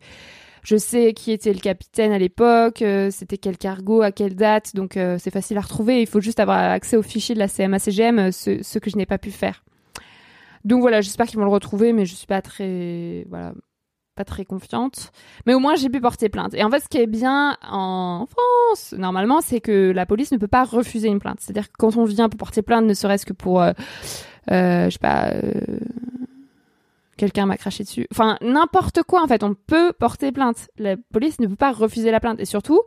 je 0.63 0.77
sais 0.77 1.11
qui 1.11 1.33
était 1.33 1.51
le 1.51 1.59
capitaine 1.59 2.13
à 2.13 2.17
l'époque, 2.17 2.81
euh, 2.81 3.09
c'était 3.11 3.37
quel 3.37 3.57
cargo, 3.57 4.03
à 4.03 4.13
quelle 4.13 4.35
date, 4.35 4.73
donc 4.73 4.93
c'est 4.93 5.31
facile 5.31 5.57
à 5.57 5.61
retrouver. 5.61 5.99
Il 5.99 6.07
faut 6.07 6.21
juste 6.21 6.39
avoir 6.39 6.59
accès 6.71 6.95
aux 6.95 7.03
fichiers 7.03 7.35
de 7.35 7.39
la 7.39 7.47
CMA-CGM, 7.47 8.31
ce, 8.31 8.63
ce 8.63 8.79
que 8.79 8.89
je 8.89 8.95
n'ai 8.95 9.05
pas 9.05 9.17
pu 9.17 9.31
faire. 9.31 9.65
Donc 10.65 10.81
voilà, 10.81 11.01
j'espère 11.01 11.27
qu'ils 11.27 11.39
vont 11.39 11.45
le 11.45 11.51
retrouver, 11.51 11.93
mais 11.93 12.05
je 12.05 12.15
suis 12.15 12.27
pas 12.27 12.41
très 12.41 13.25
voilà 13.29 13.53
pas 14.15 14.25
très 14.25 14.45
confiante. 14.45 15.11
Mais 15.45 15.53
au 15.53 15.59
moins, 15.59 15.75
j'ai 15.75 15.89
pu 15.89 16.01
porter 16.01 16.29
plainte. 16.29 16.53
Et 16.53 16.63
en 16.63 16.69
fait, 16.69 16.81
ce 16.81 16.89
qui 16.89 16.97
est 16.97 17.07
bien 17.07 17.57
en 17.61 18.25
France, 18.25 18.93
normalement, 18.97 19.41
c'est 19.41 19.61
que 19.61 19.91
la 19.91 20.05
police 20.05 20.31
ne 20.31 20.37
peut 20.37 20.47
pas 20.47 20.63
refuser 20.63 21.07
une 21.07 21.19
plainte. 21.19 21.39
C'est-à-dire 21.39 21.67
que 21.67 21.77
quand 21.77 21.95
on 21.97 22.03
vient 22.03 22.29
pour 22.29 22.37
porter 22.37 22.61
plainte, 22.61 22.85
ne 22.85 22.93
serait-ce 22.93 23.25
que 23.25 23.33
pour, 23.33 23.61
euh, 23.61 23.71
euh, 24.51 24.85
je 24.85 24.89
sais 24.91 24.99
pas, 24.99 25.31
euh, 25.31 25.53
quelqu'un 27.17 27.45
m'a 27.45 27.57
craché 27.57 27.83
dessus. 27.83 28.07
Enfin, 28.11 28.37
n'importe 28.41 29.03
quoi, 29.03 29.23
en 29.23 29.27
fait, 29.27 29.43
on 29.43 29.53
peut 29.53 29.93
porter 29.93 30.31
plainte. 30.31 30.69
La 30.77 30.97
police 31.13 31.39
ne 31.39 31.47
peut 31.47 31.55
pas 31.55 31.71
refuser 31.71 32.11
la 32.11 32.19
plainte. 32.19 32.39
Et 32.39 32.45
surtout, 32.45 32.81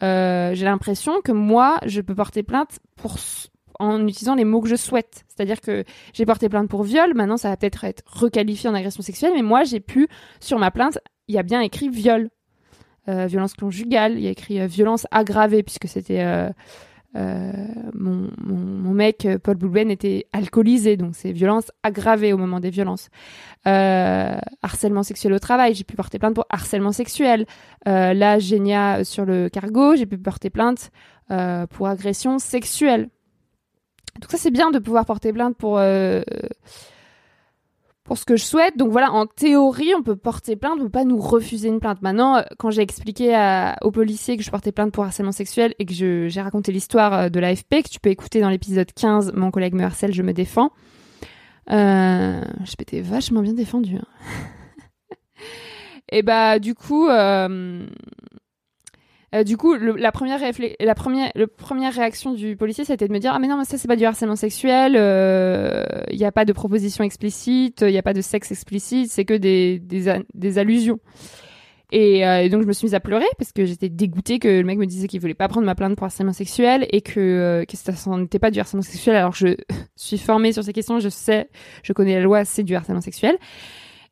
j'ai 0.00 0.64
l'impression 0.64 1.20
que 1.22 1.32
moi, 1.32 1.78
je 1.86 2.00
peux 2.00 2.14
porter 2.14 2.42
plainte 2.42 2.80
pour 2.96 3.18
en 3.78 4.06
utilisant 4.06 4.34
les 4.34 4.44
mots 4.44 4.60
que 4.60 4.68
je 4.68 4.76
souhaite. 4.76 5.24
C'est-à-dire 5.28 5.60
que 5.60 5.84
j'ai 6.12 6.26
porté 6.26 6.48
plainte 6.48 6.68
pour 6.68 6.82
viol, 6.82 7.14
maintenant 7.14 7.36
ça 7.36 7.50
va 7.50 7.56
peut-être 7.56 7.84
être 7.84 8.02
requalifié 8.06 8.68
en 8.68 8.74
agression 8.74 9.02
sexuelle, 9.02 9.32
mais 9.34 9.42
moi 9.42 9.64
j'ai 9.64 9.80
pu, 9.80 10.08
sur 10.40 10.58
ma 10.58 10.70
plainte, 10.70 10.98
il 11.28 11.34
y 11.34 11.38
a 11.38 11.42
bien 11.42 11.60
écrit 11.60 11.88
viol. 11.88 12.30
Euh, 13.08 13.26
violence 13.26 13.54
conjugale, 13.54 14.14
il 14.14 14.22
y 14.22 14.26
a 14.26 14.30
écrit 14.30 14.60
euh, 14.60 14.66
violence 14.66 15.06
aggravée, 15.10 15.62
puisque 15.62 15.88
c'était... 15.88 16.22
Euh, 16.22 16.50
mon, 17.94 18.92
mec, 18.92 19.26
Paul 19.42 19.56
Boulben, 19.56 19.90
était 19.90 20.26
alcoolisé, 20.34 20.98
donc 20.98 21.14
c'est 21.14 21.32
violence 21.32 21.70
aggravée 21.82 22.34
au 22.34 22.36
moment 22.36 22.60
des 22.60 22.68
violences. 22.68 23.08
harcèlement 23.64 25.02
sexuel 25.02 25.32
au 25.32 25.38
travail, 25.38 25.74
j'ai 25.74 25.84
pu 25.84 25.96
porter 25.96 26.18
plainte 26.18 26.34
pour 26.34 26.44
harcèlement 26.50 26.92
sexuel. 26.92 27.46
là, 27.86 28.38
Génia 28.38 29.02
sur 29.02 29.24
le 29.24 29.48
cargo, 29.48 29.96
j'ai 29.96 30.04
pu 30.04 30.18
porter 30.18 30.50
plainte 30.50 30.90
pour 31.70 31.88
agression 31.88 32.38
sexuelle. 32.38 33.08
Donc 34.20 34.30
ça 34.30 34.38
c'est 34.38 34.50
bien 34.50 34.70
de 34.70 34.78
pouvoir 34.78 35.04
porter 35.04 35.32
plainte 35.32 35.56
pour 35.56 35.78
euh, 35.78 36.22
pour 38.06 38.16
ce 38.16 38.24
que 38.24 38.36
je 38.36 38.44
souhaite. 38.44 38.76
Donc 38.76 38.90
voilà, 38.92 39.12
en 39.12 39.26
théorie, 39.26 39.92
on 39.96 40.02
peut 40.02 40.16
porter 40.16 40.56
plainte, 40.56 40.78
on 40.78 40.84
peut 40.84 40.90
pas 40.90 41.04
nous 41.04 41.20
refuser 41.20 41.68
une 41.68 41.80
plainte. 41.80 42.00
Maintenant, 42.02 42.36
euh, 42.36 42.42
quand 42.58 42.70
j'ai 42.70 42.82
expliqué 42.82 43.34
aux 43.82 43.90
policiers 43.90 44.36
que 44.36 44.42
je 44.42 44.50
portais 44.50 44.72
plainte 44.72 44.92
pour 44.92 45.04
harcèlement 45.04 45.32
sexuel 45.32 45.74
et 45.78 45.84
que 45.84 46.28
j'ai 46.28 46.40
raconté 46.40 46.72
l'histoire 46.72 47.12
euh, 47.14 47.28
de 47.28 47.40
l'AFP, 47.40 47.82
que 47.82 47.88
tu 47.90 48.00
peux 48.00 48.10
écouter 48.10 48.40
dans 48.40 48.50
l'épisode 48.50 48.90
15, 48.92 49.32
mon 49.34 49.50
collègue 49.50 49.74
me 49.74 49.84
harcèle, 49.84 50.14
je 50.14 50.22
me 50.22 50.32
défends. 50.32 50.70
Euh, 51.70 52.42
je 52.64 52.74
m'étais 52.78 53.00
vachement 53.00 53.42
bien 53.42 53.54
défendu. 53.54 53.96
Hein. 53.96 54.06
et 56.12 56.22
bah 56.22 56.60
du 56.60 56.74
coup, 56.74 57.08
euh, 59.36 59.44
du 59.44 59.56
coup, 59.56 59.74
la 59.74 60.12
première 60.12 60.40
réaction 60.40 62.32
du 62.32 62.56
policier, 62.56 62.84
c'était 62.84 63.08
de 63.08 63.12
me 63.12 63.18
dire 63.18 63.32
ah 63.34 63.38
mais 63.38 63.48
non, 63.48 63.58
mais 63.58 63.64
ça 63.64 63.76
c'est 63.76 63.88
pas 63.88 63.96
du 63.96 64.04
harcèlement 64.04 64.36
sexuel. 64.36 64.92
Il 64.92 64.98
euh, 64.98 65.84
n'y 66.12 66.24
a 66.24 66.32
pas 66.32 66.44
de 66.44 66.52
proposition 66.52 67.04
explicite, 67.04 67.82
il 67.82 67.88
n'y 67.88 67.98
a 67.98 68.02
pas 68.02 68.14
de 68.14 68.20
sexe 68.20 68.50
explicite, 68.50 69.10
c'est 69.10 69.24
que 69.24 69.34
des, 69.34 70.58
allusions. 70.58 70.98
Et, 71.92 72.26
euh, 72.26 72.48
donc 72.48 72.62
je 72.62 72.66
me 72.66 72.72
suis 72.72 72.86
mise 72.86 72.94
à 72.94 73.00
pleurer 73.00 73.26
parce 73.38 73.52
que 73.52 73.64
j'étais 73.64 73.88
dégoûtée 73.88 74.40
que 74.40 74.48
le 74.48 74.64
mec 74.64 74.76
me 74.76 74.86
disait 74.86 75.06
qu'il 75.06 75.20
voulait 75.20 75.34
pas 75.34 75.46
prendre 75.46 75.66
ma 75.66 75.76
plainte 75.76 75.94
pour 75.94 76.04
harcèlement 76.04 76.32
sexuel 76.32 76.86
et 76.90 77.00
que 77.00 77.64
ça 77.74 78.16
n'était 78.16 78.40
pas 78.40 78.50
du 78.50 78.58
harcèlement 78.58 78.82
sexuel. 78.82 79.16
Alors 79.16 79.34
je 79.34 79.56
suis 79.96 80.18
formée 80.18 80.52
sur 80.52 80.64
ces 80.64 80.72
questions, 80.72 80.98
je 80.98 81.08
sais, 81.08 81.48
je 81.82 81.92
connais 81.92 82.14
la 82.14 82.22
loi, 82.22 82.44
c'est 82.44 82.62
du 82.62 82.74
harcèlement 82.74 83.02
sexuel. 83.02 83.36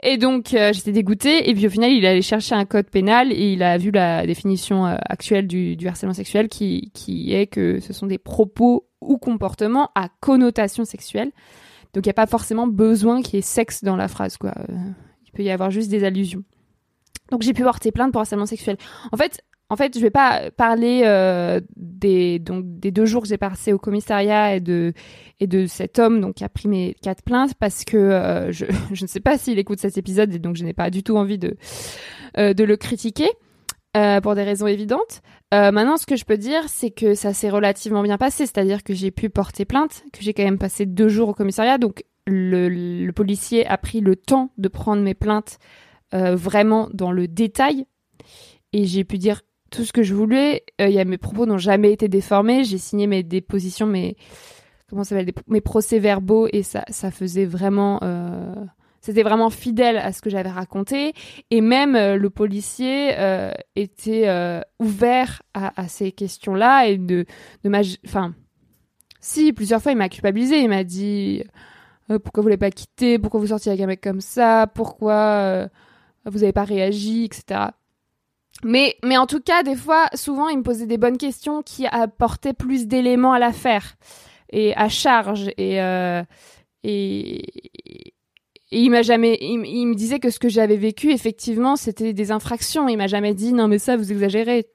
Et 0.06 0.18
donc 0.18 0.52
euh, 0.52 0.72
j'étais 0.72 0.92
dégoûtée. 0.92 1.48
Et 1.48 1.54
puis 1.54 1.66
au 1.66 1.70
final, 1.70 1.90
il 1.90 2.04
allait 2.04 2.22
chercher 2.22 2.54
un 2.54 2.66
code 2.66 2.90
pénal 2.90 3.32
et 3.32 3.54
il 3.54 3.62
a 3.62 3.78
vu 3.78 3.90
la 3.90 4.26
définition 4.26 4.86
euh, 4.86 4.96
actuelle 5.08 5.48
du, 5.48 5.76
du, 5.76 5.88
harcèlement 5.88 6.12
sexuel 6.12 6.48
qui, 6.48 6.90
qui 6.92 7.32
est 7.32 7.46
que 7.46 7.80
ce 7.80 7.94
sont 7.94 8.06
des 8.06 8.18
propos 8.18 8.86
ou 9.00 9.16
comportements 9.16 9.90
à 9.94 10.10
connotation 10.20 10.84
sexuelle. 10.84 11.32
Donc 11.94 12.04
il 12.04 12.08
n'y 12.08 12.10
a 12.10 12.14
pas 12.14 12.26
forcément 12.26 12.66
besoin 12.66 13.22
qu'il 13.22 13.36
y 13.36 13.38
ait 13.38 13.42
sexe 13.42 13.82
dans 13.82 13.96
la 13.96 14.08
phrase. 14.08 14.36
Quoi. 14.36 14.52
Euh, 14.68 14.74
il 15.24 15.32
peut 15.32 15.42
y 15.42 15.50
avoir 15.50 15.70
juste 15.70 15.90
des 15.90 16.04
allusions. 16.04 16.44
Donc 17.30 17.40
j'ai 17.40 17.54
pu 17.54 17.62
porter 17.62 17.90
plainte 17.90 18.12
pour 18.12 18.20
harcèlement 18.20 18.46
sexuel. 18.46 18.76
En 19.10 19.16
fait, 19.16 19.42
en 19.70 19.76
fait, 19.76 19.96
je 19.96 20.00
vais 20.00 20.10
pas 20.10 20.50
parler 20.50 21.02
euh, 21.04 21.60
des 21.76 22.38
deux 22.38 23.06
jours 23.06 23.22
que 23.22 23.28
j'ai 23.28 23.38
passé 23.38 23.72
au 23.72 23.78
commissariat 23.78 24.56
et 24.56 24.60
de 24.60 24.92
et 25.40 25.46
de 25.46 25.66
cet 25.66 25.98
homme 25.98 26.34
qui 26.34 26.44
a 26.44 26.48
pris 26.48 26.68
mes 26.68 26.94
quatre 27.02 27.22
plaintes 27.22 27.54
parce 27.54 27.84
que 27.84 27.96
euh, 27.96 28.52
je 28.52 28.66
ne 29.02 29.06
sais 29.06 29.20
pas 29.20 29.38
s'il 29.38 29.58
écoute 29.58 29.80
cet 29.80 29.96
épisode 29.96 30.34
et 30.34 30.38
donc 30.38 30.56
je 30.56 30.64
n'ai 30.64 30.74
pas 30.74 30.90
du 30.90 31.02
tout 31.02 31.16
envie 31.16 31.38
de 31.38 31.56
euh, 32.38 32.52
le 32.56 32.76
critiquer 32.76 33.28
pour 34.24 34.34
des 34.34 34.42
raisons 34.42 34.66
évidentes. 34.66 35.22
maintenant, 35.52 35.96
ce 35.96 36.04
que 36.04 36.16
je 36.16 36.24
peux 36.24 36.36
dire, 36.36 36.62
c'est 36.66 36.90
que 36.90 37.14
ça 37.14 37.32
s'est 37.32 37.48
relativement 37.48 38.02
bien 38.02 38.18
passé, 38.18 38.44
c'est-à-dire 38.44 38.82
que 38.82 38.92
j'ai 38.92 39.12
pu 39.12 39.30
porter 39.30 39.64
plainte, 39.64 40.02
que 40.12 40.20
j'ai 40.20 40.34
quand 40.34 40.42
même 40.42 40.58
passé 40.58 40.84
deux 40.84 41.08
jours 41.08 41.28
au 41.28 41.32
commissariat, 41.32 41.78
donc 41.78 42.02
le 42.26 43.12
policier 43.12 43.64
a 43.68 43.78
pris 43.78 44.00
le 44.00 44.16
temps 44.16 44.50
de 44.58 44.66
prendre 44.66 45.00
mes 45.00 45.14
plaintes 45.14 45.58
vraiment 46.12 46.88
dans 46.92 47.12
le 47.12 47.28
détail. 47.28 47.86
Et 48.72 48.84
j'ai 48.84 49.04
pu 49.04 49.18
dire 49.18 49.42
tout 49.74 49.84
ce 49.84 49.92
que 49.92 50.02
je 50.02 50.14
voulais. 50.14 50.64
Euh, 50.80 50.88
il 50.88 50.94
y 50.94 51.00
a 51.00 51.04
mes 51.04 51.18
propos 51.18 51.46
n'ont 51.46 51.58
jamais 51.58 51.92
été 51.92 52.08
déformés. 52.08 52.64
J'ai 52.64 52.78
signé 52.78 53.06
mes 53.06 53.22
dépositions, 53.22 53.86
mes 53.86 54.16
comment 54.88 55.02
mes 55.48 55.60
procès-verbaux 55.60 56.48
et 56.52 56.62
ça, 56.62 56.84
ça 56.88 57.10
faisait 57.10 57.46
vraiment, 57.46 57.98
euh, 58.02 58.54
c'était 59.00 59.22
vraiment 59.22 59.50
fidèle 59.50 59.96
à 59.96 60.12
ce 60.12 60.20
que 60.20 60.30
j'avais 60.30 60.50
raconté. 60.50 61.14
Et 61.50 61.60
même 61.60 61.96
euh, 61.96 62.16
le 62.16 62.30
policier 62.30 63.14
était 63.74 64.62
ouvert 64.78 65.42
à, 65.54 65.88
ces 65.88 66.12
questions-là 66.12 66.86
et 66.86 66.98
de, 66.98 67.24
de 67.64 67.70
enfin, 68.06 68.34
si 69.20 69.52
plusieurs 69.52 69.82
fois 69.82 69.92
il 69.92 69.98
m'a 69.98 70.08
culpabilisé. 70.08 70.60
Il 70.60 70.68
m'a 70.68 70.84
dit 70.84 71.42
pourquoi 72.06 72.42
vous 72.42 72.48
l'avez 72.48 72.58
pas 72.58 72.70
quitté, 72.70 73.18
pourquoi 73.18 73.40
vous 73.40 73.48
sortiez 73.48 73.72
avec 73.72 73.82
un 73.82 73.86
mec 73.86 74.00
comme 74.00 74.20
ça, 74.20 74.68
pourquoi 74.72 75.68
vous 76.26 76.38
n'avez 76.40 76.52
pas 76.52 76.64
réagi, 76.64 77.24
etc. 77.24 77.70
Mais, 78.62 78.96
mais 79.02 79.16
en 79.16 79.26
tout 79.26 79.40
cas, 79.40 79.62
des 79.62 79.74
fois, 79.74 80.06
souvent, 80.14 80.48
il 80.48 80.58
me 80.58 80.62
posait 80.62 80.86
des 80.86 80.98
bonnes 80.98 81.18
questions 81.18 81.62
qui 81.62 81.86
apportaient 81.86 82.52
plus 82.52 82.86
d'éléments 82.86 83.32
à 83.32 83.38
l'affaire 83.38 83.96
et 84.50 84.74
à 84.76 84.88
charge. 84.88 85.50
Et, 85.58 85.82
euh, 85.82 86.22
et, 86.84 87.42
il 88.70 88.90
m'a 88.90 89.02
jamais, 89.02 89.38
il, 89.40 89.86
me 89.86 89.94
disait 89.94 90.18
que 90.18 90.30
ce 90.30 90.38
que 90.38 90.48
j'avais 90.48 90.76
vécu, 90.76 91.12
effectivement, 91.12 91.76
c'était 91.76 92.12
des 92.12 92.32
infractions. 92.32 92.88
Il 92.88 92.96
m'a 92.96 93.06
jamais 93.06 93.34
dit 93.34 93.52
non, 93.52 93.68
mais 93.68 93.78
ça, 93.78 93.96
vous 93.96 94.10
exagérez. 94.10 94.66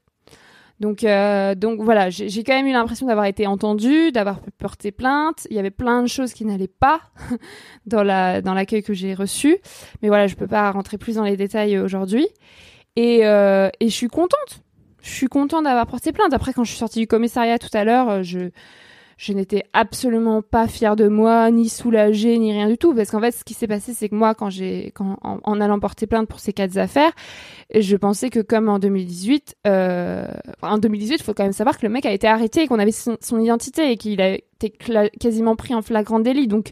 Donc, 0.80 1.04
euh, 1.04 1.56
donc 1.56 1.82
voilà, 1.82 2.10
j'ai 2.10 2.44
quand 2.46 2.54
même 2.54 2.68
eu 2.68 2.72
l'impression 2.72 3.08
d'avoir 3.08 3.26
été 3.26 3.48
entendue, 3.48 4.14
d'avoir 4.14 4.40
pu 4.40 4.50
porter 4.52 4.92
plainte. 4.92 5.46
Il 5.50 5.56
y 5.58 5.60
avait 5.60 5.72
plein 5.72 6.02
de 6.02 6.08
choses 6.08 6.32
qui 6.32 6.46
n'allaient 6.46 6.70
pas 6.70 7.02
dans 7.86 8.02
la 8.04 8.42
dans 8.42 8.54
l'accueil 8.54 8.82
que 8.82 8.94
j'ai 8.94 9.14
reçu, 9.14 9.58
mais 10.02 10.08
voilà, 10.08 10.28
je 10.28 10.36
peux 10.36 10.48
pas 10.48 10.72
rentrer 10.72 10.98
plus 10.98 11.16
dans 11.16 11.26
les 11.26 11.36
détails 11.36 11.78
aujourd'hui. 11.78 12.30
Et, 12.96 13.26
euh, 13.26 13.70
et 13.80 13.90
je 13.90 13.94
suis 13.94 14.08
contente. 14.08 14.64
Je 15.02 15.12
suis 15.12 15.28
contente 15.28 15.64
d'avoir 15.64 15.88
porté 15.88 16.12
plainte. 16.12 16.34
Après, 16.34 16.54
quand 16.54 16.64
je 16.64 16.72
suis 16.72 16.80
sortie 16.80 17.00
du 17.00 17.08
commissariat 17.08 17.58
tout 17.58 17.70
à 17.74 17.84
l'heure, 17.84 18.10
euh, 18.10 18.24
je, 18.24 18.50
je 19.20 19.34
n'étais 19.34 19.64
absolument 19.74 20.42
pas 20.42 20.66
fière 20.70 20.96
de 20.96 21.10
moi, 21.10 21.52
ni 21.52 21.68
soulagée, 21.68 22.38
ni 22.38 22.54
rien 22.54 22.70
du 22.70 22.78
tout. 22.78 22.96
Parce 22.96 23.12
qu'en 23.12 23.20
fait, 23.20 23.32
ce 23.32 23.44
qui 23.44 23.54
s'est 23.54 23.68
passé, 23.68 23.94
c'est 23.94 24.08
que 24.08 24.16
moi, 24.16 24.34
quand 24.34 24.50
j'ai, 24.50 24.92
quand, 24.96 25.18
en, 25.22 25.60
allant 25.60 25.78
porter 25.78 26.08
plainte 26.08 26.30
pour 26.30 26.40
ces 26.40 26.54
quatre 26.54 26.78
affaires, 26.78 27.12
je 27.76 27.98
pensais 27.98 28.30
que 28.30 28.40
comme 28.40 28.70
en 28.70 28.80
2018, 28.80 29.58
euh, 29.68 30.26
en 30.62 30.78
2018, 30.78 31.16
il 31.16 31.24
faut 31.24 31.34
quand 31.34 31.44
même 31.44 31.52
savoir 31.52 31.78
que 31.78 31.86
le 31.86 31.92
mec 31.92 32.06
a 32.06 32.14
été 32.14 32.28
arrêté 32.28 32.64
et 32.64 32.68
qu'on 32.68 32.80
avait 32.80 32.94
son, 32.94 33.18
identité 33.40 33.92
et 33.92 33.98
qu'il 33.98 34.22
a 34.22 34.36
été 34.36 34.72
quasiment 35.20 35.58
pris 35.58 35.76
en 35.76 35.82
flagrant 35.82 36.22
délit. 36.22 36.48
Donc, 36.48 36.70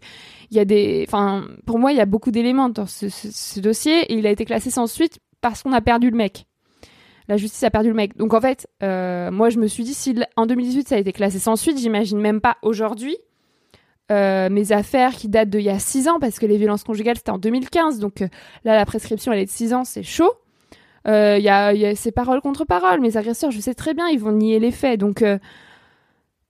il 0.49 0.55
y 0.55 0.61
a 0.61 0.65
des, 0.65 1.03
enfin, 1.05 1.43
pour 1.65 1.79
moi, 1.79 1.91
il 1.91 1.97
y 1.97 2.01
a 2.01 2.05
beaucoup 2.05 2.31
d'éléments 2.31 2.69
dans 2.69 2.87
ce, 2.87 3.59
dossier 3.59 4.09
et 4.09 4.13
il 4.13 4.25
a 4.25 4.31
été 4.31 4.45
classé 4.45 4.69
sans 4.69 4.87
suite 4.87 5.19
parce 5.41 5.63
qu'on 5.63 5.73
a 5.73 5.81
perdu 5.81 6.09
le 6.09 6.17
mec. 6.17 6.45
La 7.27 7.35
justice 7.35 7.63
a 7.63 7.69
perdu 7.69 7.89
le 7.89 7.95
mec. 7.95 8.15
Donc 8.17 8.33
en 8.33 8.41
fait, 8.41 8.67
euh, 8.83 9.31
moi 9.31 9.49
je 9.49 9.59
me 9.59 9.67
suis 9.67 9.83
dit, 9.83 9.93
si 9.93 10.15
en 10.35 10.45
2018 10.45 10.87
ça 10.87 10.95
a 10.95 10.97
été 10.97 11.11
classé 11.11 11.39
sans 11.39 11.55
suite, 11.55 11.77
j'imagine 11.77 12.19
même 12.19 12.39
pas 12.39 12.57
aujourd'hui 12.61 13.17
euh, 14.11 14.49
mes 14.49 14.71
affaires 14.71 15.13
qui 15.13 15.27
datent 15.27 15.49
d'il 15.49 15.61
y 15.61 15.69
a 15.69 15.79
6 15.79 16.07
ans, 16.07 16.19
parce 16.19 16.39
que 16.39 16.45
les 16.45 16.57
violences 16.57 16.85
conjugales 16.85 17.17
c'était 17.17 17.31
en 17.31 17.37
2015, 17.37 17.99
donc 17.99 18.21
euh, 18.21 18.29
là 18.63 18.75
la 18.75 18.85
prescription 18.85 19.33
elle 19.33 19.39
est 19.39 19.45
de 19.45 19.51
6 19.51 19.73
ans, 19.73 19.83
c'est 19.83 20.03
chaud. 20.03 20.31
Il 21.05 21.39
y, 21.39 21.95
ces 21.95 22.11
paroles 22.11 22.41
contre 22.41 22.65
paroles. 22.65 22.99
Mes 22.99 23.15
agresseurs, 23.15 23.49
je 23.51 23.61
sais 23.61 23.73
très 23.73 23.93
bien, 23.93 24.09
ils 24.09 24.19
vont 24.19 24.33
nier 24.33 24.59
les 24.59 24.71
faits. 24.71 24.99
Donc, 24.99 25.23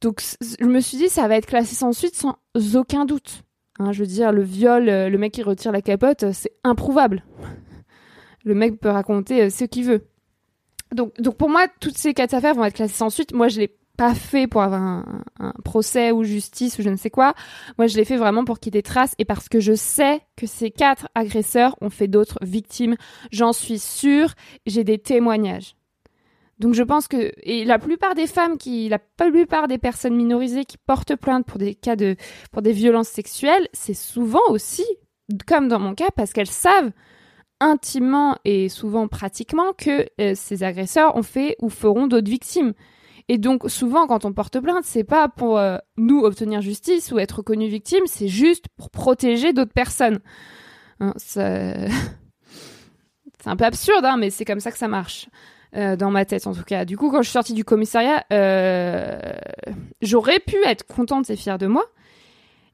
donc 0.01 0.23
je 0.41 0.65
me 0.65 0.79
suis 0.79 0.97
dit, 0.97 1.09
ça 1.09 1.27
va 1.27 1.35
être 1.35 1.45
classé 1.45 1.75
sans 1.75 1.91
suite 1.91 2.15
sans 2.15 2.39
aucun 2.73 3.05
doute. 3.05 3.43
Hein, 3.77 3.91
je 3.91 3.99
veux 3.99 4.07
dire, 4.07 4.31
le 4.31 4.41
viol, 4.41 4.85
le 4.85 5.17
mec 5.19 5.33
qui 5.33 5.43
retire 5.43 5.71
la 5.71 5.83
capote, 5.83 6.31
c'est 6.31 6.53
improuvable 6.63 7.23
le 8.47 8.55
mec 8.55 8.79
peut 8.79 8.89
raconter 8.89 9.43
euh, 9.43 9.49
ce 9.49 9.65
qu'il 9.65 9.85
veut. 9.85 10.07
Donc, 10.93 11.13
donc 11.19 11.35
pour 11.35 11.49
moi, 11.49 11.67
toutes 11.81 11.97
ces 11.97 12.13
quatre 12.13 12.33
affaires 12.33 12.55
vont 12.55 12.63
être 12.63 12.75
classées 12.75 12.93
sans 12.93 13.09
suite. 13.09 13.33
Moi, 13.33 13.49
je 13.49 13.59
l'ai 13.59 13.75
pas 13.97 14.15
fait 14.15 14.47
pour 14.47 14.61
avoir 14.61 14.81
un, 14.81 15.53
procès 15.65 16.11
ou 16.11 16.23
justice 16.23 16.79
ou 16.79 16.81
je 16.81 16.89
ne 16.89 16.95
sais 16.95 17.09
quoi. 17.09 17.33
Moi, 17.77 17.87
je 17.87 17.97
l'ai 17.97 18.05
fait 18.05 18.15
vraiment 18.15 18.45
pour 18.45 18.59
qu'il 18.59 18.73
y 18.73 18.77
ait 18.77 18.79
des 18.79 18.83
traces 18.83 19.13
et 19.17 19.25
parce 19.25 19.49
que 19.49 19.59
je 19.59 19.73
sais 19.73 20.21
que 20.37 20.47
ces 20.47 20.71
quatre 20.71 21.09
agresseurs 21.13 21.75
ont 21.81 21.89
fait 21.89 22.07
d'autres 22.07 22.37
victimes. 22.41 22.95
J'en 23.31 23.53
suis 23.53 23.79
sûre. 23.79 24.33
J'ai 24.65 24.83
des 24.83 24.97
témoignages. 24.97 25.75
Donc 26.59 26.73
je 26.73 26.81
pense 26.81 27.07
que 27.07 27.33
et 27.43 27.65
la 27.65 27.77
plupart 27.77 28.15
des 28.15 28.25
femmes 28.25 28.57
qui 28.57 28.89
la 28.89 28.97
plupart 28.97 29.67
des 29.67 29.77
personnes 29.77 30.15
minorisées 30.15 30.65
qui 30.65 30.77
portent 30.79 31.15
plainte 31.15 31.45
pour 31.45 31.59
des 31.59 31.75
cas 31.75 31.95
de 31.95 32.15
pour 32.51 32.63
des 32.63 32.71
violences 32.71 33.09
sexuelles, 33.09 33.67
c'est 33.73 33.93
souvent 33.93 34.41
aussi 34.49 34.83
comme 35.45 35.67
dans 35.67 35.77
mon 35.77 35.93
cas 35.93 36.09
parce 36.15 36.33
qu'elles 36.33 36.47
savent 36.47 36.91
intimement 37.59 38.37
et 38.45 38.69
souvent 38.69 39.07
pratiquement 39.07 39.73
que 39.73 40.07
euh, 40.21 40.33
ces 40.35 40.63
agresseurs 40.63 41.15
ont 41.15 41.23
fait 41.23 41.55
ou 41.61 41.69
feront 41.69 42.07
d'autres 42.07 42.29
victimes. 42.29 42.73
Et 43.29 43.37
donc 43.37 43.69
souvent 43.69 44.07
quand 44.07 44.25
on 44.25 44.33
porte 44.33 44.59
plainte, 44.59 44.83
c'est 44.83 45.03
pas 45.03 45.27
pour 45.27 45.57
euh, 45.57 45.77
nous 45.97 46.21
obtenir 46.21 46.61
justice 46.61 47.11
ou 47.11 47.19
être 47.19 47.37
reconnu 47.37 47.67
victime, 47.67 48.03
c'est 48.05 48.27
juste 48.27 48.65
pour 48.77 48.89
protéger 48.89 49.53
d'autres 49.53 49.73
personnes. 49.73 50.19
Hein, 50.99 51.13
c'est 51.17 51.89
un 53.45 53.55
peu 53.55 53.65
absurde, 53.65 54.05
hein, 54.05 54.17
mais 54.17 54.29
c'est 54.29 54.45
comme 54.45 54.59
ça 54.59 54.71
que 54.71 54.77
ça 54.77 54.87
marche. 54.87 55.27
Euh, 55.75 55.97
dans 55.97 56.11
ma 56.11 56.23
tête 56.23 56.47
en 56.47 56.53
tout 56.53 56.63
cas. 56.63 56.85
Du 56.85 56.95
coup, 56.95 57.11
quand 57.11 57.21
je 57.21 57.27
suis 57.27 57.33
sortie 57.33 57.53
du 57.53 57.65
commissariat, 57.65 58.23
j'aurais 60.01 60.39
pu 60.39 60.55
être 60.65 60.87
contente 60.87 61.29
et 61.29 61.35
fière 61.35 61.57
de 61.57 61.67
moi, 61.67 61.83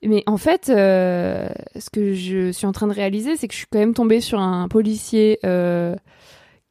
mais 0.06 0.24
en 0.26 0.38
fait, 0.38 0.70
euh, 0.70 1.48
ce 1.78 1.90
que 1.90 2.14
je 2.14 2.52
suis 2.52 2.66
en 2.66 2.72
train 2.72 2.88
de 2.88 2.94
réaliser, 2.94 3.36
c'est 3.38 3.48
que 3.48 3.54
je 3.54 3.60
suis 3.60 3.68
quand 3.72 3.80
même 3.80 3.94
tombée 3.94 4.22
sur 4.22 4.40
un 4.40 4.68
policier 4.68 5.40
euh, 5.46 5.96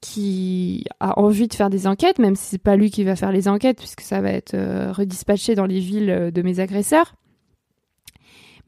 qui 0.00 0.84
a 1.00 1.18
envie 1.18 1.48
de 1.48 1.54
faire 1.54 1.70
des 1.70 1.86
enquêtes, 1.86 2.18
même 2.18 2.36
si 2.36 2.44
c'est 2.46 2.58
pas 2.58 2.76
lui 2.76 2.90
qui 2.90 3.04
va 3.04 3.16
faire 3.16 3.32
les 3.32 3.48
enquêtes, 3.48 3.78
puisque 3.78 4.02
ça 4.02 4.20
va 4.20 4.30
être 4.30 4.54
euh, 4.54 4.92
redispatché 4.92 5.54
dans 5.54 5.66
les 5.66 5.78
villes 5.78 6.30
de 6.32 6.42
mes 6.42 6.60
agresseurs. 6.60 7.14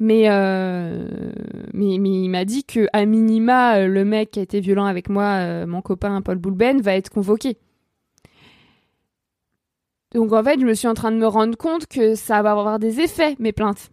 Mais, 0.01 0.29
mais, 1.73 1.99
mais, 1.99 2.11
il 2.11 2.29
m'a 2.29 2.45
dit 2.45 2.65
que 2.65 2.89
à 2.93 3.05
minima, 3.05 3.87
le 3.87 4.05
mec 4.05 4.33
qui 4.33 4.41
a 4.41 4.43
été 4.43 4.59
violent 4.59 4.87
avec 4.87 5.09
moi, 5.09 5.67
mon 5.67 5.83
copain 5.83 6.21
Paul 6.21 6.37
Boulben, 6.37 6.81
va 6.81 6.97
être 6.97 7.11
convoqué. 7.11 7.59
Donc 10.12 10.33
en 10.33 10.43
fait, 10.43 10.59
je 10.59 10.67
me 10.67 10.75
suis 10.75 10.89
en 10.89 10.95
train 10.95 11.12
de 11.12 11.17
me 11.17 11.29
rendre 11.29 11.57
compte 11.57 11.87
que 11.87 12.17
ça 12.17 12.43
va 12.43 12.51
avoir 12.51 12.81
des 12.81 13.01
effets, 13.01 13.37
mes 13.39 13.53
plaintes 13.53 13.93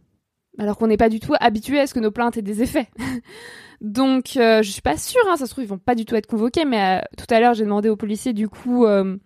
alors 0.61 0.77
qu'on 0.77 0.87
n'est 0.87 0.97
pas 0.97 1.09
du 1.09 1.19
tout 1.19 1.33
habitué 1.39 1.79
à 1.79 1.87
ce 1.87 1.93
que 1.95 1.99
nos 1.99 2.11
plaintes 2.11 2.37
aient 2.37 2.43
des 2.43 2.61
effets. 2.61 2.87
Donc, 3.81 4.37
euh, 4.37 4.61
je 4.61 4.69
suis 4.69 4.83
pas 4.83 4.95
sûre, 4.95 5.23
hein, 5.27 5.35
ça 5.35 5.47
se 5.47 5.51
trouve, 5.51 5.63
ils 5.63 5.67
vont 5.67 5.79
pas 5.79 5.95
du 5.95 6.05
tout 6.05 6.15
être 6.15 6.27
convoqués, 6.27 6.65
mais 6.65 6.99
euh, 6.99 7.01
tout 7.17 7.25
à 7.33 7.39
l'heure, 7.39 7.55
j'ai 7.55 7.63
demandé 7.63 7.89
aux 7.89 7.95
policiers, 7.95 8.31
du 8.31 8.47
coup, 8.47 8.85
euh, 8.85 9.17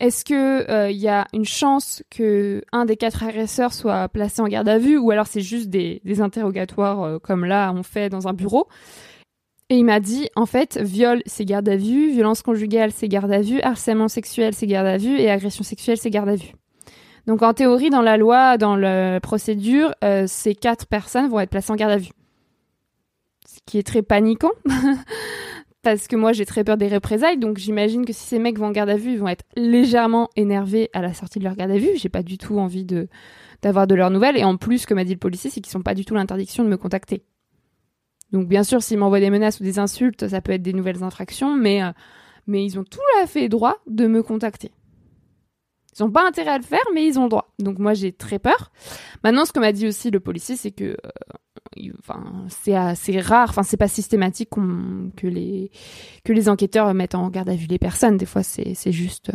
est-ce 0.00 0.22
que 0.22 0.90
il 0.90 0.98
y 0.98 1.08
a 1.08 1.26
une 1.32 1.46
chance 1.46 2.02
que 2.10 2.62
un 2.72 2.84
des 2.84 2.98
quatre 2.98 3.22
agresseurs 3.22 3.72
soit 3.72 4.06
placé 4.10 4.42
en 4.42 4.48
garde 4.48 4.68
à 4.68 4.76
vue, 4.76 4.98
ou 4.98 5.10
alors 5.10 5.26
c'est 5.26 5.40
juste 5.40 5.70
des, 5.70 6.02
des 6.04 6.20
interrogatoires 6.20 7.18
comme 7.22 7.46
là, 7.46 7.72
on 7.74 7.82
fait 7.82 8.10
dans 8.10 8.28
un 8.28 8.34
bureau? 8.34 8.68
Et 9.70 9.76
il 9.76 9.84
m'a 9.86 10.00
dit, 10.00 10.28
en 10.36 10.44
fait, 10.44 10.76
viol, 10.76 11.22
c'est 11.24 11.46
garde 11.46 11.70
à 11.70 11.76
vue, 11.76 12.10
violence 12.10 12.42
conjugale, 12.42 12.92
c'est 12.92 13.08
garde 13.08 13.32
à 13.32 13.40
vue, 13.40 13.62
harcèlement 13.62 14.08
sexuel, 14.08 14.52
c'est 14.52 14.66
garde 14.66 14.88
à 14.88 14.98
vue, 14.98 15.18
et 15.18 15.30
agression 15.30 15.64
sexuelle, 15.64 15.96
c'est 15.96 16.10
garde 16.10 16.28
à 16.28 16.36
vue. 16.36 16.52
Donc 17.26 17.42
en 17.42 17.52
théorie, 17.54 17.90
dans 17.90 18.02
la 18.02 18.16
loi, 18.16 18.58
dans 18.58 18.76
la 18.76 19.20
procédure, 19.20 19.94
euh, 20.02 20.24
ces 20.26 20.54
quatre 20.54 20.86
personnes 20.86 21.28
vont 21.28 21.40
être 21.40 21.50
placées 21.50 21.72
en 21.72 21.76
garde 21.76 21.92
à 21.92 21.98
vue. 21.98 22.10
Ce 23.46 23.58
qui 23.66 23.78
est 23.78 23.86
très 23.86 24.02
paniquant. 24.02 24.50
parce 25.82 26.06
que 26.06 26.16
moi 26.16 26.32
j'ai 26.32 26.46
très 26.46 26.62
peur 26.64 26.76
des 26.76 26.88
représailles, 26.88 27.38
donc 27.38 27.58
j'imagine 27.58 28.04
que 28.04 28.12
si 28.12 28.24
ces 28.24 28.38
mecs 28.38 28.58
vont 28.58 28.66
en 28.66 28.70
garde 28.70 28.88
à 28.88 28.96
vue, 28.96 29.12
ils 29.12 29.18
vont 29.18 29.28
être 29.28 29.44
légèrement 29.56 30.30
énervés 30.36 30.88
à 30.92 31.02
la 31.02 31.12
sortie 31.12 31.40
de 31.40 31.44
leur 31.44 31.56
garde 31.56 31.72
à 31.72 31.78
vue. 31.78 31.90
J'ai 31.96 32.08
pas 32.08 32.22
du 32.22 32.38
tout 32.38 32.58
envie 32.58 32.84
de 32.84 33.08
d'avoir 33.62 33.86
de 33.86 33.94
leurs 33.94 34.10
nouvelles, 34.10 34.36
et 34.36 34.44
en 34.44 34.56
plus, 34.56 34.86
comme 34.86 34.98
a 34.98 35.04
dit 35.04 35.12
le 35.12 35.18
policier, 35.18 35.48
c'est 35.48 35.60
qu'ils 35.60 35.76
n'ont 35.76 35.84
pas 35.84 35.94
du 35.94 36.04
tout 36.04 36.14
l'interdiction 36.14 36.64
de 36.64 36.68
me 36.68 36.76
contacter. 36.76 37.22
Donc 38.32 38.48
bien 38.48 38.64
sûr, 38.64 38.82
s'ils 38.82 38.98
m'envoient 38.98 39.20
des 39.20 39.30
menaces 39.30 39.60
ou 39.60 39.62
des 39.62 39.78
insultes, 39.78 40.26
ça 40.26 40.40
peut 40.40 40.52
être 40.52 40.62
des 40.62 40.72
nouvelles 40.72 41.04
infractions, 41.04 41.54
mais 41.54 41.82
euh, 41.82 41.90
mais 42.46 42.64
ils 42.64 42.78
ont 42.78 42.84
tout 42.84 42.98
à 43.22 43.26
fait 43.26 43.48
droit 43.48 43.76
de 43.86 44.06
me 44.06 44.22
contacter. 44.22 44.72
Ils 45.98 46.02
n'ont 46.02 46.10
pas 46.10 46.26
intérêt 46.26 46.50
à 46.50 46.58
le 46.58 46.64
faire, 46.64 46.84
mais 46.94 47.06
ils 47.06 47.18
ont 47.18 47.24
le 47.24 47.28
droit. 47.28 47.52
Donc 47.58 47.78
moi, 47.78 47.94
j'ai 47.94 48.12
très 48.12 48.38
peur. 48.38 48.72
Maintenant, 49.24 49.44
ce 49.44 49.52
que 49.52 49.60
m'a 49.60 49.72
dit 49.72 49.86
aussi 49.86 50.10
le 50.10 50.20
policier, 50.20 50.56
c'est 50.56 50.70
que 50.70 50.96
euh, 51.04 51.92
enfin, 51.98 52.22
c'est 52.48 52.74
assez 52.74 53.20
rare, 53.20 53.50
enfin, 53.50 53.62
c'est 53.62 53.76
pas 53.76 53.88
systématique 53.88 54.50
que 54.50 55.26
les 55.26 55.70
que 56.24 56.32
les 56.32 56.48
enquêteurs 56.48 56.92
mettent 56.94 57.14
en 57.14 57.28
garde 57.28 57.50
à 57.50 57.54
vue 57.54 57.66
les 57.66 57.78
personnes. 57.78 58.16
Des 58.16 58.26
fois, 58.26 58.42
c'est 58.42 58.74
juste 58.92 59.30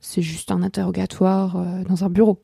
c'est 0.00 0.22
juste 0.22 0.50
un 0.50 0.62
interrogatoire 0.62 1.84
dans 1.88 2.04
un 2.04 2.10
bureau. 2.10 2.42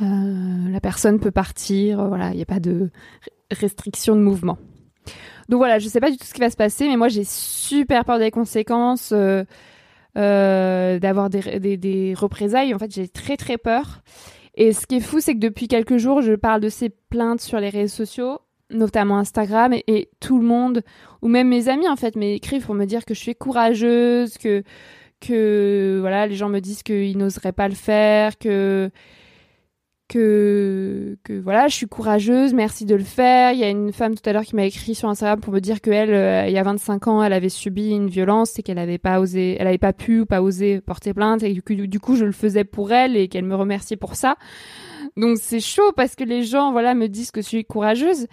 la 0.00 0.80
personne 0.80 1.20
peut 1.20 1.30
partir, 1.30 2.06
voilà, 2.08 2.30
il 2.30 2.36
n'y 2.36 2.42
a 2.42 2.46
pas 2.46 2.60
de 2.60 2.90
restriction 3.50 4.16
de 4.16 4.20
mouvement. 4.20 4.58
Donc 5.48 5.58
voilà, 5.58 5.78
je 5.78 5.88
sais 5.88 6.00
pas 6.00 6.10
du 6.10 6.16
tout 6.16 6.24
ce 6.24 6.34
qui 6.34 6.40
va 6.40 6.50
se 6.50 6.56
passer, 6.56 6.88
mais 6.88 6.96
moi 6.96 7.08
j'ai 7.08 7.24
super 7.24 8.04
peur 8.04 8.18
des 8.18 8.30
conséquences, 8.30 9.12
euh, 9.12 9.16
euh, 9.16 9.44
d'avoir 10.16 11.30
des, 11.30 11.76
des, 11.76 12.14
représailles. 12.16 12.74
En 12.74 12.78
fait, 12.78 12.92
j'ai 12.92 13.08
très 13.08 13.36
très 13.36 13.58
peur. 13.58 14.02
Et 14.54 14.72
ce 14.72 14.86
qui 14.86 14.96
est 14.96 15.00
fou, 15.00 15.20
c'est 15.20 15.34
que 15.34 15.40
depuis 15.40 15.68
quelques 15.68 15.98
jours, 15.98 16.22
je 16.22 16.32
parle 16.32 16.60
de 16.60 16.70
ces 16.70 16.88
plaintes 16.88 17.42
sur 17.42 17.60
les 17.60 17.68
réseaux 17.68 17.94
sociaux, 17.94 18.40
notamment 18.70 19.18
Instagram, 19.18 19.74
et, 19.74 20.08
tout 20.20 20.38
le 20.38 20.46
monde, 20.46 20.82
ou 21.22 21.28
même 21.28 21.48
mes 21.48 21.68
amis 21.68 21.88
en 21.88 21.96
fait, 21.96 22.16
m'écrivent 22.16 22.64
pour 22.64 22.74
me 22.74 22.86
dire 22.86 23.04
que 23.04 23.14
je 23.14 23.20
suis 23.20 23.34
courageuse, 23.34 24.38
que 24.38 24.62
que 25.18 25.96
voilà, 26.00 26.26
les 26.26 26.34
gens 26.34 26.50
me 26.50 26.60
disent 26.60 26.82
qu'ils 26.82 27.16
n'oseraient 27.16 27.52
pas 27.52 27.68
le 27.68 27.74
faire, 27.74 28.36
que 28.38 28.90
que, 30.08 31.18
que 31.24 31.32
voilà, 31.38 31.68
je 31.68 31.74
suis 31.74 31.86
courageuse, 31.86 32.54
merci 32.54 32.84
de 32.84 32.94
le 32.94 33.04
faire. 33.04 33.52
Il 33.52 33.58
y 33.58 33.64
a 33.64 33.68
une 33.68 33.92
femme 33.92 34.14
tout 34.14 34.28
à 34.28 34.32
l'heure 34.32 34.44
qui 34.44 34.54
m'a 34.54 34.64
écrit 34.64 34.94
sur 34.94 35.08
Instagram 35.08 35.40
pour 35.40 35.52
me 35.52 35.60
dire 35.60 35.80
qu'elle, 35.80 36.12
euh, 36.12 36.46
il 36.46 36.52
y 36.52 36.58
a 36.58 36.62
25 36.62 37.08
ans, 37.08 37.22
elle 37.22 37.32
avait 37.32 37.48
subi 37.48 37.90
une 37.90 38.08
violence 38.08 38.58
et 38.58 38.62
qu'elle 38.62 38.76
n'avait 38.76 38.98
pas 38.98 39.20
osé, 39.20 39.56
elle 39.58 39.66
avait 39.66 39.78
pas 39.78 39.92
pu 39.92 40.20
ou 40.20 40.26
pas 40.26 40.42
osé 40.42 40.80
porter 40.80 41.12
plainte 41.14 41.42
et 41.42 41.52
du 41.52 41.62
coup, 41.62 41.74
du 41.74 42.00
coup, 42.00 42.16
je 42.16 42.24
le 42.24 42.32
faisais 42.32 42.64
pour 42.64 42.92
elle 42.92 43.16
et 43.16 43.28
qu'elle 43.28 43.44
me 43.44 43.56
remerciait 43.56 43.96
pour 43.96 44.14
ça. 44.14 44.36
Donc 45.16 45.38
c'est 45.40 45.60
chaud 45.60 45.92
parce 45.96 46.14
que 46.14 46.24
les 46.24 46.42
gens, 46.42 46.72
voilà, 46.72 46.94
me 46.94 47.08
disent 47.08 47.30
que 47.30 47.42
je 47.42 47.46
suis 47.46 47.64
courageuse. 47.64 48.26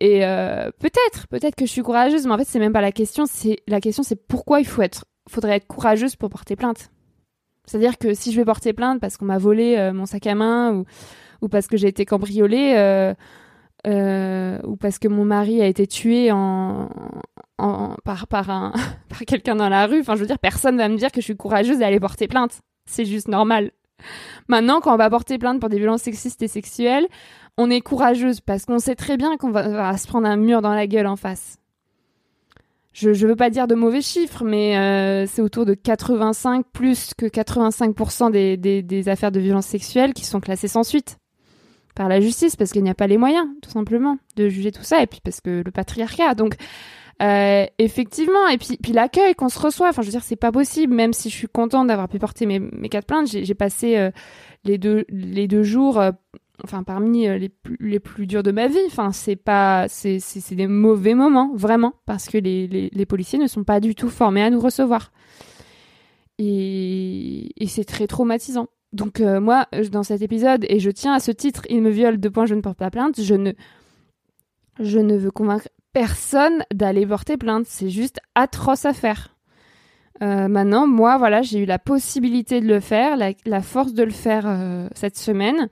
Et 0.00 0.24
euh, 0.24 0.70
peut-être, 0.80 1.28
peut-être 1.28 1.54
que 1.54 1.66
je 1.66 1.70
suis 1.70 1.82
courageuse, 1.82 2.26
mais 2.26 2.32
en 2.32 2.38
fait, 2.38 2.48
c'est 2.48 2.58
même 2.58 2.72
pas 2.72 2.80
la 2.80 2.92
question. 2.92 3.26
C'est 3.26 3.58
la 3.68 3.80
question, 3.80 4.02
c'est 4.02 4.26
pourquoi 4.26 4.60
il 4.60 4.66
faut 4.66 4.82
être, 4.82 5.04
faudrait 5.28 5.56
être 5.56 5.66
courageuse 5.66 6.16
pour 6.16 6.30
porter 6.30 6.56
plainte. 6.56 6.90
C'est-à-dire 7.66 7.98
que 7.98 8.14
si 8.14 8.32
je 8.32 8.36
vais 8.36 8.44
porter 8.44 8.72
plainte 8.72 9.00
parce 9.00 9.16
qu'on 9.16 9.24
m'a 9.24 9.38
volé 9.38 9.76
euh, 9.76 9.92
mon 9.92 10.06
sac 10.06 10.26
à 10.26 10.34
main 10.34 10.84
ou, 11.40 11.48
parce 11.48 11.66
que 11.66 11.76
j'ai 11.76 11.88
été 11.88 12.04
cambriolée 12.04 12.74
euh, 12.76 13.14
euh, 13.86 14.58
ou 14.64 14.76
parce 14.76 14.98
que 14.98 15.08
mon 15.08 15.24
mari 15.24 15.60
a 15.60 15.66
été 15.66 15.86
tué 15.86 16.30
en, 16.32 16.88
par, 18.04 18.26
par, 18.26 18.50
un, 18.50 18.72
par 19.08 19.20
quelqu'un 19.20 19.56
dans 19.56 19.68
la 19.68 19.86
rue, 19.86 20.00
enfin 20.00 20.14
je 20.14 20.20
veux 20.20 20.26
dire, 20.26 20.38
personne 20.38 20.76
va 20.76 20.88
me 20.88 20.96
dire 20.96 21.12
que 21.12 21.20
je 21.20 21.24
suis 21.24 21.36
courageuse 21.36 21.78
d'aller 21.78 22.00
porter 22.00 22.28
plainte. 22.28 22.60
C'est 22.86 23.04
juste 23.04 23.28
normal. 23.28 23.70
Maintenant, 24.48 24.80
quand 24.80 24.92
on 24.92 24.98
va 24.98 25.08
porter 25.08 25.38
plainte 25.38 25.60
pour 25.60 25.68
des 25.68 25.78
violences 25.78 26.02
sexistes 26.02 26.42
et 26.42 26.48
sexuelles, 26.48 27.06
on 27.56 27.70
est 27.70 27.80
courageuse 27.80 28.40
parce 28.40 28.64
qu'on 28.64 28.78
sait 28.78 28.96
très 28.96 29.16
bien 29.16 29.36
qu'on 29.36 29.50
va, 29.50 29.96
se 29.96 30.06
prendre 30.06 30.26
un 30.26 30.36
mur 30.36 30.60
dans 30.60 30.74
la 30.74 30.86
gueule 30.86 31.06
en 31.06 31.16
face 31.16 31.58
je 32.94 33.10
ne 33.10 33.28
veux 33.28 33.36
pas 33.36 33.50
dire 33.50 33.66
de 33.66 33.74
mauvais 33.74 34.00
chiffres, 34.00 34.44
mais 34.44 34.78
euh, 34.78 35.26
c'est 35.26 35.42
autour 35.42 35.66
de 35.66 35.74
85, 35.74 36.64
plus 36.72 37.12
que 37.18 37.26
85% 37.26 38.30
des, 38.30 38.56
des, 38.56 39.08
affaires 39.08 39.32
de 39.32 39.40
violence 39.40 39.66
sexuelle 39.66 40.14
qui 40.14 40.24
sont 40.24 40.40
classées 40.40 40.68
sans 40.68 40.84
suite 40.84 41.18
par 41.96 42.08
la 42.08 42.20
justice, 42.20 42.54
parce 42.54 42.70
qu'il 42.70 42.84
n'y 42.84 42.90
a 42.90 42.94
pas 42.94 43.08
les 43.08 43.18
moyens, 43.18 43.46
tout 43.62 43.70
simplement, 43.70 44.16
de 44.36 44.48
juger 44.48 44.70
tout 44.70 44.84
ça, 44.84 45.02
et 45.02 45.08
puis 45.08 45.20
parce 45.22 45.40
que 45.40 45.62
le 45.64 45.70
patriarcat. 45.72 46.34
Donc, 46.36 46.54
euh, 47.20 47.66
effectivement, 47.78 48.46
et 48.48 48.58
puis, 48.58 48.78
puis 48.80 48.92
l'accueil 48.92 49.34
qu'on 49.34 49.48
se 49.48 49.58
reçoit, 49.58 49.88
enfin, 49.88 50.02
je 50.02 50.06
veux 50.06 50.12
dire, 50.12 50.22
c'est 50.22 50.36
pas 50.36 50.52
possible, 50.52 50.94
même 50.94 51.12
si 51.12 51.30
je 51.30 51.34
suis 51.34 51.48
contente 51.48 51.88
d'avoir 51.88 52.08
pu 52.08 52.20
porter 52.20 52.46
mes, 52.46 52.60
mes 52.60 52.88
quatre 52.88 53.06
plaintes, 53.06 53.26
j'ai 53.26 53.54
passé 53.54 53.96
euh, 53.96 54.10
les, 54.64 54.78
deux, 54.78 55.04
les 55.08 55.48
deux 55.48 55.64
jours 55.64 56.00
enfin 56.62 56.84
parmi 56.84 57.26
euh, 57.26 57.38
les 57.38 57.48
plus, 57.48 57.76
les 57.80 57.98
plus 57.98 58.26
durs 58.26 58.42
de 58.42 58.52
ma 58.52 58.68
vie. 58.68 58.78
Enfin, 58.86 59.12
c'est 59.12 59.36
pas, 59.36 59.86
c'est, 59.88 60.20
des 60.52 60.66
mauvais 60.66 61.14
moments, 61.14 61.52
vraiment, 61.54 61.94
parce 62.06 62.28
que 62.28 62.38
les, 62.38 62.66
les, 62.68 63.06
policiers 63.06 63.38
ne 63.38 63.46
sont 63.46 63.64
pas 63.64 63.80
du 63.80 63.94
tout 63.94 64.08
formés 64.08 64.42
à 64.42 64.50
nous 64.50 64.60
recevoir. 64.60 65.10
Et, 66.38 67.50
et 67.62 67.66
c'est 67.66 67.84
très 67.84 68.06
traumatisant. 68.06 68.68
Donc 68.92 69.20
euh, 69.20 69.40
moi, 69.40 69.66
dans 69.90 70.04
cet 70.04 70.22
épisode, 70.22 70.64
et 70.68 70.78
je 70.78 70.90
tiens 70.90 71.14
à 71.14 71.20
ce 71.20 71.32
titre, 71.32 71.62
il 71.68 71.82
me 71.82 71.90
viole, 71.90 72.18
deux 72.18 72.30
points, 72.30 72.46
je 72.46 72.54
ne 72.54 72.60
porte 72.60 72.78
pas 72.78 72.90
plainte, 72.90 73.20
je 73.20 73.34
ne, 73.34 73.52
je 74.78 75.00
ne 75.00 75.16
veux 75.16 75.32
convaincre 75.32 75.68
personne 75.92 76.64
d'aller 76.72 77.06
porter 77.06 77.36
plainte. 77.36 77.66
C'est 77.66 77.90
juste 77.90 78.20
atroce 78.36 78.84
à 78.84 78.92
faire. 78.92 79.36
Euh, 80.22 80.46
maintenant, 80.46 80.86
moi, 80.86 81.18
voilà, 81.18 81.42
j'ai 81.42 81.58
eu 81.58 81.64
la 81.64 81.80
possibilité 81.80 82.60
de 82.60 82.68
le 82.68 82.78
faire, 82.78 83.16
la, 83.16 83.32
la 83.46 83.62
force 83.62 83.94
de 83.94 84.04
le 84.04 84.12
faire 84.12 84.46
cette 84.94 85.18
semaine. 85.18 85.68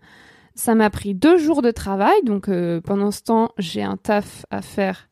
Ça 0.55 0.74
m'a 0.74 0.90
pris 0.90 1.14
deux 1.14 1.38
jours 1.38 1.62
de 1.62 1.70
travail, 1.70 2.22
donc 2.24 2.48
euh, 2.48 2.80
pendant 2.80 3.11
ce 3.11 3.22
temps, 3.22 3.53
j'ai 3.57 3.82
un 3.82 3.96
taf 3.96 4.44
à 4.50 4.61
faire 4.61 5.09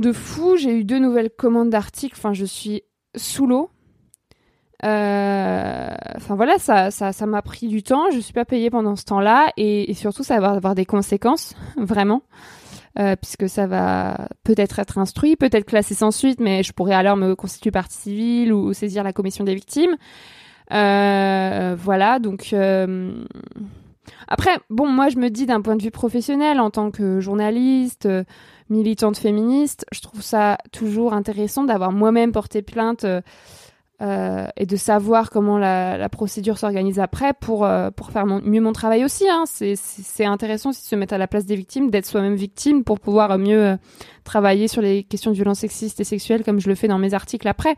de 0.00 0.12
fou. 0.12 0.56
J'ai 0.56 0.76
eu 0.76 0.84
deux 0.84 0.98
nouvelles 0.98 1.30
commandes 1.30 1.70
d'articles. 1.70 2.16
Enfin, 2.18 2.32
je 2.32 2.44
suis 2.44 2.82
sous 3.14 3.46
l'eau. 3.46 3.70
Euh, 4.84 5.94
enfin 6.16 6.34
voilà, 6.34 6.58
ça, 6.58 6.90
ça, 6.90 7.12
ça 7.12 7.26
m'a 7.26 7.40
pris 7.40 7.68
du 7.68 7.84
temps. 7.84 8.10
Je 8.10 8.18
suis 8.18 8.32
pas 8.32 8.44
payée 8.44 8.68
pendant 8.68 8.96
ce 8.96 9.04
temps-là, 9.04 9.52
et, 9.56 9.94
surtout, 9.94 10.24
ça 10.24 10.40
va 10.40 10.50
avoir 10.50 10.74
des 10.74 10.86
conséquences, 10.86 11.54
vraiment. 11.76 12.22
Euh, 12.98 13.16
puisque 13.16 13.48
ça 13.48 13.66
va 13.66 14.28
peut-être 14.44 14.78
être 14.78 14.98
instruit, 14.98 15.34
peut-être 15.36 15.66
classé 15.66 15.94
sans 15.94 16.10
suite, 16.12 16.38
mais 16.40 16.62
je 16.62 16.72
pourrais 16.72 16.94
alors 16.94 17.16
me 17.16 17.34
constituer 17.34 17.70
partie 17.70 17.96
civile 17.96 18.52
ou, 18.52 18.72
saisir 18.72 19.04
la 19.04 19.12
commission 19.12 19.44
des 19.44 19.54
victimes. 19.54 19.96
voilà, 20.70 22.18
donc 22.20 22.52
après, 24.28 24.58
bon, 24.70 24.86
moi 24.88 25.08
je 25.08 25.18
me 25.18 25.30
dis 25.30 25.46
d'un 25.46 25.60
point 25.60 25.76
de 25.76 25.82
vue 25.82 25.90
professionnel, 25.90 26.60
en 26.60 26.70
tant 26.70 26.90
que 26.90 27.20
journaliste, 27.20 28.06
euh, 28.06 28.24
militante 28.68 29.18
féministe, 29.18 29.86
je 29.92 30.00
trouve 30.00 30.22
ça 30.22 30.58
toujours 30.72 31.12
intéressant 31.12 31.64
d'avoir 31.64 31.92
moi-même 31.92 32.32
porté 32.32 32.62
plainte 32.62 33.04
euh, 33.04 33.20
euh, 34.02 34.46
et 34.56 34.66
de 34.66 34.76
savoir 34.76 35.30
comment 35.30 35.58
la, 35.58 36.08
procédure 36.08 36.58
s'organise 36.58 36.98
après 36.98 37.32
pour, 37.34 37.68
pour 37.96 38.10
faire 38.10 38.26
mieux 38.26 38.60
mon 38.60 38.72
travail 38.72 39.04
aussi. 39.04 39.28
Hein. 39.28 39.44
C'est 39.46 40.24
intéressant 40.24 40.70
aussi 40.70 40.82
de 40.82 40.88
se 40.88 40.96
mettre 40.96 41.14
à 41.14 41.18
la 41.18 41.28
place 41.28 41.44
des 41.44 41.56
victimes, 41.56 41.90
d'être 41.90 42.06
soi-même 42.06 42.34
victime 42.34 42.84
pour 42.84 43.00
pouvoir 43.00 43.38
mieux 43.38 43.76
travailler 44.24 44.66
sur 44.66 44.82
les 44.82 45.04
questions 45.04 45.30
de 45.30 45.36
violence 45.36 45.60
sexistes 45.60 46.00
et 46.00 46.04
sexuelles 46.04 46.42
comme 46.42 46.60
je 46.60 46.68
le 46.68 46.74
fais 46.74 46.88
dans 46.88 46.98
mes 46.98 47.14
articles 47.14 47.46
après. 47.46 47.76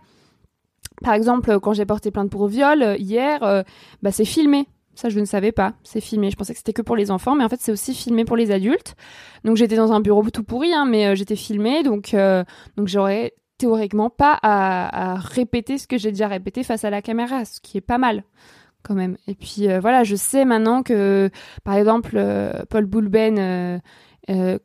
Par 1.03 1.13
exemple, 1.13 1.61
quand 1.61 1.75
j'ai 1.75 1.85
porté 1.85 2.11
plainte 2.11 2.31
pour 2.31 2.47
viol 2.47 2.97
hier, 2.99 3.65
bah, 4.03 4.13
c'est 4.13 4.25
filmé. 4.25 4.67
Ça, 4.97 5.11
je 5.11 5.21
ne 5.21 5.27
savais 5.27 5.53
pas. 5.53 5.75
C'est 5.85 6.01
filmé. 6.01 6.31
Je 6.31 6.37
pensais 6.37 6.55
que 6.55 6.59
c'était 6.59 6.73
que 6.73 6.83
pour 6.83 6.97
les 6.97 7.11
enfants, 7.11 7.35
mais 7.37 7.45
en 7.45 7.49
fait, 7.49 7.61
c'est 7.61 7.71
aussi 7.71 7.95
filmé 7.95 8.25
pour 8.25 8.37
les 8.37 8.51
adultes. 8.51 8.97
Donc, 9.45 9.57
j'étais 9.57 9.77
dans 9.77 9.93
un 9.93 10.01
bureau 10.01 10.29
tout 10.31 10.43
pourri, 10.43 10.73
hein, 10.73 10.87
mais 10.87 11.07
euh, 11.07 11.15
j'étais 11.15 11.37
filmée, 11.37 11.83
donc 11.83 12.15
euh, 12.15 12.43
donc 12.77 12.89
j'aurais 12.89 13.35
théoriquement 13.59 14.11
pas 14.11 14.39
à, 14.43 15.15
répéter 15.17 15.79
ce 15.79 15.87
que 15.87 15.99
j'ai 15.99 16.11
déjà 16.11 16.29
répété 16.29 16.63
face 16.63 16.85
à 16.85 16.91
la 16.91 17.03
caméra, 17.03 17.45
ce 17.45 17.61
qui 17.61 17.79
est 17.79 17.83
pas 17.83 17.99
mal 17.99 18.25
quand 18.83 18.95
même. 18.95 19.17
Et 19.27 19.35
puis 19.35 19.69
euh, 19.69 19.81
voilà, 19.81 20.03
je 20.05 20.17
sais 20.17 20.45
maintenant 20.45 20.83
que, 20.83 21.31
par 21.63 21.75
exemple, 21.75 22.19
Paul 22.71 22.87
Boulben. 22.87 23.81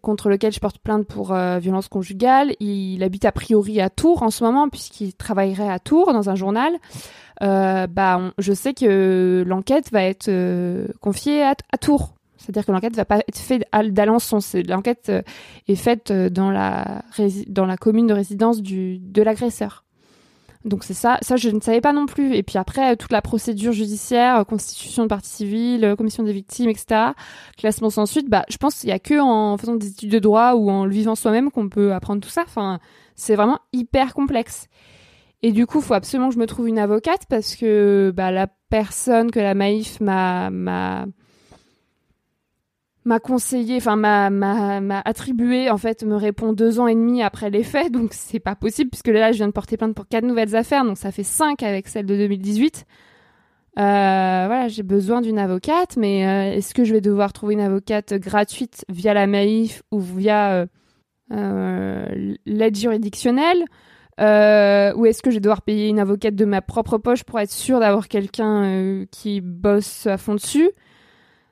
Contre 0.01 0.29
lequel 0.29 0.51
je 0.51 0.59
porte 0.59 0.79
plainte 0.79 1.05
pour 1.05 1.35
violence 1.59 1.87
conjugale. 1.87 2.53
Il 2.59 3.03
habite 3.03 3.25
a 3.25 3.31
priori 3.31 3.79
à 3.79 3.89
Tours 3.89 4.23
en 4.23 4.31
ce 4.31 4.43
moment, 4.43 4.69
puisqu'il 4.69 5.13
travaillerait 5.13 5.69
à 5.69 5.79
Tours 5.79 6.13
dans 6.13 6.29
un 6.29 6.35
journal. 6.35 6.79
Euh, 7.41 7.87
bah, 7.87 8.33
je 8.37 8.53
sais 8.53 8.73
que 8.73 9.43
l'enquête 9.47 9.91
va 9.91 10.03
être 10.03 10.27
euh, 10.27 10.87
confiée 10.99 11.43
à, 11.43 11.55
Tours. 11.79 12.13
C'est-à-dire 12.37 12.65
que 12.65 12.71
l'enquête 12.71 12.95
va 12.95 13.05
pas 13.05 13.19
être 13.19 13.37
faite 13.37 13.63
d'Alençon. 13.89 14.39
L'enquête 14.67 15.07
euh, 15.09 15.21
est 15.67 15.75
faite 15.75 16.11
dans 16.11 16.51
la, 16.51 17.03
dans 17.47 17.65
la 17.65 17.77
commune 17.77 18.07
de 18.07 18.13
résidence 18.13 18.61
du, 18.61 18.99
de 18.99 19.21
l'agresseur. 19.21 19.83
Donc 20.63 20.83
c'est 20.83 20.93
ça, 20.93 21.17
ça 21.21 21.37
je 21.37 21.49
ne 21.49 21.59
savais 21.59 21.81
pas 21.81 21.93
non 21.93 22.05
plus. 22.05 22.35
Et 22.35 22.43
puis 22.43 22.57
après, 22.57 22.95
toute 22.95 23.11
la 23.11 23.21
procédure 23.21 23.71
judiciaire, 23.71 24.45
constitution 24.45 25.03
de 25.03 25.07
partie 25.07 25.29
civile, 25.29 25.95
commission 25.97 26.23
des 26.23 26.33
victimes, 26.33 26.69
etc., 26.69 27.11
classement 27.57 27.89
sans 27.89 28.05
suite, 28.05 28.29
bah, 28.29 28.45
je 28.49 28.57
pense 28.57 28.79
qu'il 28.79 28.89
y 28.89 28.93
a 28.93 28.99
que 28.99 29.19
en 29.19 29.57
faisant 29.57 29.75
des 29.75 29.87
études 29.87 30.11
de 30.11 30.19
droit 30.19 30.53
ou 30.53 30.69
en 30.69 30.85
le 30.85 30.91
vivant 30.91 31.15
soi-même 31.15 31.51
qu'on 31.51 31.69
peut 31.69 31.93
apprendre 31.93 32.21
tout 32.21 32.29
ça. 32.29 32.43
Enfin, 32.45 32.79
c'est 33.15 33.35
vraiment 33.35 33.59
hyper 33.73 34.13
complexe. 34.13 34.67
Et 35.43 35.51
du 35.51 35.65
coup, 35.65 35.81
faut 35.81 35.95
absolument 35.95 36.29
que 36.29 36.35
je 36.35 36.39
me 36.39 36.45
trouve 36.45 36.67
une 36.67 36.77
avocate 36.77 37.25
parce 37.27 37.55
que 37.55 38.13
bah, 38.15 38.31
la 38.31 38.47
personne 38.69 39.31
que 39.31 39.39
la 39.39 39.55
Maïf 39.55 39.99
m'a 39.99 40.51
m'a 43.05 43.19
conseillé, 43.19 43.77
enfin 43.77 43.95
m'a 43.95 45.01
attribué 45.05 45.69
en 45.69 45.77
fait 45.77 46.03
me 46.03 46.15
répond 46.15 46.53
deux 46.53 46.79
ans 46.79 46.87
et 46.87 46.95
demi 46.95 47.23
après 47.23 47.49
les 47.49 47.63
faits, 47.63 47.91
donc 47.91 48.13
c'est 48.13 48.39
pas 48.39 48.55
possible 48.55 48.89
puisque 48.89 49.07
là 49.07 49.31
je 49.31 49.37
viens 49.37 49.47
de 49.47 49.53
porter 49.53 49.77
plainte 49.77 49.95
pour 49.95 50.07
quatre 50.07 50.25
nouvelles 50.25 50.55
affaires, 50.55 50.85
donc 50.85 50.97
ça 50.97 51.11
fait 51.11 51.23
cinq 51.23 51.63
avec 51.63 51.87
celle 51.87 52.05
de 52.05 52.15
2018. 52.15 52.85
Euh, 53.79 53.81
voilà, 54.47 54.67
j'ai 54.67 54.83
besoin 54.83 55.21
d'une 55.21 55.39
avocate, 55.39 55.95
mais 55.95 56.27
euh, 56.27 56.57
est-ce 56.57 56.73
que 56.73 56.83
je 56.83 56.93
vais 56.93 57.01
devoir 57.01 57.31
trouver 57.31 57.53
une 57.53 57.61
avocate 57.61 58.13
gratuite 58.15 58.83
via 58.89 59.13
la 59.13 59.27
Maïf 59.27 59.81
ou 59.91 59.99
via 59.99 60.67
euh, 61.31 62.35
l'aide 62.45 62.75
juridictionnelle? 62.75 63.63
Ou 64.19 65.05
est-ce 65.05 65.21
que 65.23 65.31
je 65.31 65.37
vais 65.37 65.41
devoir 65.41 65.61
payer 65.61 65.87
une 65.87 65.99
avocate 65.99 66.35
de 66.35 66.45
ma 66.45 66.61
propre 66.61 66.97
poche 66.97 67.23
pour 67.23 67.39
être 67.39 67.51
sûr 67.51 67.79
d'avoir 67.79 68.07
quelqu'un 68.07 69.05
qui 69.09 69.41
bosse 69.41 70.05
à 70.05 70.17
fond 70.17 70.35
dessus? 70.35 70.69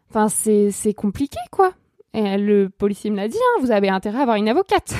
Enfin, 0.10 0.28
c'est 0.30 0.93
compliqué, 0.93 1.39
quoi. 1.51 1.74
Et 2.14 2.38
le 2.38 2.70
policier 2.70 3.12
me 3.12 3.18
l'a 3.18 3.28
dit, 3.28 3.38
hein, 3.38 3.62
vous 3.62 3.72
avez 3.72 3.89
intérêt 3.89 4.20
à 4.20 4.22
avoir 4.22 4.38
une 4.38 4.49
avocate. 4.49 4.95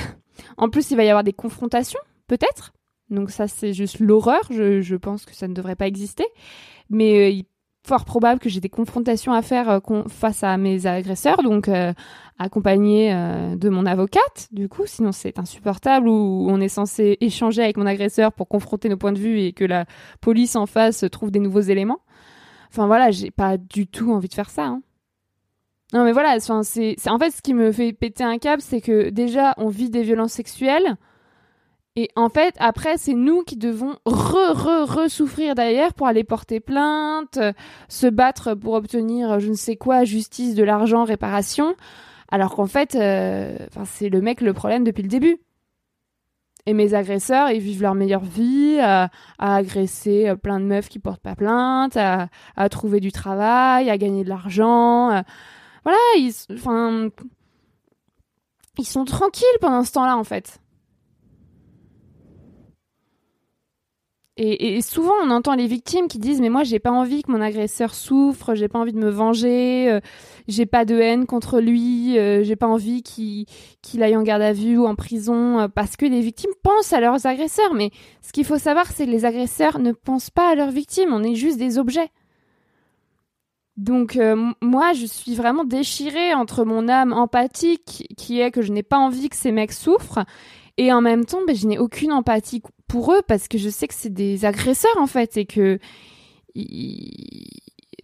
En 0.56 0.68
plus, 0.68 0.90
il 0.90 0.96
va 0.96 1.04
y 1.04 1.10
avoir 1.10 1.24
des 1.24 1.32
confrontations, 1.32 2.00
peut-être. 2.26 2.72
Donc 3.10 3.30
ça, 3.30 3.48
c'est 3.48 3.72
juste 3.72 3.98
l'horreur. 3.98 4.40
Je, 4.50 4.96
pense 4.96 5.24
que 5.24 5.34
ça 5.34 5.48
ne 5.48 5.54
devrait 5.54 5.76
pas 5.76 5.86
exister. 5.86 6.24
Mais 6.88 7.16
euh, 7.16 7.28
il 7.28 7.40
est 7.40 7.46
fort 7.86 8.04
probable 8.04 8.40
que 8.40 8.48
j'ai 8.48 8.60
des 8.60 8.68
confrontations 8.68 9.32
à 9.32 9.42
faire 9.42 9.68
euh, 9.70 10.02
face 10.08 10.44
à 10.44 10.56
mes 10.56 10.86
agresseurs. 10.86 11.42
Donc 11.42 11.68
euh, 11.68 11.92
accompagné 12.38 13.12
de 13.56 13.68
mon 13.68 13.84
avocate, 13.84 14.48
du 14.52 14.68
coup, 14.68 14.86
sinon 14.86 15.12
c'est 15.12 15.38
insupportable 15.38 16.08
où 16.08 16.46
on 16.48 16.60
est 16.60 16.68
censé 16.68 17.18
échanger 17.20 17.62
avec 17.62 17.76
mon 17.76 17.86
agresseur 17.86 18.32
pour 18.32 18.48
confronter 18.48 18.88
nos 18.88 18.96
points 18.96 19.12
de 19.12 19.18
vue 19.18 19.40
et 19.40 19.52
que 19.52 19.64
la 19.64 19.84
police 20.22 20.56
en 20.56 20.64
face 20.64 21.04
trouve 21.12 21.30
des 21.30 21.40
nouveaux 21.40 21.60
éléments. 21.60 22.00
Enfin 22.70 22.86
voilà, 22.86 23.10
j'ai 23.10 23.30
pas 23.30 23.58
du 23.58 23.86
tout 23.86 24.12
envie 24.12 24.28
de 24.28 24.34
faire 24.34 24.48
ça. 24.48 24.64
Hein. 24.64 24.82
Non 25.92 26.04
mais 26.04 26.12
voilà, 26.12 26.38
c'est 26.38 27.08
en 27.08 27.18
fait 27.18 27.30
ce 27.30 27.42
qui 27.42 27.52
me 27.52 27.72
fait 27.72 27.92
péter 27.92 28.22
un 28.22 28.38
câble, 28.38 28.62
c'est 28.62 28.80
que 28.80 29.10
déjà 29.10 29.54
on 29.56 29.68
vit 29.68 29.90
des 29.90 30.02
violences 30.02 30.32
sexuelles 30.32 30.96
et 31.96 32.08
en 32.14 32.28
fait 32.28 32.54
après 32.60 32.96
c'est 32.96 33.14
nous 33.14 33.42
qui 33.42 33.56
devons 33.56 33.96
re 34.06 34.52
re 34.54 34.86
re 34.86 35.10
souffrir 35.10 35.56
derrière 35.56 35.92
pour 35.92 36.06
aller 36.06 36.22
porter 36.22 36.60
plainte, 36.60 37.40
se 37.88 38.06
battre 38.06 38.54
pour 38.54 38.74
obtenir 38.74 39.40
je 39.40 39.48
ne 39.48 39.54
sais 39.54 39.74
quoi, 39.74 40.04
justice, 40.04 40.54
de 40.54 40.62
l'argent, 40.62 41.02
réparation, 41.02 41.74
alors 42.30 42.54
qu'en 42.54 42.66
fait 42.66 42.94
euh, 42.94 43.56
c'est 43.84 44.10
le 44.10 44.20
mec 44.20 44.42
le 44.42 44.52
problème 44.52 44.84
depuis 44.84 45.02
le 45.02 45.08
début. 45.08 45.38
Et 46.66 46.74
mes 46.74 46.92
agresseurs, 46.92 47.50
ils 47.50 47.60
vivent 47.60 47.80
leur 47.80 47.94
meilleure 47.94 48.22
vie 48.22 48.78
à, 48.80 49.08
agresser 49.38 50.28
euh, 50.28 50.36
plein 50.36 50.60
de 50.60 50.66
meufs 50.66 50.90
qui 50.90 50.98
portent 50.98 51.22
pas 51.22 51.34
plainte, 51.34 51.96
à, 51.96 52.28
à 52.54 52.68
trouver 52.68 53.00
du 53.00 53.10
travail, 53.10 53.88
à 53.88 53.96
gagner 53.96 54.24
de 54.24 54.28
l'argent. 54.28 55.22
Voilà, 55.84 55.98
ils, 56.16 56.32
enfin, 56.52 57.10
ils 58.78 58.86
sont 58.86 59.04
tranquilles 59.04 59.46
pendant 59.60 59.84
ce 59.84 59.92
temps-là, 59.92 60.16
en 60.16 60.24
fait. 60.24 60.60
Et, 64.42 64.80
souvent, 64.80 65.12
on 65.22 65.28
entend 65.28 65.54
les 65.54 65.66
victimes 65.66 66.08
qui 66.08 66.18
disent 66.18 66.40
mais 66.40 66.48
moi 66.48 66.64
j'ai 66.64 66.78
pas 66.78 66.90
envie 66.90 67.22
que 67.22 67.30
mon 67.30 67.42
agresseur 67.42 67.94
souffre, 67.94 68.54
j'ai 68.54 68.68
pas 68.68 68.78
envie 68.78 68.94
de 68.94 68.98
me 68.98 69.10
venger, 69.10 69.90
euh, 69.90 70.00
j'ai 70.48 70.64
pas 70.64 70.86
de 70.86 70.94
haine 70.98 71.26
contre 71.26 71.60
lui, 71.60 72.18
euh, 72.18 72.42
j'ai 72.42 72.56
pas 72.56 72.66
envie 72.66 73.02
qu'il 73.02 74.02
aille 74.02 74.16
en 74.16 74.22
garde 74.22 74.40
à 74.40 74.54
vue 74.54 74.78
ou 74.78 74.86
en 74.86 74.94
prison 74.94 75.60
euh, 75.60 75.68
parce 75.68 75.98
que 75.98 76.06
les 76.06 76.22
victimes 76.22 76.52
pensent 76.62 76.94
à 76.94 77.00
leurs 77.00 77.26
agresseurs. 77.26 77.74
Mais 77.74 77.90
ce 78.22 78.32
qu'il 78.32 78.46
faut 78.46 78.56
savoir, 78.56 78.86
c'est 78.86 79.04
que 79.04 79.10
les 79.10 79.26
agresseurs 79.26 79.78
ne 79.78 79.92
pensent 79.92 80.30
pas 80.30 80.50
à 80.50 80.54
leurs 80.54 80.70
victimes, 80.70 81.12
on 81.12 81.22
est 81.22 81.34
juste 81.34 81.58
des 81.58 81.76
objets. 81.76 82.08
Donc 83.76 84.18
moi, 84.60 84.92
je 84.92 85.06
suis 85.06 85.34
vraiment 85.34 85.64
déchirée 85.64 86.34
entre 86.34 86.64
mon 86.64 86.88
âme 86.88 87.12
empathique 87.12 88.06
qui 88.16 88.40
est 88.40 88.50
que 88.50 88.62
je 88.62 88.72
n'ai 88.72 88.82
pas 88.82 88.98
envie 88.98 89.28
que 89.28 89.36
ces 89.36 89.52
mecs 89.52 89.72
souffrent 89.72 90.24
et 90.80 90.94
en 90.94 91.02
même 91.02 91.26
temps, 91.26 91.40
ben, 91.46 91.54
je 91.54 91.66
n'ai 91.66 91.78
aucune 91.78 92.10
empathie 92.10 92.62
pour 92.88 93.12
eux 93.12 93.20
parce 93.28 93.48
que 93.48 93.58
je 93.58 93.68
sais 93.68 93.86
que 93.86 93.92
c'est 93.92 94.12
des 94.12 94.46
agresseurs 94.46 94.96
en 94.98 95.06
fait 95.06 95.36
et 95.36 95.44
que, 95.44 95.78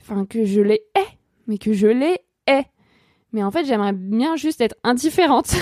enfin 0.03 0.27
que 0.27 0.45
je 0.45 0.61
les 0.61 0.83
hais, 0.95 1.19
mais 1.47 1.57
que 1.57 1.73
je 1.73 1.87
les 1.87 2.19
hais. 2.47 2.67
Mais 3.33 3.43
en 3.43 3.51
fait, 3.51 3.65
j'aimerais 3.65 3.95
bien 3.95 4.37
juste 4.37 4.61
être 4.61 4.77
indifférente. 4.85 5.55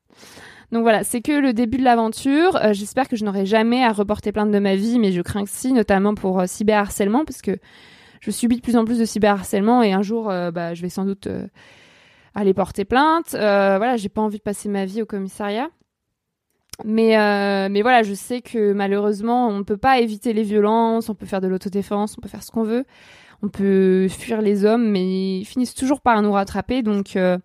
Donc 0.72 0.82
voilà, 0.82 1.04
c'est 1.04 1.20
que 1.20 1.32
le 1.32 1.52
début 1.52 1.78
de 1.78 1.84
l'aventure. 1.84 2.56
Euh, 2.56 2.72
j'espère 2.72 3.08
que 3.08 3.14
je 3.14 3.24
n'aurai 3.24 3.46
jamais 3.46 3.84
à 3.84 3.92
reporter 3.92 4.32
plainte 4.32 4.50
de 4.50 4.58
ma 4.58 4.74
vie, 4.74 4.98
mais 4.98 5.12
je 5.12 5.22
crains 5.22 5.44
que 5.44 5.50
si, 5.50 5.72
notamment 5.72 6.14
pour 6.14 6.40
euh, 6.40 6.46
cyberharcèlement, 6.46 7.24
parce 7.24 7.42
que 7.42 7.58
je 8.20 8.30
subis 8.30 8.56
de 8.56 8.62
plus 8.62 8.76
en 8.76 8.84
plus 8.84 8.98
de 8.98 9.04
cyberharcèlement 9.04 9.82
et 9.82 9.92
un 9.92 10.02
jour, 10.02 10.30
euh, 10.30 10.50
bah, 10.50 10.74
je 10.74 10.82
vais 10.82 10.88
sans 10.88 11.04
doute 11.04 11.28
aller 12.34 12.54
porter 12.54 12.84
plainte. 12.84 13.30
voilà, 13.32 13.96
j'ai 13.96 14.08
pas 14.08 14.20
envie 14.20 14.38
de 14.38 14.42
passer 14.42 14.68
ma 14.68 14.84
vie 14.84 15.02
au 15.02 15.06
commissariat. 15.06 15.70
Mais, 16.84 17.18
euh, 17.18 17.68
mais 17.70 17.82
voilà, 17.82 18.02
je 18.02 18.14
sais 18.14 18.40
que 18.40 18.72
malheureusement, 18.72 19.48
on 19.48 19.58
ne 19.58 19.62
peut 19.62 19.76
pas 19.76 20.00
éviter 20.00 20.32
les 20.32 20.42
violences, 20.42 21.08
on 21.08 21.14
peut 21.14 21.26
faire 21.26 21.40
de 21.40 21.48
l'autodéfense, 21.48 22.16
on 22.16 22.20
peut 22.20 22.28
faire 22.28 22.42
ce 22.42 22.50
qu'on 22.50 22.62
veut, 22.62 22.84
on 23.42 23.48
peut 23.48 24.08
fuir 24.08 24.40
les 24.40 24.64
hommes, 24.64 24.88
mais 24.90 25.40
ils 25.40 25.44
finissent 25.44 25.74
toujours 25.74 26.00
par 26.00 26.20
nous 26.22 26.32
rattraper. 26.32 26.82
Donc, 26.82 27.16
euh, 27.16 27.38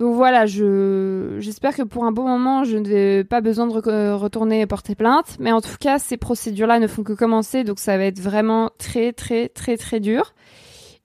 donc 0.00 0.14
voilà, 0.14 0.46
je, 0.46 1.36
j'espère 1.40 1.76
que 1.76 1.82
pour 1.82 2.04
un 2.04 2.10
bon 2.10 2.26
moment, 2.26 2.64
je 2.64 2.78
n'ai 2.78 3.22
pas 3.22 3.42
besoin 3.42 3.66
de 3.66 4.12
retourner 4.14 4.66
porter 4.66 4.94
plainte. 4.94 5.36
Mais 5.38 5.52
en 5.52 5.60
tout 5.60 5.76
cas, 5.78 5.98
ces 5.98 6.16
procédures-là 6.16 6.78
ne 6.78 6.86
font 6.86 7.02
que 7.02 7.12
commencer, 7.12 7.64
donc 7.64 7.78
ça 7.78 7.98
va 7.98 8.04
être 8.04 8.18
vraiment 8.18 8.70
très, 8.78 9.12
très, 9.12 9.50
très, 9.50 9.76
très 9.76 10.00
dur. 10.00 10.32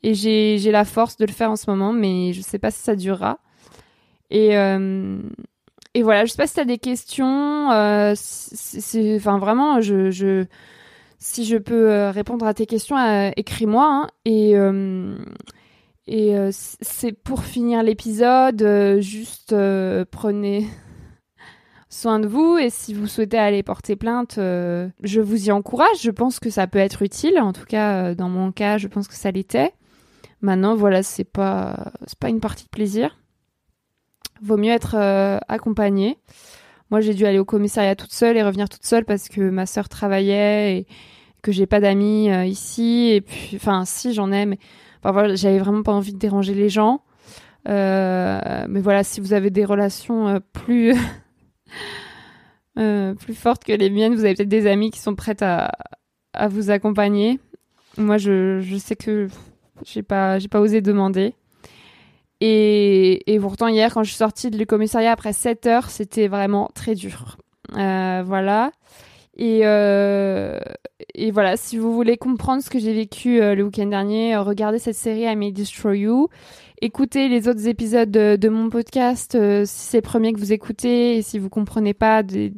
Et 0.01 0.13
j'ai, 0.13 0.71
la 0.71 0.85
force 0.85 1.17
de 1.17 1.25
le 1.25 1.33
faire 1.33 1.51
en 1.51 1.57
ce 1.57 1.69
moment, 1.69 1.91
mais 1.91 2.31
je 2.31 2.39
ne 2.39 2.43
sais 2.43 2.57
pas 2.57 2.71
si 2.71 2.79
ça 2.79 2.95
durera. 2.95 3.39
Et, 4.31 4.57
euh, 4.57 5.17
voilà, 6.01 6.23
je 6.23 6.31
sais 6.31 6.37
pas 6.37 6.47
si 6.47 6.53
tu 6.53 6.61
as 6.61 6.65
des 6.65 6.77
questions. 6.77 7.71
Euh, 7.71 8.13
enfin, 9.17 9.39
vraiment, 9.39 9.81
si 9.81 11.43
je 11.43 11.57
peux 11.57 11.91
euh, 11.91 12.11
répondre 12.11 12.45
à 12.45 12.53
tes 12.53 12.65
questions, 12.65 12.95
écris-moi. 13.35 14.07
Hein. 14.25 15.17
Et 16.07 16.35
c'est 16.51 17.11
pour 17.11 17.43
finir 17.43 17.81
l'épisode, 17.83 18.99
juste 18.99 19.55
prenez 20.11 20.67
soin 21.89 22.19
de 22.19 22.27
vous. 22.27 22.57
Et 22.57 22.69
si 22.69 22.93
vous 22.93 23.07
souhaitez 23.07 23.37
aller 23.37 23.63
porter 23.63 23.95
plainte, 23.95 24.35
je 24.35 25.21
vous 25.21 25.47
y 25.47 25.51
encourage. 25.51 26.01
Je 26.01 26.11
pense 26.11 26.39
que 26.39 26.49
ça 26.49 26.67
peut 26.67 26.79
être 26.79 27.01
utile. 27.01 27.39
En 27.39 27.53
tout 27.53 27.65
cas, 27.65 28.13
dans 28.13 28.29
mon 28.29 28.51
cas, 28.51 28.77
je 28.77 28.87
pense 28.87 29.07
que 29.07 29.15
ça 29.15 29.31
l'était. 29.31 29.73
Maintenant, 30.41 30.75
voilà, 30.75 31.01
c'est 31.01 31.23
pas, 31.23 31.91
c'est 32.05 32.19
pas 32.19 32.29
une 32.29 32.39
partie 32.39 32.65
de 32.65 32.69
plaisir. 32.69 33.17
Vaut 34.41 34.57
mieux 34.57 34.71
être 34.71 34.95
euh, 34.95 35.39
accompagné. 35.47 36.19
Moi, 36.91 37.01
j'ai 37.01 37.13
dû 37.13 37.25
aller 37.25 37.39
au 37.39 37.45
commissariat 37.45 37.95
toute 37.95 38.11
seule 38.11 38.37
et 38.37 38.43
revenir 38.43 38.69
toute 38.69 38.85
seule 38.85 39.05
parce 39.05 39.27
que 39.29 39.41
ma 39.49 39.65
sœur 39.65 39.89
travaillait 39.89 40.77
et 40.77 40.87
que 41.41 41.51
j'ai 41.51 41.65
pas 41.65 41.79
d'amis 41.79 42.29
euh, 42.31 42.45
ici. 42.45 43.09
Et 43.11 43.21
puis, 43.21 43.55
enfin, 43.55 43.85
si 43.85 44.13
j'en 44.13 44.31
ai, 44.31 44.45
mais 44.45 44.59
j'avais 45.35 45.59
vraiment 45.59 45.83
pas 45.83 45.93
envie 45.93 46.13
de 46.13 46.17
déranger 46.17 46.53
les 46.53 46.69
gens. 46.69 47.01
Euh, 47.67 48.65
mais 48.69 48.79
voilà, 48.79 49.03
si 49.03 49.21
vous 49.21 49.33
avez 49.33 49.49
des 49.49 49.65
relations 49.65 50.39
plus 50.53 50.95
plus 52.75 53.35
fortes 53.35 53.63
que 53.63 53.73
les 53.73 53.89
miennes, 53.89 54.13
vous 54.15 54.25
avez 54.25 54.35
peut-être 54.35 54.49
des 54.49 54.67
amis 54.67 54.91
qui 54.91 54.99
sont 54.99 55.15
prêtes 55.15 55.41
à, 55.41 55.71
à 56.33 56.47
vous 56.47 56.69
accompagner. 56.69 57.39
Moi, 57.97 58.17
je, 58.17 58.59
je 58.59 58.75
sais 58.77 58.95
que 58.95 59.27
j'ai 59.83 60.03
pas 60.03 60.39
j'ai 60.39 60.47
pas 60.47 60.59
osé 60.59 60.81
demander. 60.81 61.33
Et, 62.41 63.33
et, 63.33 63.39
pourtant, 63.39 63.67
hier, 63.67 63.93
quand 63.93 64.03
je 64.03 64.09
suis 64.09 64.17
sortie 64.17 64.51
du 64.51 64.65
commissariat 64.65 65.11
après 65.11 65.33
7 65.33 65.65
heures, 65.67 65.89
c'était 65.89 66.27
vraiment 66.27 66.69
très 66.75 66.93
dur. 66.93 67.37
Euh, 67.77 68.23
voilà. 68.25 68.71
Et, 69.37 69.61
euh, 69.63 70.59
et 71.17 71.31
voilà, 71.31 71.57
si 71.57 71.77
vous 71.77 71.93
voulez 71.93 72.17
comprendre 72.17 72.61
ce 72.61 72.69
que 72.69 72.79
j'ai 72.79 72.93
vécu 72.93 73.41
euh, 73.41 73.55
le 73.55 73.63
week-end 73.63 73.87
dernier, 73.87 74.37
regardez 74.37 74.79
cette 74.79 74.95
série 74.95 75.21
I 75.21 75.35
May 75.35 75.51
Destroy 75.51 75.99
You. 75.99 76.27
Écoutez 76.81 77.29
les 77.29 77.47
autres 77.47 77.67
épisodes 77.67 78.11
de, 78.11 78.49
mon 78.49 78.69
podcast 78.69 79.31
si 79.65 79.87
c'est 79.87 79.97
le 79.97 80.01
premier 80.01 80.33
que 80.33 80.39
vous 80.39 80.51
écoutez 80.51 81.17
et 81.17 81.21
si 81.21 81.39
vous 81.39 81.49
comprenez 81.49 81.93
pas 81.93 82.21
des, 82.21 82.51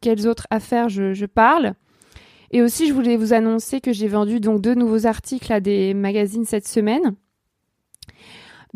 quelles 0.00 0.28
autres 0.28 0.46
affaires 0.50 0.88
je, 0.88 1.12
je 1.12 1.26
parle. 1.26 1.74
Et 2.52 2.62
aussi, 2.62 2.86
je 2.86 2.94
voulais 2.94 3.16
vous 3.16 3.32
annoncer 3.32 3.80
que 3.80 3.92
j'ai 3.92 4.08
vendu 4.08 4.38
donc 4.38 4.60
deux 4.60 4.74
nouveaux 4.74 5.06
articles 5.06 5.52
à 5.52 5.60
des 5.60 5.92
magazines 5.92 6.44
cette 6.44 6.68
semaine. 6.68 7.16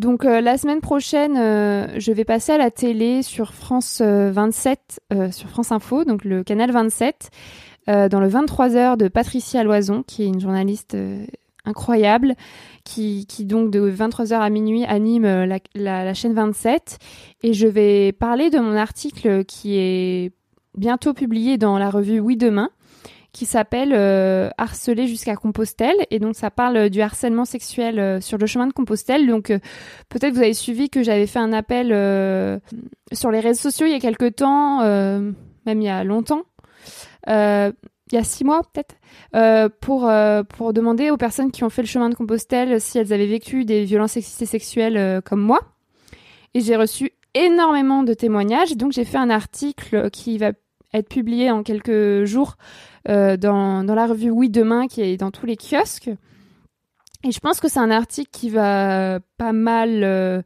Donc 0.01 0.25
euh, 0.25 0.41
la 0.41 0.57
semaine 0.57 0.81
prochaine, 0.81 1.37
euh, 1.37 1.87
je 1.99 2.11
vais 2.11 2.25
passer 2.25 2.53
à 2.53 2.59
la 2.59 2.71
télé 2.71 3.23
sur 3.23 3.53
France 3.53 4.01
27, 4.01 5.01
euh, 5.13 5.31
sur 5.31 5.51
France 5.51 5.73
Info, 5.73 6.05
donc 6.05 6.25
le 6.25 6.43
canal 6.43 6.71
27, 6.71 7.31
dans 7.87 8.21
le 8.21 8.29
23h 8.29 8.97
de 8.97 9.09
Patricia 9.09 9.65
Loison, 9.65 10.03
qui 10.07 10.23
est 10.23 10.27
une 10.27 10.41
journaliste 10.41 10.97
incroyable, 11.65 12.35
qui, 12.85 13.27
donc 13.41 13.71
de 13.71 13.91
23h 13.91 14.35
à 14.35 14.51
minuit 14.51 14.85
anime 14.85 15.25
la, 15.25 15.59
la, 15.75 16.15
chaîne 16.15 16.35
27. 16.35 16.99
Et 17.43 17.53
je 17.53 17.67
vais 17.67 18.13
parler 18.13 18.51
de 18.51 18.59
mon 18.59 18.77
article 18.77 19.45
qui 19.45 19.77
est 19.77 20.33
bientôt 20.77 21.15
publié 21.15 21.59
dans 21.59 21.79
la 21.79 21.91
revue 21.91 22.21
Oui 22.21 22.37
Demain 22.37 22.71
qui 23.33 23.47
s'appelle 23.47 23.93
euh, 23.93 24.51
Harceler 24.59 25.07
jusqu'à 25.07 25.37
Compostelle. 25.37 25.97
Et 26.11 26.19
donc, 26.19 26.35
ça 26.35 26.51
parle 26.51 26.91
du 26.91 27.01
harcèlement 27.01 27.45
sexuel 27.45 27.99
euh, 27.99 28.21
sur 28.21 28.39
le 28.39 28.47
chemin 28.47 28.67
de 28.67 28.73
Compostelle. 28.73 29.27
Donc, 29.27 29.51
euh, 29.51 29.59
peut-être 30.09 30.35
vous 30.35 30.43
avez 30.43 30.55
suivi 30.55 30.91
que 30.91 31.03
j'avais 31.03 31.27
fait 31.27 31.39
un 31.39 31.53
appel 31.53 31.89
sur 33.13 33.31
les 33.31 33.41
réseaux 33.41 33.71
sociaux 33.71 33.87
il 33.87 33.93
y 33.93 33.97
a 33.97 34.01
quelque 34.01 34.29
temps, 34.29 34.81
même 34.81 35.81
il 35.81 35.85
y 35.85 35.89
a 35.89 36.05
longtemps. 36.05 36.43
Il 37.27 38.17
y 38.17 38.17
a 38.17 38.25
six 38.25 38.45
mois 38.45 38.63
peut-être, 38.73 38.97
pour, 39.81 40.11
pour 40.49 40.73
demander 40.73 41.11
aux 41.11 41.17
personnes 41.17 41.51
qui 41.51 41.65
ont 41.65 41.71
fait 41.71 41.83
le 41.83 41.89
chemin 41.89 42.09
de 42.09 42.15
Compostelle 42.15 42.81
si 42.81 42.99
elles 42.99 43.13
avaient 43.13 43.27
vécu 43.27 43.65
des 43.65 43.85
violences 43.85 44.13
sexistes 44.13 44.43
et 44.43 44.47
sexuelles 44.47 45.23
comme 45.23 45.41
moi. 45.41 45.61
Et 46.55 46.61
j'ai 46.61 46.77
reçu 46.77 47.13
énormément 47.35 48.03
de 48.03 48.15
témoignages. 48.15 48.77
Donc 48.77 48.93
j'ai 48.93 49.05
fait 49.05 49.19
un 49.19 49.31
article 49.31 50.11
qui 50.11 50.39
va 50.39 50.53
être 50.93 51.09
publié 51.09 51.51
en 51.51 51.63
quelques 51.63 52.25
jours 52.25 52.57
euh, 53.09 53.37
dans, 53.37 53.85
dans, 53.85 53.95
la 53.95 54.07
revue 54.07 54.31
Oui 54.31 54.51
Demain 54.51 54.89
qui 54.89 55.03
est 55.03 55.17
dans 55.17 55.31
tous 55.31 55.47
les 55.47 55.57
kiosques. 55.57 56.11
Et 57.23 57.33
je 57.33 57.41
pense 57.41 57.61
que 57.61 57.69
c'est 57.69 57.79
un 57.79 57.91
article 57.91 58.31
qui 58.33 58.51
va 58.51 59.21
pas 59.37 59.53
mal. 59.53 60.45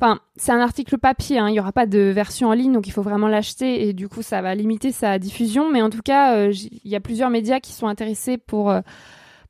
Enfin, 0.00 0.20
c'est 0.36 0.52
un 0.52 0.60
article 0.60 0.98
papier, 0.98 1.38
hein, 1.38 1.48
il 1.48 1.52
n'y 1.52 1.60
aura 1.60 1.72
pas 1.72 1.86
de 1.86 1.98
version 1.98 2.48
en 2.48 2.52
ligne, 2.52 2.72
donc 2.72 2.86
il 2.86 2.90
faut 2.90 3.02
vraiment 3.02 3.28
l'acheter 3.28 3.88
et 3.88 3.92
du 3.92 4.08
coup 4.08 4.22
ça 4.22 4.42
va 4.42 4.54
limiter 4.54 4.92
sa 4.92 5.18
diffusion. 5.18 5.70
Mais 5.70 5.82
en 5.82 5.90
tout 5.90 6.02
cas, 6.02 6.36
euh, 6.36 6.52
il 6.52 6.90
y 6.90 6.96
a 6.96 7.00
plusieurs 7.00 7.30
médias 7.30 7.60
qui 7.60 7.72
sont 7.72 7.86
intéressés 7.86 8.36
pour, 8.36 8.70
euh, 8.70 8.80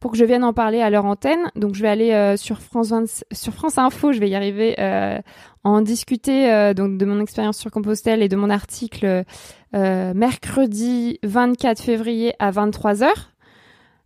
pour 0.01 0.13
que 0.13 0.19
je 0.19 0.25
vienne 0.25 0.45
en 0.45 0.53
parler 0.53 0.83
à 0.83 0.91
leur 0.91 1.07
antenne. 1.07 1.51
Donc 1.57 1.75
je 1.75 1.83
vais 1.83 1.89
aller 1.89 2.13
euh, 2.13 2.37
sur, 2.37 2.61
France 2.61 2.91
20 2.91 3.25
sur 3.33 3.55
France 3.55 3.79
Info, 3.79 4.13
je 4.13 4.21
vais 4.21 4.29
y 4.29 4.35
arriver, 4.35 4.75
euh, 4.79 5.19
en 5.65 5.81
discuter 5.81 6.53
euh, 6.53 6.75
donc 6.75 6.99
de 6.99 7.07
mon 7.07 7.21
expérience 7.21 7.57
sur 7.57 7.71
Compostelle 7.71 8.23
et 8.23 8.29
de 8.29 8.37
mon 8.37 8.51
article 8.51 9.25
mercredi 9.73 11.19
24 11.25 11.81
février 11.81 12.35
à 12.39 12.53
23h. 12.53 13.09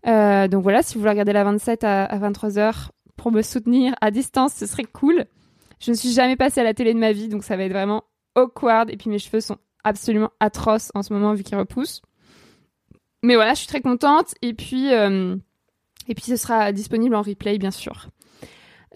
Euh, 0.06 0.48
donc 0.48 0.62
voilà, 0.62 0.82
si 0.82 0.94
vous 0.94 1.00
voulez 1.00 1.10
regarder 1.10 1.32
la 1.32 1.44
27 1.44 1.84
à, 1.84 2.04
à 2.04 2.18
23h 2.18 2.88
pour 3.16 3.32
me 3.32 3.42
soutenir 3.42 3.94
à 4.00 4.10
distance, 4.10 4.54
ce 4.54 4.66
serait 4.66 4.84
cool. 4.84 5.24
Je 5.80 5.90
ne 5.90 5.96
suis 5.96 6.12
jamais 6.12 6.36
passée 6.36 6.60
à 6.60 6.64
la 6.64 6.74
télé 6.74 6.92
de 6.94 6.98
ma 6.98 7.12
vie, 7.12 7.28
donc 7.28 7.44
ça 7.44 7.56
va 7.56 7.64
être 7.64 7.72
vraiment 7.72 8.04
awkward. 8.34 8.90
Et 8.90 8.96
puis 8.96 9.10
mes 9.10 9.18
cheveux 9.18 9.40
sont 9.40 9.58
absolument 9.84 10.30
atroces 10.40 10.90
en 10.94 11.02
ce 11.02 11.12
moment 11.12 11.34
vu 11.34 11.42
qu'ils 11.44 11.56
repoussent. 11.58 12.02
Mais 13.22 13.34
voilà, 13.34 13.54
je 13.54 13.58
suis 13.58 13.66
très 13.68 13.80
contente. 13.80 14.34
Et 14.42 14.54
puis, 14.54 14.92
euh, 14.92 15.36
et 16.08 16.14
puis 16.14 16.24
ce 16.24 16.36
sera 16.36 16.72
disponible 16.72 17.14
en 17.14 17.22
replay, 17.22 17.58
bien 17.58 17.70
sûr. 17.70 18.08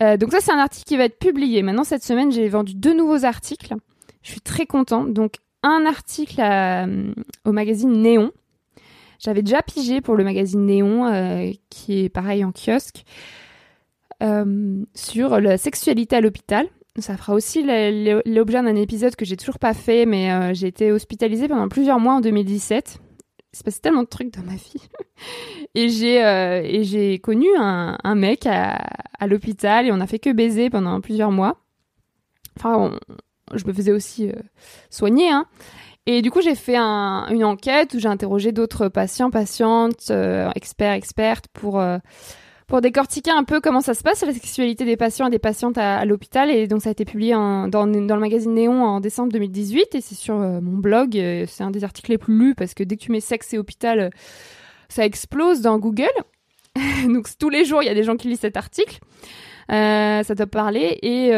Euh, 0.01 0.17
donc 0.17 0.33
ça, 0.33 0.41
c'est 0.41 0.53
un 0.53 0.59
article 0.59 0.85
qui 0.87 0.97
va 0.97 1.05
être 1.05 1.19
publié. 1.19 1.63
Maintenant, 1.63 1.85
cette 1.85 2.03
semaine, 2.05 2.33
j'ai 2.33 2.49
vendu 2.49 2.75
deux 2.75 2.95
nouveaux 2.95 3.25
articles. 3.25 3.75
Je 4.23 4.31
suis 4.31 4.41
très 4.41 4.67
contente. 4.67 5.13
Donc, 5.13 5.35
un 5.63 5.85
article 5.87 6.41
à- 6.41 6.87
au 7.45 7.53
magazine 7.53 7.93
Néon. 7.93 8.33
J'avais 9.21 9.43
déjà 9.43 9.63
pigé 9.63 10.01
pour 10.01 10.17
le 10.17 10.25
magazine 10.25 10.67
Néon, 10.67 11.07
euh, 11.07 11.51
qui 11.71 12.01
est 12.05 12.09
pareil 12.09 12.45
en 12.45 12.51
kiosque, 12.51 13.05
euh, 14.23 14.85
sur 14.95 15.41
la 15.41 15.59
sexualité 15.59 16.17
à 16.17 16.21
l'hôpital. 16.21 16.69
Ça 16.99 17.17
fera 17.17 17.35
aussi 17.35 17.63
l'objet 17.65 18.63
d'un 18.63 18.77
épisode 18.77 19.17
que 19.17 19.25
j'ai 19.25 19.37
toujours 19.37 19.59
pas 19.59 19.75
fait, 19.75 20.07
mais 20.07 20.31
euh, 20.31 20.55
j'ai 20.55 20.69
été 20.69 20.93
hospitalisée 20.93 21.49
pendant 21.49 21.69
plusieurs 21.69 21.99
mois 21.99 22.15
en 22.15 22.21
2017. 22.21 22.99
Il 23.53 23.59
se 23.59 23.65
passé 23.65 23.81
tellement 23.81 24.03
de 24.03 24.09
trucs 24.09 24.33
dans 24.33 24.43
ma 24.43 24.55
vie. 24.55 24.89
et 25.75 25.89
j'ai 25.89 26.25
euh, 26.25 26.61
et 26.63 26.85
j'ai 26.85 27.19
connu 27.19 27.49
un, 27.57 28.15
mec 28.15 28.47
à, 28.47 28.79
l'hôpital 29.27 29.87
et 29.87 29.93
on 29.93 30.01
a 30.01 30.07
fait 30.07 30.19
que 30.19 30.31
baiser 30.31 30.71
pendant 30.71 31.01
plusieurs 31.01 31.31
mois. 31.31 31.59
Enfin, 32.57 32.99
je 33.55 33.67
me 33.67 33.73
faisais 33.73 33.93
aussi 33.93 34.31
soigner, 34.91 35.31
hein. 35.31 35.47
Et 36.05 36.21
du 36.21 36.31
coup, 36.31 36.43
j'ai 36.43 36.57
fait 36.57 36.77
un- 36.77 37.29
une 37.31 37.45
enquête 37.45 37.95
où 37.95 37.99
j'ai 38.01 38.09
interrogé 38.09 38.53
d'autres 38.53 38.89
patients, 38.89 39.31
patientes, 39.31 40.13
experts, 40.55 40.93
expertes 40.93 41.47
pour 41.53 41.81
pour 42.73 42.81
décortiquer 42.81 43.31
un 43.31 43.45
peu 43.45 43.61
comment 43.61 43.83
ça 43.83 43.93
se 43.93 44.03
passe 44.03 44.25
la 44.25 44.33
sexualité 44.33 44.87
des 44.87 44.97
patients 44.97 45.27
et 45.27 45.31
des 45.31 45.39
patientes 45.39 45.77
à, 45.77 46.07
l'hôpital. 46.07 46.51
Et 46.51 46.67
donc, 46.67 46.81
ça 46.81 46.89
a 46.89 46.93
été 46.93 47.05
publié 47.05 47.35
dans, 47.35 47.85
le 47.85 48.19
magazine 48.19 48.55
Néon 48.55 48.83
en 48.83 49.01
décembre 49.01 49.31
2018 49.31 49.95
et 49.95 50.01
c'est 50.01 50.15
sur 50.15 50.37
euh, 50.37 50.59
mon 50.63 50.79
blog. 50.79 51.11
C'est 51.49 51.63
un 51.63 51.71
des 51.71 51.85
articles 51.85 52.11
les 52.11 52.17
plus 52.17 52.35
lus 52.35 52.55
parce 52.55 52.73
que 52.73 52.83
dès 52.83 52.97
que 52.97 53.03
tu 53.03 53.13
mets 53.13 53.21
sexe 53.21 53.53
et 53.53 53.59
hôpital, 53.59 54.01
euh, 54.01 54.09
ça 54.89 55.05
explose 55.05 55.61
dans 55.61 55.79
Google. 55.79 56.07
donc, 57.09 57.29
tous 57.39 57.51
les 57.51 57.67
jours, 57.67 57.83
il 57.83 57.87
y 57.89 57.91
a 57.91 57.95
des 57.95 58.05
gens 58.05 58.17
qui 58.17 58.29
lisent 58.29 58.41
cet 58.41 58.57
article. 58.57 59.01
Euh, 59.71 60.23
ça 60.23 60.35
doit 60.35 60.47
parler. 60.47 60.99
Et, 61.03 61.31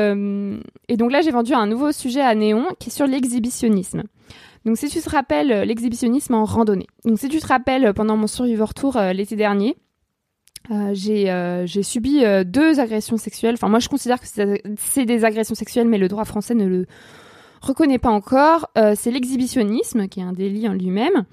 donc 0.96 1.10
là, 1.10 1.20
j'ai 1.20 1.32
vendu 1.32 1.52
un 1.52 1.66
nouveau 1.66 1.90
sujet 1.90 2.20
à 2.20 2.36
Néon 2.36 2.68
qui 2.78 2.90
est 2.90 2.92
sur 2.92 3.08
l'exhibitionnisme. 3.08 4.04
Donc, 4.66 4.78
si 4.78 4.88
tu 4.88 5.00
te 5.00 5.10
rappelles, 5.10 5.66
l'exhibitionnisme 5.66 6.34
en 6.34 6.44
randonnée. 6.44 6.86
Donc, 7.04 7.18
si 7.18 7.28
tu 7.28 7.40
te 7.40 7.46
rappelles, 7.48 7.92
pendant 7.92 8.16
mon 8.16 8.28
Survivor 8.28 8.72
Tour 8.72 9.00
l'été 9.12 9.34
dernier, 9.34 9.76
euh, 10.70 10.90
j'ai 10.92 11.30
euh, 11.30 11.66
subi 11.66 12.24
euh, 12.24 12.44
deux 12.44 12.80
agressions 12.80 13.16
sexuelles. 13.16 13.54
Enfin, 13.54 13.68
moi, 13.68 13.78
je 13.78 13.88
considère 13.88 14.20
que 14.20 14.26
c'est 14.26 15.04
des 15.04 15.24
agressions 15.24 15.54
sexuelles, 15.54 15.88
mais 15.88 15.98
le 15.98 16.08
droit 16.08 16.24
français 16.24 16.54
ne 16.54 16.66
le 16.66 16.86
reconnaît 17.60 17.98
pas 17.98 18.10
encore. 18.10 18.70
Euh, 18.76 18.94
c'est 18.96 19.10
l'exhibitionnisme, 19.10 20.08
qui 20.08 20.20
est 20.20 20.24
un 20.24 20.32
délit 20.32 20.68
en 20.68 20.74
lui-même. 20.74 21.24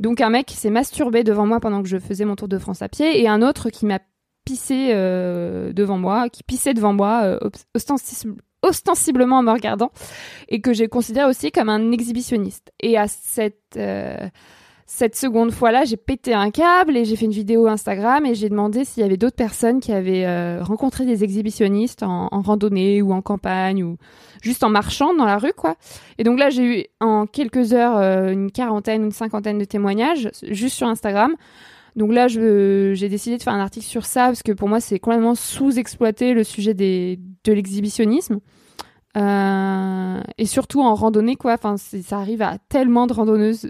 Donc, 0.00 0.20
un 0.20 0.30
mec 0.30 0.50
s'est 0.50 0.70
masturbé 0.70 1.24
devant 1.24 1.46
moi 1.46 1.60
pendant 1.60 1.82
que 1.82 1.88
je 1.88 1.98
faisais 1.98 2.24
mon 2.24 2.36
tour 2.36 2.48
de 2.48 2.58
France 2.58 2.82
à 2.82 2.88
pied, 2.88 3.20
et 3.20 3.28
un 3.28 3.42
autre 3.42 3.70
qui 3.70 3.86
m'a 3.86 4.00
pissé 4.44 4.90
euh, 4.92 5.72
devant 5.72 5.98
moi, 5.98 6.28
qui 6.28 6.42
pissait 6.42 6.74
devant 6.74 6.92
moi, 6.92 7.22
euh, 7.24 7.38
obs- 7.40 7.64
ostensible- 7.74 8.42
ostensiblement 8.62 9.38
en 9.38 9.42
me 9.42 9.50
regardant, 9.50 9.90
et 10.48 10.60
que 10.60 10.72
j'ai 10.72 10.88
considéré 10.88 11.28
aussi 11.28 11.50
comme 11.50 11.68
un 11.68 11.92
exhibitionniste. 11.92 12.72
Et 12.80 12.98
à 12.98 13.08
cette 13.08 13.76
cette 14.96 15.16
seconde 15.16 15.50
fois-là, 15.50 15.84
j'ai 15.84 15.96
pété 15.96 16.34
un 16.34 16.52
câble 16.52 16.96
et 16.96 17.04
j'ai 17.04 17.16
fait 17.16 17.24
une 17.24 17.32
vidéo 17.32 17.66
Instagram 17.66 18.24
et 18.26 18.36
j'ai 18.36 18.48
demandé 18.48 18.84
s'il 18.84 19.02
y 19.02 19.04
avait 19.04 19.16
d'autres 19.16 19.34
personnes 19.34 19.80
qui 19.80 19.90
avaient 19.90 20.24
euh, 20.24 20.62
rencontré 20.62 21.04
des 21.04 21.24
exhibitionnistes 21.24 22.04
en, 22.04 22.28
randonnée 22.30 23.02
ou 23.02 23.12
en 23.12 23.20
campagne 23.20 23.82
ou 23.82 23.96
juste 24.40 24.62
en 24.62 24.70
marchant 24.70 25.12
dans 25.12 25.24
la 25.24 25.36
rue, 25.38 25.52
quoi. 25.52 25.74
Et 26.18 26.22
donc 26.22 26.38
là, 26.38 26.48
j'ai 26.48 26.62
eu 26.62 26.84
en 27.00 27.26
quelques 27.26 27.72
heures 27.72 27.96
euh, 27.96 28.30
une 28.30 28.52
quarantaine, 28.52 29.02
une 29.02 29.10
cinquantaine 29.10 29.58
de 29.58 29.64
témoignages 29.64 30.30
juste 30.44 30.76
sur 30.76 30.86
Instagram. 30.86 31.34
Donc 31.96 32.12
là, 32.12 32.28
j'ai 32.28 33.08
décidé 33.08 33.36
de 33.36 33.42
faire 33.42 33.54
un 33.54 33.60
article 33.60 33.86
sur 33.86 34.06
ça 34.06 34.26
parce 34.26 34.44
que 34.44 34.52
pour 34.52 34.68
moi, 34.68 34.78
c'est 34.78 35.00
complètement 35.00 35.34
sous-exploité 35.34 36.34
le 36.34 36.44
sujet 36.44 36.72
de 36.72 37.18
l'exhibitionnisme. 37.52 38.38
Euh, 39.16 40.20
et 40.38 40.46
surtout 40.46 40.82
en 40.82 40.94
randonnée, 40.94 41.34
quoi. 41.34 41.54
Enfin, 41.54 41.76
ça 41.78 42.18
arrive 42.18 42.42
à 42.42 42.58
tellement 42.68 43.08
de 43.08 43.12
randonneuses. 43.12 43.68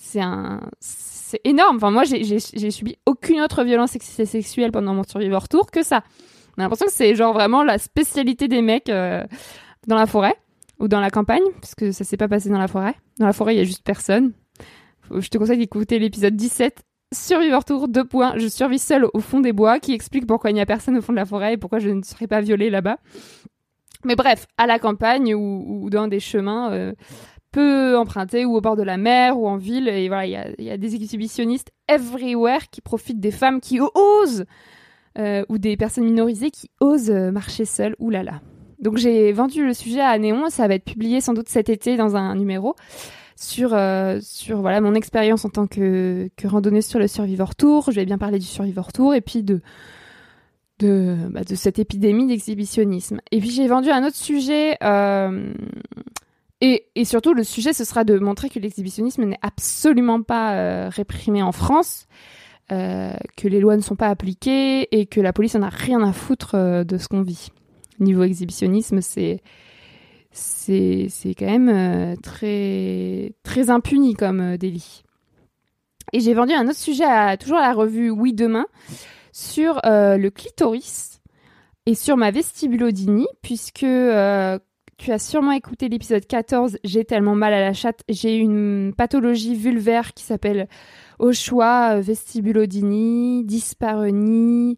C'est 0.00 0.20
un, 0.20 0.60
c'est 0.80 1.40
énorme. 1.44 1.76
Enfin, 1.76 1.90
moi, 1.90 2.04
j'ai, 2.04 2.38
subi 2.38 2.96
aucune 3.04 3.40
autre 3.40 3.64
violence 3.64 3.90
sex- 3.90 4.24
sexuelle 4.24 4.70
pendant 4.70 4.94
mon 4.94 5.02
Survivor 5.02 5.48
Tour 5.48 5.70
que 5.70 5.82
ça. 5.82 6.04
On 6.56 6.60
a 6.60 6.64
l'impression 6.64 6.86
que 6.86 6.92
c'est 6.92 7.14
genre 7.16 7.32
vraiment 7.32 7.64
la 7.64 7.78
spécialité 7.78 8.46
des 8.48 8.62
mecs 8.62 8.88
euh, 8.88 9.26
dans 9.88 9.96
la 9.96 10.06
forêt 10.06 10.36
ou 10.78 10.86
dans 10.86 11.00
la 11.00 11.10
campagne, 11.10 11.42
parce 11.60 11.74
que 11.74 11.90
ça 11.90 12.04
s'est 12.04 12.16
pas 12.16 12.28
passé 12.28 12.48
dans 12.48 12.58
la 12.58 12.68
forêt. 12.68 12.94
Dans 13.18 13.26
la 13.26 13.32
forêt, 13.32 13.56
il 13.56 13.58
y 13.58 13.60
a 13.60 13.64
juste 13.64 13.82
personne. 13.82 14.32
Je 15.10 15.28
te 15.28 15.36
conseille 15.36 15.58
d'écouter 15.58 15.98
l'épisode 15.98 16.36
17 16.36 16.84
Survivor 17.12 17.64
Tour 17.64 17.88
2 17.88 18.04
points. 18.04 18.34
Je 18.36 18.46
survis 18.46 18.78
seul 18.78 19.06
au 19.12 19.18
fond 19.20 19.40
des 19.40 19.52
bois, 19.52 19.80
qui 19.80 19.92
explique 19.94 20.26
pourquoi 20.26 20.50
il 20.50 20.54
n'y 20.54 20.60
a 20.60 20.66
personne 20.66 20.96
au 20.96 21.02
fond 21.02 21.12
de 21.12 21.18
la 21.18 21.26
forêt 21.26 21.54
et 21.54 21.56
pourquoi 21.56 21.80
je 21.80 21.88
ne 21.88 22.02
serai 22.02 22.28
pas 22.28 22.40
violée 22.40 22.70
là-bas. 22.70 22.98
Mais 24.04 24.14
bref, 24.14 24.46
à 24.58 24.66
la 24.66 24.78
campagne 24.78 25.34
ou, 25.34 25.64
ou 25.66 25.90
dans 25.90 26.06
des 26.06 26.20
chemins 26.20 26.70
euh, 26.72 26.92
peu 27.50 27.96
empruntés 27.96 28.44
ou 28.44 28.56
au 28.56 28.60
bord 28.60 28.76
de 28.76 28.82
la 28.82 28.96
mer 28.96 29.38
ou 29.38 29.48
en 29.48 29.56
ville, 29.56 29.88
et 29.88 30.08
voilà, 30.08 30.26
il 30.26 30.64
y 30.64 30.70
a, 30.70 30.76
des 30.76 30.94
exhibitionnistes 30.94 31.70
everywhere 31.88 32.68
qui 32.70 32.80
profitent 32.80 33.20
des 33.20 33.30
femmes 33.30 33.60
qui 33.60 33.80
osent 33.80 34.44
euh, 35.18 35.44
ou 35.48 35.58
des 35.58 35.76
personnes 35.76 36.04
minorisées 36.04 36.50
qui 36.50 36.70
osent 36.80 37.10
euh, 37.10 37.30
marcher 37.30 37.64
seules. 37.64 37.96
Ouh. 37.98 38.12
Donc 38.80 38.96
j'ai 38.96 39.32
vendu 39.32 39.64
le 39.64 39.74
sujet 39.74 40.00
à 40.00 40.16
Néon, 40.18 40.50
ça 40.50 40.68
va 40.68 40.74
être 40.74 40.84
publié 40.84 41.20
sans 41.20 41.34
doute 41.34 41.48
cet 41.48 41.68
été 41.68 41.96
dans 41.96 42.16
un 42.16 42.36
numéro 42.36 42.76
sur 43.34 43.72
euh, 43.72 44.18
sur 44.20 44.60
voilà 44.60 44.80
mon 44.80 44.94
expérience 44.94 45.44
en 45.44 45.48
tant 45.48 45.66
que 45.66 46.28
que 46.36 46.46
randonneuse 46.46 46.86
sur 46.86 46.98
le 46.98 47.08
Survivor 47.08 47.56
Tour. 47.56 47.90
Je 47.90 47.96
vais 47.96 48.04
bien 48.04 48.18
parler 48.18 48.38
du 48.38 48.46
Survivor 48.46 48.92
Tour 48.92 49.14
et 49.14 49.20
puis 49.20 49.42
de 49.42 49.60
de 50.78 51.16
bah, 51.30 51.42
de 51.42 51.54
cette 51.54 51.78
épidémie 51.78 52.26
d'exhibitionnisme. 52.26 53.20
Et 53.32 53.40
puis 53.40 53.50
j'ai 53.50 53.66
vendu 53.66 53.90
un 53.90 54.04
autre 54.04 54.16
sujet 54.16 54.76
et 56.60 57.04
surtout 57.04 57.34
le 57.34 57.44
sujet 57.44 57.72
ce 57.72 57.84
sera 57.84 58.04
de 58.04 58.18
montrer 58.18 58.48
que 58.48 58.58
l'exhibitionnisme 58.58 59.24
n'est 59.24 59.38
absolument 59.42 60.22
pas 60.22 60.54
euh, 60.54 60.88
réprimé 60.88 61.42
en 61.42 61.52
France. 61.52 62.06
euh, 62.70 63.14
que 63.36 63.48
les 63.48 63.60
lois 63.60 63.76
ne 63.76 63.80
sont 63.80 63.96
pas 63.96 64.08
appliquées 64.08 64.94
et 64.94 65.06
que 65.06 65.22
la 65.22 65.32
police 65.32 65.54
en 65.54 65.62
a 65.62 65.70
rien 65.70 66.02
à 66.02 66.12
foutre 66.12 66.54
euh, 66.54 66.84
de 66.84 66.98
ce 66.98 67.08
qu'on 67.08 67.22
vit. 67.22 67.48
Niveau 67.98 68.24
exhibitionnisme, 68.24 69.00
c'est 69.00 69.40
c'est 70.30 71.34
quand 71.36 71.46
même 71.46 72.16
très 72.22 73.32
très 73.42 73.70
impuni 73.70 74.14
comme 74.14 74.56
délit. 74.58 75.02
Et 76.12 76.20
j'ai 76.20 76.34
vendu 76.34 76.52
un 76.52 76.68
autre 76.68 76.78
sujet 76.78 77.36
toujours 77.38 77.56
à 77.56 77.62
la 77.62 77.72
revue 77.72 78.10
Oui 78.10 78.34
demain 78.34 78.66
sur 79.32 79.80
le 79.84 80.28
clitoris 80.28 81.20
et 81.86 81.94
sur 81.94 82.16
ma 82.16 82.30
vestibulodynie 82.30 83.26
puisque 83.42 83.86
tu 84.98 85.12
as 85.12 85.18
sûrement 85.18 85.52
écouté 85.52 85.88
l'épisode 85.88 86.26
14 86.26 86.78
J'ai 86.84 87.04
tellement 87.04 87.36
mal 87.36 87.54
à 87.54 87.60
la 87.60 87.72
chatte, 87.72 88.02
j'ai 88.08 88.36
une 88.36 88.92
pathologie 88.96 89.54
vulvaire 89.54 90.12
qui 90.12 90.24
s'appelle 90.24 90.68
au 91.18 91.32
choix 91.32 91.94
euh, 91.94 92.00
vestibulodynie, 92.00 93.44
dyspareunie, 93.44 94.76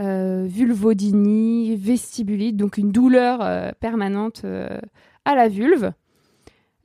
euh, 0.00 0.44
vulvodynie, 0.48 1.76
vestibulite, 1.76 2.56
donc 2.56 2.78
une 2.78 2.90
douleur 2.90 3.38
euh, 3.42 3.70
permanente 3.78 4.42
euh, 4.44 4.80
à 5.24 5.36
la 5.36 5.48
vulve, 5.48 5.92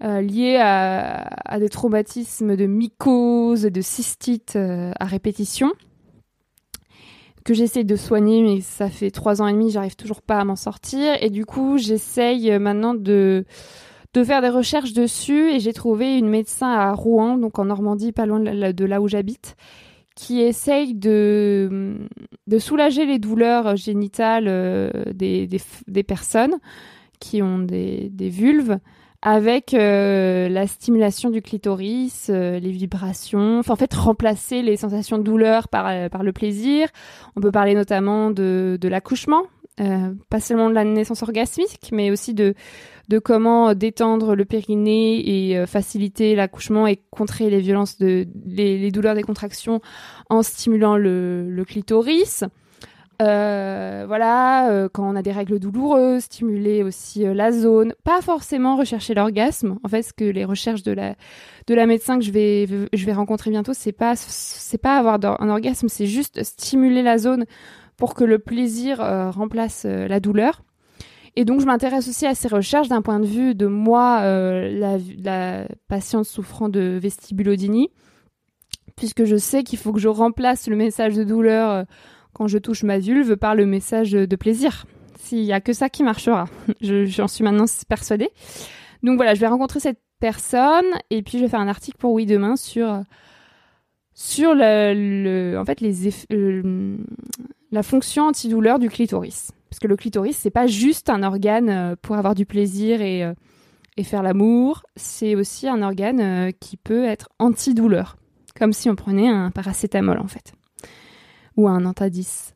euh, 0.03 0.21
liée 0.21 0.57
à, 0.61 1.27
à 1.45 1.59
des 1.59 1.69
traumatismes 1.69 2.55
de 2.55 2.67
mycose, 2.67 3.63
de 3.63 3.81
cystite 3.81 4.55
euh, 4.55 4.91
à 4.99 5.05
répétition, 5.05 5.71
que 7.49 7.55
j'essaye 7.55 7.83
de 7.83 7.95
soigner, 7.95 8.43
mais 8.43 8.61
ça 8.61 8.91
fait 8.91 9.09
trois 9.09 9.41
ans 9.41 9.47
et 9.47 9.53
demi, 9.53 9.71
j'arrive 9.71 9.95
toujours 9.95 10.21
pas 10.21 10.37
à 10.37 10.45
m'en 10.45 10.55
sortir, 10.55 11.15
et 11.19 11.31
du 11.31 11.47
coup 11.47 11.79
j'essaye 11.79 12.59
maintenant 12.59 12.93
de 12.93 13.43
faire 14.13 14.43
des 14.43 14.49
recherches 14.49 14.93
dessus, 14.93 15.49
et 15.49 15.59
j'ai 15.59 15.73
trouvé 15.73 16.15
une 16.19 16.29
médecin 16.29 16.69
à 16.69 16.93
Rouen, 16.93 17.39
donc 17.39 17.57
en 17.57 17.65
Normandie, 17.65 18.11
pas 18.11 18.27
loin 18.27 18.39
de 18.39 18.85
là- 18.85 19.01
où 19.01 19.07
j'habite, 19.07 19.55
qui 20.15 20.41
essaye 20.41 20.93
de, 20.93 21.97
de 22.45 22.59
soulager 22.59 23.07
les 23.07 23.17
douleurs 23.17 23.75
génitales 23.75 24.45
des, 25.15 25.47
des, 25.47 25.61
des, 25.87 26.03
personnes 26.03 26.57
qui 27.19 27.41
ont 27.41 27.57
des 27.57 28.11
vulves 28.29 28.77
avec 29.21 29.73
la 29.73 30.67
stimulation 30.67 31.29
du 31.29 31.41
clitoris, 31.41 32.29
les 32.29 32.71
vibrations, 32.71 33.59
enfin 33.59 33.73
en 33.73 33.75
fait 33.75 33.93
remplacer 33.93 34.61
les 34.61 34.77
sensations 34.77 35.17
de 35.17 35.23
douleur 35.23 35.67
par, 35.67 36.09
par 36.09 36.23
le 36.23 36.31
plaisir. 36.31 36.87
On 37.35 37.41
peut 37.41 37.51
parler 37.51 37.73
notamment 37.73 38.31
de, 38.31 38.77
l'accouchement, 38.83 39.43
euh, 39.79 40.13
pas 40.29 40.39
seulement 40.39 40.69
de 40.69 40.75
la 40.75 40.83
naissance 40.83 41.23
orgasmique, 41.23 41.89
mais 41.91 42.11
aussi 42.11 42.33
de, 42.33 42.53
comment 43.23 43.73
détendre 43.73 44.35
le 44.35 44.45
périnée 44.45 45.49
et 45.49 45.57
euh, 45.57 45.65
faciliter 45.65 46.35
l'accouchement 46.35 46.85
et 46.85 46.99
contrer 47.11 47.49
les 47.49 47.59
violences 47.59 47.97
de 47.97 48.27
douleurs 48.89 49.15
des 49.15 49.23
contractions 49.23 49.81
en 50.29 50.43
stimulant 50.43 50.97
le 50.97 51.63
clitoris. 51.65 52.43
Euh, 53.21 54.05
voilà, 54.07 54.69
euh, 54.69 54.87
quand 54.91 55.09
on 55.09 55.15
a 55.15 55.21
des 55.21 55.33
règles 55.33 55.59
douloureuses, 55.59 56.23
stimuler 56.23 56.83
aussi 56.83 57.25
la 57.25 57.51
zone, 57.51 57.93
pas 58.05 58.21
forcément 58.21 58.77
rechercher 58.77 59.13
l'orgasme. 59.13 59.77
En 59.83 59.89
fait, 59.89 60.03
ce 60.03 60.13
que 60.13 60.23
les 60.23 60.45
recherches 60.45 60.83
de 60.83 60.93
la 60.93 61.15
de 61.67 61.75
la 61.75 61.85
médecin 61.85 62.17
que 62.17 62.23
je 62.23 62.31
vais 62.31 62.65
je 62.93 63.05
vais 63.05 63.13
rencontrer 63.13 63.49
bientôt, 63.49 63.73
c'est 63.73 63.91
pas 63.91 64.15
c'est 64.15 64.77
pas 64.77 64.97
avoir 64.97 65.19
un 65.41 65.49
orgasme, 65.49 65.89
c'est 65.89 66.05
juste 66.05 66.41
stimuler 66.43 67.03
la 67.03 67.17
zone 67.17 67.45
pour 67.99 68.15
que 68.15 68.23
le 68.23 68.39
plaisir 68.39 69.01
euh, 69.01 69.29
remplace 69.29 69.83
euh, 69.85 70.07
la 70.07 70.21
douleur. 70.21 70.63
Et 71.35 71.45
donc, 71.45 71.59
je 71.59 71.65
m'intéresse 71.65 72.07
aussi 72.07 72.25
à 72.25 72.33
ces 72.33 72.47
recherches 72.47 72.87
d'un 72.87 73.01
point 73.01 73.19
de 73.19 73.25
vue 73.25 73.53
de 73.53 73.67
moi, 73.67 74.21
euh, 74.21 74.97
la, 75.21 75.67
patiente 75.87 76.25
souffrant 76.25 76.69
de 76.69 76.97
vestibulodynie, 76.99 77.89
puisque 78.95 79.25
je 79.25 79.35
sais 79.35 79.63
qu'il 79.63 79.77
faut 79.77 79.91
que 79.91 79.99
je 79.99 80.07
remplace 80.07 80.67
le 80.67 80.77
message 80.77 81.13
de 81.13 81.23
douleur 81.23 81.85
quand 82.39 82.47
je 82.47 82.57
touche 82.57 82.83
ma 82.83 82.99
vulve 82.99 83.35
par 83.35 83.53
le 83.53 83.65
message 83.65 84.13
de 84.13 84.35
plaisir. 84.37 84.85
S'il 85.19 85.43
y 85.43 85.51
a 85.51 85.59
que 85.59 85.73
ça 85.73 85.89
qui 85.89 86.03
marchera, 86.03 86.45
j'en 86.81 87.27
suis 87.27 87.43
maintenant 87.43 87.65
persuadée. 87.89 88.29
Donc 89.03 89.17
voilà, 89.17 89.35
je 89.35 89.41
vais 89.41 89.47
rencontrer 89.47 89.81
cette 89.81 89.99
personne 90.21 90.85
et 91.09 91.21
puis 91.21 91.37
je 91.37 91.43
vais 91.43 91.49
faire 91.49 91.59
un 91.59 91.67
article 91.67 91.97
pour 91.97 92.13
Oui 92.13 92.25
demain 92.25 92.55
sur 92.55 93.03
sur 94.13 94.53
le, 94.55 95.57
en 95.57 95.65
fait 95.65 95.81
les 95.81 96.09
la 97.71 97.83
fonction 97.83 98.27
antidouleur 98.27 98.79
du 98.79 98.89
clitoris. 98.89 99.51
Parce 99.69 99.79
que 99.79 99.87
le 99.87 99.97
clitoris, 99.97 100.37
c'est 100.37 100.49
pas 100.49 100.65
juste 100.65 101.09
un 101.09 101.23
organe 101.23 101.69
euh, 101.69 101.95
pour 102.01 102.15
avoir 102.15 102.35
du 102.35 102.45
plaisir 102.45 103.01
et, 103.01 103.23
euh, 103.23 103.33
et 103.97 104.03
faire 104.03 104.23
l'amour, 104.23 104.83
c'est 104.95 105.35
aussi 105.35 105.67
un 105.67 105.83
organe 105.83 106.21
euh, 106.21 106.51
qui 106.57 106.77
peut 106.77 107.03
être 107.03 107.29
antidouleur. 107.37 108.17
Comme 108.57 108.73
si 108.73 108.89
on 108.89 108.95
prenait 108.95 109.27
un 109.27 109.51
paracétamol 109.51 110.17
en 110.17 110.27
fait. 110.27 110.53
Ou 111.57 111.67
un 111.67 111.85
antadis. 111.85 112.53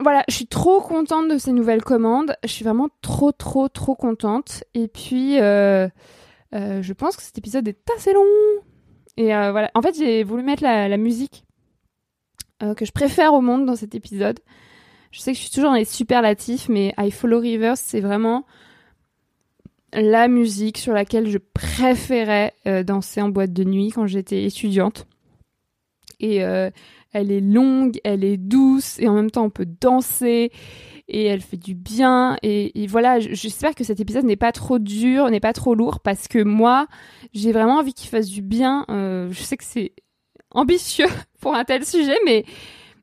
Voilà, 0.00 0.22
je 0.28 0.34
suis 0.34 0.46
trop 0.46 0.80
contente 0.80 1.28
de 1.28 1.38
ces 1.38 1.52
nouvelles 1.52 1.82
commandes. 1.82 2.36
Je 2.44 2.48
suis 2.48 2.64
vraiment 2.64 2.88
trop, 3.02 3.32
trop, 3.32 3.68
trop 3.68 3.96
contente. 3.96 4.62
Et 4.74 4.86
puis, 4.86 5.36
je 5.38 6.92
pense 6.92 7.16
que 7.16 7.22
cet 7.22 7.36
épisode 7.38 7.66
est 7.66 7.90
assez 7.96 8.12
long. 8.12 8.24
Et 9.16 9.26
voilà, 9.26 9.70
en 9.74 9.82
fait, 9.82 9.96
j'ai 9.96 10.22
voulu 10.22 10.44
mettre 10.44 10.62
la 10.62 10.96
musique 10.96 11.44
euh, 12.62 12.74
que 12.74 12.84
je 12.84 12.90
préfère 12.90 13.34
au 13.34 13.40
monde 13.40 13.66
dans 13.66 13.76
cet 13.76 13.94
épisode. 13.94 14.40
Je 15.12 15.20
sais 15.20 15.30
que 15.30 15.36
je 15.36 15.42
suis 15.42 15.50
toujours 15.50 15.70
dans 15.70 15.76
les 15.76 15.84
superlatifs, 15.84 16.68
mais 16.68 16.92
I 16.98 17.12
Follow 17.12 17.38
Rivers, 17.38 17.76
c'est 17.76 18.00
vraiment 18.00 18.46
la 19.92 20.26
musique 20.26 20.76
sur 20.76 20.92
laquelle 20.92 21.28
je 21.28 21.38
préférais 21.38 22.52
euh, 22.66 22.82
danser 22.82 23.22
en 23.22 23.28
boîte 23.28 23.52
de 23.52 23.62
nuit 23.62 23.90
quand 23.90 24.08
j'étais 24.08 24.42
étudiante. 24.42 25.06
Et 26.18 26.44
euh, 26.44 26.70
elle 27.12 27.30
est 27.30 27.40
longue, 27.40 28.00
elle 28.04 28.24
est 28.24 28.36
douce, 28.36 28.98
et 28.98 29.08
en 29.08 29.14
même 29.14 29.30
temps 29.30 29.44
on 29.44 29.50
peut 29.50 29.68
danser, 29.80 30.50
et 31.08 31.24
elle 31.24 31.40
fait 31.40 31.56
du 31.56 31.74
bien. 31.74 32.36
Et, 32.42 32.82
et 32.82 32.86
voilà, 32.86 33.18
j'espère 33.18 33.74
que 33.74 33.84
cet 33.84 34.00
épisode 34.00 34.24
n'est 34.24 34.36
pas 34.36 34.52
trop 34.52 34.78
dur, 34.78 35.30
n'est 35.30 35.40
pas 35.40 35.52
trop 35.52 35.74
lourd, 35.74 36.00
parce 36.00 36.28
que 36.28 36.42
moi, 36.42 36.86
j'ai 37.32 37.52
vraiment 37.52 37.78
envie 37.78 37.94
qu'il 37.94 38.10
fasse 38.10 38.28
du 38.28 38.42
bien. 38.42 38.84
je 38.88 39.40
sais 39.40 39.56
que 39.56 39.64
c'est 39.64 39.92
ambitieux 40.50 41.08
pour 41.40 41.54
un 41.54 41.64
tel 41.64 41.84
sujet, 41.84 42.16
mais, 42.24 42.44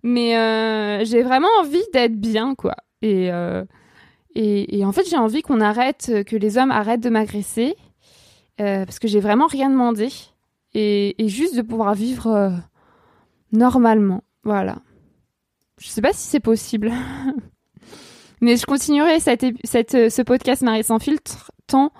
mais 0.03 0.37
euh, 0.37 1.03
j'ai 1.05 1.23
vraiment 1.23 1.49
envie 1.59 1.83
d'être 1.93 2.19
bien, 2.19 2.55
quoi. 2.55 2.75
Et, 3.01 3.31
euh, 3.31 3.63
et, 4.35 4.83
en 4.83 4.91
fait, 4.91 5.07
j'ai 5.09 5.17
envie 5.17 5.41
qu'on 5.41 5.61
arrête, 5.61 6.11
que 6.25 6.35
les 6.35 6.57
hommes 6.57 6.71
arrêtent 6.71 7.03
de 7.03 7.09
m'agresser, 7.09 7.75
euh, 8.59 8.85
parce 8.85 8.99
que 8.99 9.07
j'ai 9.07 9.21
vraiment 9.21 9.47
rien 9.47 9.69
demandé, 9.69 10.09
et, 10.73 11.23
et 11.23 11.29
juste 11.29 11.55
de 11.55 11.61
pouvoir 11.61 11.93
vivre 11.93 12.51
normalement. 13.55 14.23
Voilà. 14.43 14.77
Je 15.79 15.87
sais 15.87 16.01
pas 16.01 16.13
si 16.13 16.27
c'est 16.27 16.39
possible. 16.39 16.91
Mais 18.41 18.57
je 18.57 18.65
continuerai 18.65 19.19
cette, 19.19 19.45
cette, 19.63 20.09
ce 20.11 20.21
podcast 20.21 20.61
Marie 20.61 20.83
sans 20.83 20.99
filtre 20.99 21.51
tant 21.67 21.91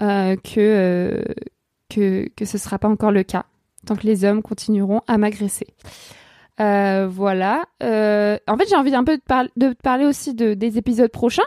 que, 0.00 1.24
que, 1.88 2.28
que 2.36 2.44
ce 2.44 2.58
sera 2.58 2.78
pas 2.78 2.88
encore 2.88 3.12
le 3.12 3.22
cas 3.22 3.46
tant 3.84 3.96
que 3.96 4.06
les 4.06 4.24
hommes 4.24 4.42
continueront 4.42 5.02
à 5.06 5.18
m'agresser. 5.18 5.68
Euh, 6.60 7.06
voilà. 7.08 7.64
Euh, 7.82 8.38
en 8.48 8.56
fait, 8.56 8.68
j'ai 8.68 8.76
envie 8.76 8.94
un 8.94 9.04
peu 9.04 9.18
de, 9.18 9.72
te 9.72 9.82
parler 9.82 10.06
aussi 10.06 10.34
de, 10.34 10.54
des 10.54 10.78
épisodes 10.78 11.10
prochains. 11.10 11.42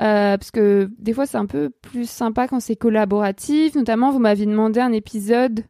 Euh, 0.00 0.38
parce 0.38 0.50
que 0.50 0.90
des 0.98 1.12
fois, 1.12 1.26
c'est 1.26 1.36
un 1.36 1.46
peu 1.46 1.70
plus 1.70 2.08
sympa 2.08 2.48
quand 2.48 2.60
c'est 2.60 2.76
collaboratif. 2.76 3.74
Notamment, 3.74 4.10
vous 4.10 4.18
m'aviez 4.18 4.46
demandé 4.46 4.80
un 4.80 4.92
épisode 4.92 5.64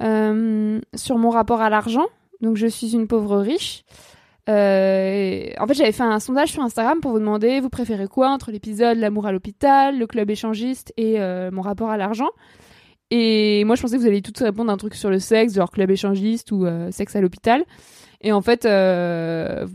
sur 0.00 1.18
mon 1.18 1.30
rapport 1.30 1.60
à 1.60 1.70
l'argent. 1.70 2.06
Donc, 2.40 2.56
je 2.56 2.66
suis 2.66 2.92
une 2.94 3.06
pauvre 3.06 3.38
riche. 3.38 3.84
en 4.48 4.52
fait, 4.52 5.74
j'avais 5.74 5.92
fait 5.92 6.02
un 6.02 6.20
sondage 6.20 6.52
sur 6.52 6.62
Instagram 6.62 7.00
pour 7.00 7.12
vous 7.12 7.18
demander, 7.18 7.60
vous 7.60 7.70
préférez 7.70 8.08
quoi 8.08 8.28
entre 8.30 8.50
l'épisode 8.50 8.98
L'amour 8.98 9.26
à 9.26 9.32
l'hôpital, 9.32 9.98
le 9.98 10.06
club 10.06 10.30
échangiste 10.30 10.92
et 10.96 11.18
mon 11.50 11.62
rapport 11.62 11.90
à 11.90 11.96
l'argent? 11.96 12.28
Et 13.10 13.64
moi, 13.64 13.76
je 13.76 13.82
pensais 13.82 13.96
que 13.96 14.00
vous 14.00 14.08
alliez 14.08 14.22
toutes 14.22 14.38
répondre 14.38 14.70
à 14.70 14.74
un 14.74 14.76
truc 14.76 14.94
sur 14.94 15.10
le 15.10 15.18
sexe, 15.18 15.54
genre 15.54 15.70
club 15.70 15.90
échangiste 15.90 16.50
ou 16.50 16.66
euh, 16.66 16.90
sexe 16.90 17.14
à 17.14 17.20
l'hôpital. 17.20 17.64
Et 18.20 18.32
en 18.32 18.40
fait, 18.40 18.64
euh, 18.64 19.66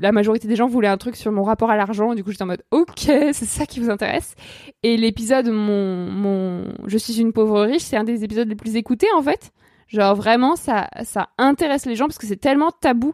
la 0.00 0.10
majorité 0.10 0.48
des 0.48 0.56
gens 0.56 0.66
voulaient 0.66 0.88
un 0.88 0.96
truc 0.96 1.14
sur 1.14 1.30
mon 1.30 1.44
rapport 1.44 1.70
à 1.70 1.76
l'argent. 1.76 2.14
Du 2.14 2.24
coup, 2.24 2.32
j'étais 2.32 2.42
en 2.42 2.46
mode, 2.46 2.64
ok, 2.72 2.92
c'est 2.98 3.32
ça 3.32 3.66
qui 3.66 3.78
vous 3.78 3.90
intéresse. 3.90 4.34
Et 4.82 4.96
l'épisode, 4.96 5.48
mon, 5.48 6.10
mon, 6.10 6.64
je 6.86 6.98
suis 6.98 7.20
une 7.20 7.32
pauvre 7.32 7.62
riche, 7.62 7.82
c'est 7.82 7.96
un 7.96 8.04
des 8.04 8.24
épisodes 8.24 8.48
les 8.48 8.56
plus 8.56 8.74
écoutés 8.74 9.08
en 9.14 9.22
fait. 9.22 9.52
Genre 9.90 10.14
vraiment, 10.14 10.56
ça, 10.56 10.88
ça 11.04 11.28
intéresse 11.38 11.86
les 11.86 11.96
gens 11.96 12.06
parce 12.06 12.18
que 12.18 12.26
c'est 12.26 12.36
tellement 12.36 12.70
tabou 12.70 13.12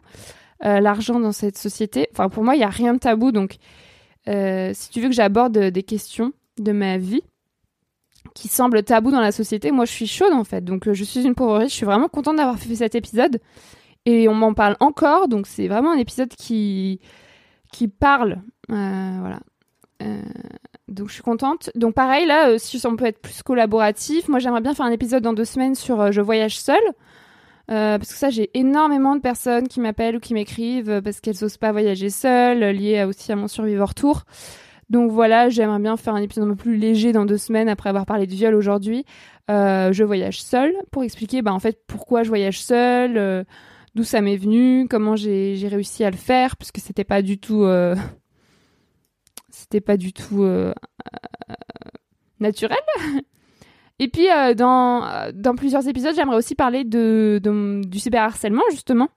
euh, 0.63 0.79
l'argent 0.79 1.19
dans 1.19 1.31
cette 1.31 1.57
société. 1.57 2.07
Enfin, 2.11 2.29
pour 2.29 2.43
moi, 2.43 2.55
il 2.55 2.61
y 2.61 2.63
a 2.63 2.69
rien 2.69 2.93
de 2.93 2.99
tabou. 2.99 3.31
Donc, 3.31 3.57
si 4.25 4.89
tu 4.89 5.01
veux 5.01 5.07
que 5.07 5.15
j'aborde 5.15 5.57
des 5.57 5.83
questions 5.83 6.33
de 6.57 6.71
ma 6.71 6.97
vie, 6.97 7.23
qui 8.37 8.47
semble 8.47 8.83
tabou 8.83 9.09
dans 9.11 9.19
la 9.19 9.31
société, 9.31 9.71
moi 9.71 9.85
je 9.85 9.91
suis 9.91 10.07
chaude 10.07 10.33
en 10.33 10.43
fait. 10.43 10.63
Donc 10.63 10.87
euh, 10.87 10.93
je 10.93 11.03
suis 11.03 11.25
une 11.25 11.35
pauvre 11.35 11.57
riche, 11.57 11.71
je 11.71 11.77
suis 11.77 11.85
vraiment 11.85 12.07
contente 12.07 12.37
d'avoir 12.37 12.57
fait 12.59 12.75
cet 12.75 12.93
épisode. 12.95 13.39
Et 14.05 14.29
on 14.29 14.35
m'en 14.35 14.53
parle 14.53 14.77
encore, 14.79 15.27
donc 15.27 15.47
c'est 15.47 15.67
vraiment 15.67 15.91
un 15.91 15.97
épisode 15.97 16.29
qui, 16.29 17.01
qui 17.73 17.87
parle. 17.87 18.41
Euh, 18.71 19.17
voilà. 19.19 19.39
Euh, 20.89 20.93
donc 20.93 21.09
je 21.09 21.13
suis 21.13 21.23
contente. 21.23 21.69
Donc 21.75 21.93
pareil, 21.93 22.25
là, 22.25 22.57
si 22.57 22.85
on 22.85 22.95
peut 22.95 23.05
être 23.05 23.21
plus 23.21 23.43
collaboratif, 23.43 24.27
moi 24.27 24.39
j'aimerais 24.39 24.61
bien 24.61 24.73
faire 24.73 24.85
un 24.85 24.91
épisode 24.91 25.23
dans 25.23 25.33
deux 25.33 25.45
semaines 25.45 25.75
sur 25.75 26.11
Je 26.11 26.21
voyage 26.21 26.59
seule. 26.59 26.77
parce 27.67 28.11
que 28.11 28.17
ça, 28.17 28.29
j'ai 28.29 28.49
énormément 28.53 29.15
de 29.15 29.21
personnes 29.21 29.67
qui 29.67 29.79
m'appellent 29.79 30.17
ou 30.17 30.19
qui 30.19 30.33
m'écrivent 30.33 31.01
parce 31.03 31.19
qu'elles 31.21 31.37
n'osent 31.41 31.57
pas 31.57 31.71
voyager 31.71 32.09
seules, 32.09 32.59
liées 32.59 33.03
aussi 33.03 33.31
à 33.31 33.35
mon 33.35 33.47
survivor 33.47 33.93
tour. 33.93 34.23
Donc 34.89 35.11
voilà, 35.11 35.49
j'aimerais 35.49 35.79
bien 35.79 35.97
faire 35.97 36.15
un 36.15 36.21
épisode 36.21 36.45
un 36.45 36.49
peu 36.51 36.55
plus 36.55 36.77
léger 36.77 37.11
dans 37.11 37.25
deux 37.25 37.37
semaines 37.37 37.67
après 37.67 37.89
avoir 37.89 38.05
parlé 38.05 38.25
de 38.25 38.31
viol 38.31 38.55
aujourd'hui. 38.55 39.05
Euh, 39.49 39.91
je 39.91 40.03
voyage 40.03 40.41
seule 40.41 40.73
pour 40.91 41.03
expliquer 41.03 41.41
bah, 41.41 41.53
en 41.53 41.59
fait 41.59 41.79
pourquoi 41.87 42.23
je 42.23 42.29
voyage 42.29 42.61
seule, 42.61 43.17
euh, 43.17 43.43
d'où 43.95 44.03
ça 44.03 44.21
m'est 44.21 44.37
venu, 44.37 44.87
comment 44.89 45.15
j'ai 45.15 45.67
réussi 45.69 46.03
à 46.03 46.11
le 46.11 46.17
faire, 46.17 46.55
puisque 46.55 46.79
c'était 46.79 47.03
pas 47.03 47.21
du 47.21 47.37
tout 47.37 47.63
euh, 47.63 47.95
c'était 49.57 49.81
pas 49.81 49.97
du 49.97 50.13
tout 50.13 50.45
naturel. 52.39 52.77
Et 53.99 54.09
puis 54.09 54.27
dans, 54.55 55.31
dans 55.33 55.55
plusieurs 55.55 55.87
épisodes, 55.87 56.13
j'aimerais 56.15 56.37
aussi 56.37 56.53
parler 56.55 56.83
de, 56.83 57.39
de, 57.43 57.81
du 57.85 57.99
cyberharcèlement 57.99 58.63
justement. 58.71 59.09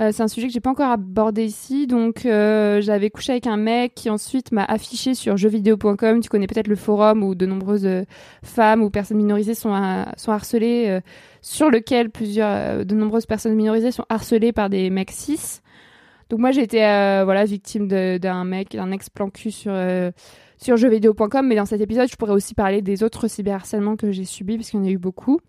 Euh, 0.00 0.10
c'est 0.10 0.24
un 0.24 0.28
sujet 0.28 0.48
que 0.48 0.52
j'ai 0.52 0.60
pas 0.60 0.70
encore 0.70 0.90
abordé 0.90 1.44
ici. 1.44 1.86
Donc, 1.86 2.26
euh, 2.26 2.80
j'avais 2.80 3.10
couché 3.10 3.32
avec 3.32 3.46
un 3.46 3.56
mec 3.56 3.94
qui 3.94 4.10
ensuite 4.10 4.50
m'a 4.50 4.64
affiché 4.64 5.14
sur 5.14 5.36
jeuxvideo.com. 5.36 6.20
Tu 6.20 6.28
connais 6.28 6.48
peut-être 6.48 6.66
le 6.66 6.76
forum 6.76 7.22
où 7.22 7.34
de 7.34 7.46
nombreuses 7.46 7.86
euh, 7.86 8.02
femmes 8.42 8.82
ou 8.82 8.90
personnes 8.90 9.18
minorisées 9.18 9.54
sont, 9.54 9.72
sont 10.16 10.32
harcelées, 10.32 11.00
sur 11.42 11.70
lequel 11.70 12.10
plusieurs, 12.10 12.84
de 12.84 12.94
nombreuses 12.94 13.26
personnes 13.26 13.54
minorisées 13.54 13.92
sont 13.92 14.04
harcelées 14.08 14.52
par 14.52 14.68
des 14.68 14.90
mecs 14.90 15.12
cis. 15.12 15.60
Donc 16.30 16.40
moi, 16.40 16.50
j'ai 16.50 16.62
été 16.62 16.78
voilà 16.78 17.44
victime 17.44 17.88
d'un 17.88 18.44
mec, 18.44 18.72
d'un 18.72 18.90
ex-plan 18.90 19.30
cul 19.30 19.50
sur 19.50 19.72
sur 20.58 20.76
jeuxvideo.com. 20.76 21.46
Mais 21.46 21.56
dans 21.56 21.66
cet 21.66 21.80
épisode, 21.80 22.08
je 22.10 22.16
pourrais 22.16 22.32
aussi 22.32 22.54
parler 22.54 22.82
des 22.82 23.02
autres 23.02 23.28
cyberharcèlements 23.28 23.96
que 23.96 24.12
j'ai 24.12 24.24
subis 24.24 24.56
parce 24.56 24.70
qu'il 24.70 24.80
y 24.80 24.82
en 24.82 24.86
a 24.86 24.90
eu 24.90 24.98
beaucoup. 24.98 25.40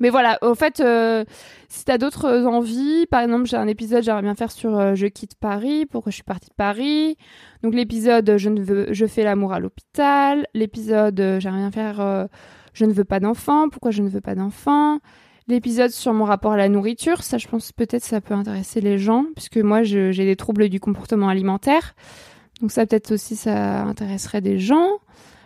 Mais 0.00 0.10
voilà, 0.10 0.38
au 0.42 0.54
fait, 0.54 0.80
euh, 0.80 1.24
si 1.68 1.84
t'as 1.84 1.98
d'autres 1.98 2.44
envies, 2.44 3.06
par 3.06 3.22
exemple, 3.22 3.46
j'ai 3.46 3.56
un 3.56 3.66
épisode, 3.66 4.02
j'aimerais 4.02 4.22
bien 4.22 4.34
faire 4.34 4.52
sur 4.52 4.78
euh, 4.78 4.94
je 4.94 5.06
quitte 5.06 5.36
Paris, 5.36 5.86
pourquoi 5.86 6.10
je 6.10 6.16
suis 6.16 6.24
partie 6.24 6.50
de 6.50 6.54
Paris. 6.54 7.16
Donc 7.62 7.74
l'épisode 7.74 8.36
je 8.36 8.50
ne 8.50 8.62
veux, 8.62 8.92
je 8.92 9.06
fais 9.06 9.24
l'amour 9.24 9.52
à 9.52 9.60
l'hôpital. 9.60 10.46
L'épisode 10.54 11.18
euh, 11.20 11.40
j'aimerais 11.40 11.60
bien 11.60 11.70
faire 11.70 12.00
euh, 12.00 12.26
je 12.74 12.84
ne 12.84 12.92
veux 12.92 13.04
pas 13.04 13.20
d'enfant, 13.20 13.68
pourquoi 13.70 13.90
je 13.90 14.02
ne 14.02 14.08
veux 14.08 14.20
pas 14.20 14.34
d'enfant. 14.34 14.98
L'épisode 15.48 15.90
sur 15.90 16.12
mon 16.12 16.24
rapport 16.24 16.52
à 16.52 16.56
la 16.56 16.68
nourriture, 16.68 17.22
ça 17.22 17.38
je 17.38 17.46
pense 17.46 17.70
peut-être 17.70 18.02
ça 18.02 18.20
peut 18.20 18.34
intéresser 18.34 18.80
les 18.80 18.98
gens, 18.98 19.26
puisque 19.36 19.58
moi 19.58 19.84
j'ai 19.84 20.12
des 20.12 20.34
troubles 20.34 20.68
du 20.68 20.80
comportement 20.80 21.28
alimentaire. 21.28 21.94
Donc 22.60 22.72
ça 22.72 22.84
peut-être 22.84 23.12
aussi 23.12 23.36
ça 23.36 23.84
intéresserait 23.84 24.40
des 24.40 24.58
gens. 24.58 24.88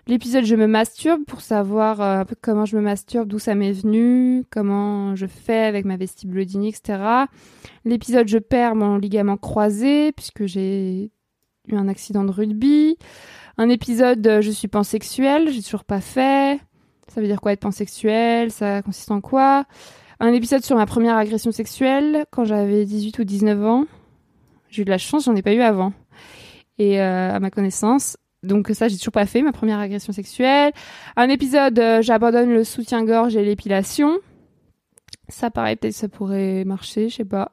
L'épisode 0.07 0.45
je 0.45 0.57
me 0.57 0.67
masturbe 0.67 1.25
pour 1.27 1.43
savoir 1.43 2.01
un 2.01 2.25
peu 2.25 2.35
comment 2.41 2.65
je 2.65 2.77
me 2.77 2.81
masturbe, 2.81 3.29
d'où 3.29 3.39
ça 3.39 3.55
m'est 3.55 3.73
venu, 3.73 4.45
comment 4.51 5.15
je 5.17 5.27
fais 5.27 5.65
avec 5.65 5.85
ma 5.85 5.99
vestibulodynie, 5.99 6.69
etc. 6.69 7.27
L'épisode 7.85 8.27
je 8.27 8.39
perds 8.39 8.77
mon 8.77 8.97
ligament 8.97 9.37
croisé 9.37 10.13
puisque 10.13 10.47
j'ai 10.47 11.11
eu 11.69 11.77
un 11.77 11.89
accident 11.89 12.25
de 12.25 12.31
rugby. 12.31 12.97
Un 13.59 13.69
épisode 13.69 14.27
euh, 14.27 14.41
je 14.41 14.51
suis 14.51 14.69
pansexuelle, 14.69 15.51
j'ai 15.51 15.63
toujours 15.63 15.85
pas 15.85 16.01
fait. 16.01 16.59
Ça 17.11 17.21
veut 17.21 17.27
dire 17.27 17.41
quoi 17.41 17.53
être 17.53 17.61
pansexuel? 17.61 18.53
Ça 18.53 18.83
consiste 18.83 19.11
en 19.11 19.21
quoi? 19.21 19.65
Un 20.21 20.33
épisode 20.33 20.65
sur 20.65 20.77
ma 20.77 20.87
première 20.87 21.17
agression 21.17 21.51
sexuelle 21.51 22.25
quand 22.31 22.45
j'avais 22.45 22.85
18 22.85 23.19
ou 23.19 23.25
19 23.25 23.67
ans. 23.67 23.85
J'ai 24.69 24.83
eu 24.83 24.85
de 24.85 24.91
la 24.91 24.99
chance, 24.99 25.25
j'en 25.25 25.35
ai 25.35 25.43
pas 25.43 25.53
eu 25.53 25.61
avant. 25.61 25.93
Et 26.79 27.01
euh, 27.01 27.35
à 27.35 27.41
ma 27.41 27.51
connaissance, 27.51 28.17
donc 28.45 28.69
ça, 28.69 28.87
j'ai 28.87 28.97
toujours 28.97 29.13
pas 29.13 29.27
fait 29.27 29.43
ma 29.43 29.51
première 29.51 29.81
agression 29.81 30.13
sexuelle. 30.13 30.73
Un 31.17 31.29
épisode, 31.29 31.77
euh, 31.81 32.01
j'abandonne 32.01 32.51
le 32.51 32.63
soutien-gorge 32.63 33.35
et 33.35 33.45
l'épilation. 33.45 34.19
Ça, 35.29 35.51
pareil, 35.51 35.75
peut-être 35.75 35.95
ça 35.95 36.09
pourrait 36.09 36.65
marcher, 36.65 37.09
je 37.09 37.17
sais 37.17 37.25
pas. 37.25 37.51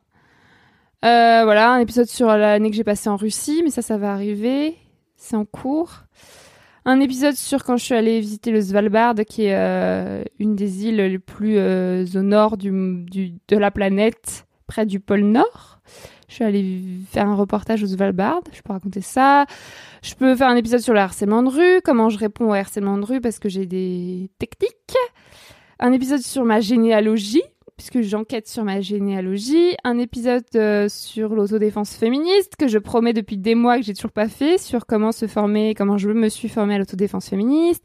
Euh, 1.03 1.41
voilà, 1.45 1.71
un 1.71 1.79
épisode 1.79 2.07
sur 2.07 2.27
l'année 2.27 2.69
que 2.69 2.75
j'ai 2.75 2.83
passée 2.83 3.09
en 3.09 3.15
Russie, 3.15 3.61
mais 3.63 3.71
ça, 3.71 3.81
ça 3.81 3.97
va 3.97 4.13
arriver. 4.13 4.75
C'est 5.15 5.35
en 5.35 5.45
cours. 5.45 6.03
Un 6.89 7.01
épisode 7.01 7.35
sur 7.35 7.65
quand 7.65 7.75
je 7.75 7.83
suis 7.83 7.95
allée 7.95 8.21
visiter 8.21 8.49
le 8.49 8.61
Svalbard, 8.61 9.15
qui 9.27 9.43
est 9.43 9.55
euh, 9.55 10.23
une 10.39 10.55
des 10.55 10.85
îles 10.85 10.95
les 10.95 11.19
plus 11.19 11.57
euh, 11.57 12.05
au 12.15 12.21
nord 12.21 12.55
du, 12.55 12.71
de 12.71 13.57
la 13.57 13.71
planète, 13.71 14.47
près 14.67 14.85
du 14.85 15.01
pôle 15.01 15.23
Nord. 15.23 15.81
Je 16.29 16.35
suis 16.35 16.45
allée 16.45 16.81
faire 17.11 17.27
un 17.27 17.35
reportage 17.35 17.83
au 17.83 17.87
Svalbard, 17.87 18.39
je 18.53 18.61
peux 18.61 18.71
raconter 18.71 19.01
ça. 19.01 19.45
Je 20.01 20.15
peux 20.15 20.33
faire 20.37 20.47
un 20.47 20.55
épisode 20.55 20.79
sur 20.79 20.93
le 20.93 21.01
harcèlement 21.01 21.43
de 21.43 21.49
rue, 21.49 21.81
comment 21.83 22.07
je 22.07 22.17
réponds 22.17 22.51
au 22.51 22.53
harcèlement 22.53 22.97
de 22.97 23.03
rue 23.03 23.19
parce 23.19 23.39
que 23.39 23.49
j'ai 23.49 23.65
des 23.65 24.31
techniques. 24.39 24.95
Un 25.81 25.91
épisode 25.91 26.21
sur 26.21 26.45
ma 26.45 26.61
généalogie, 26.61 27.43
puisque 27.77 28.01
j'enquête 28.01 28.47
sur 28.47 28.63
ma 28.63 28.81
généalogie. 28.81 29.75
Un 29.83 29.97
épisode 29.99 30.43
euh, 30.55 30.89
sur 30.89 31.35
l'autodéfense 31.35 31.95
féministe 31.95 32.55
que 32.57 32.67
je 32.67 32.77
promets 32.77 33.13
depuis 33.13 33.37
des 33.37 33.55
mois 33.55 33.77
que 33.77 33.83
j'ai 33.83 33.93
toujours 33.93 34.11
pas 34.11 34.27
fait, 34.27 34.57
sur 34.57 34.85
comment 34.85 35.11
se 35.11 35.27
former, 35.27 35.73
comment 35.75 35.97
je 35.97 36.09
me 36.09 36.29
suis 36.29 36.49
formée 36.49 36.75
à 36.75 36.79
l'autodéfense 36.79 37.29
féministe. 37.29 37.83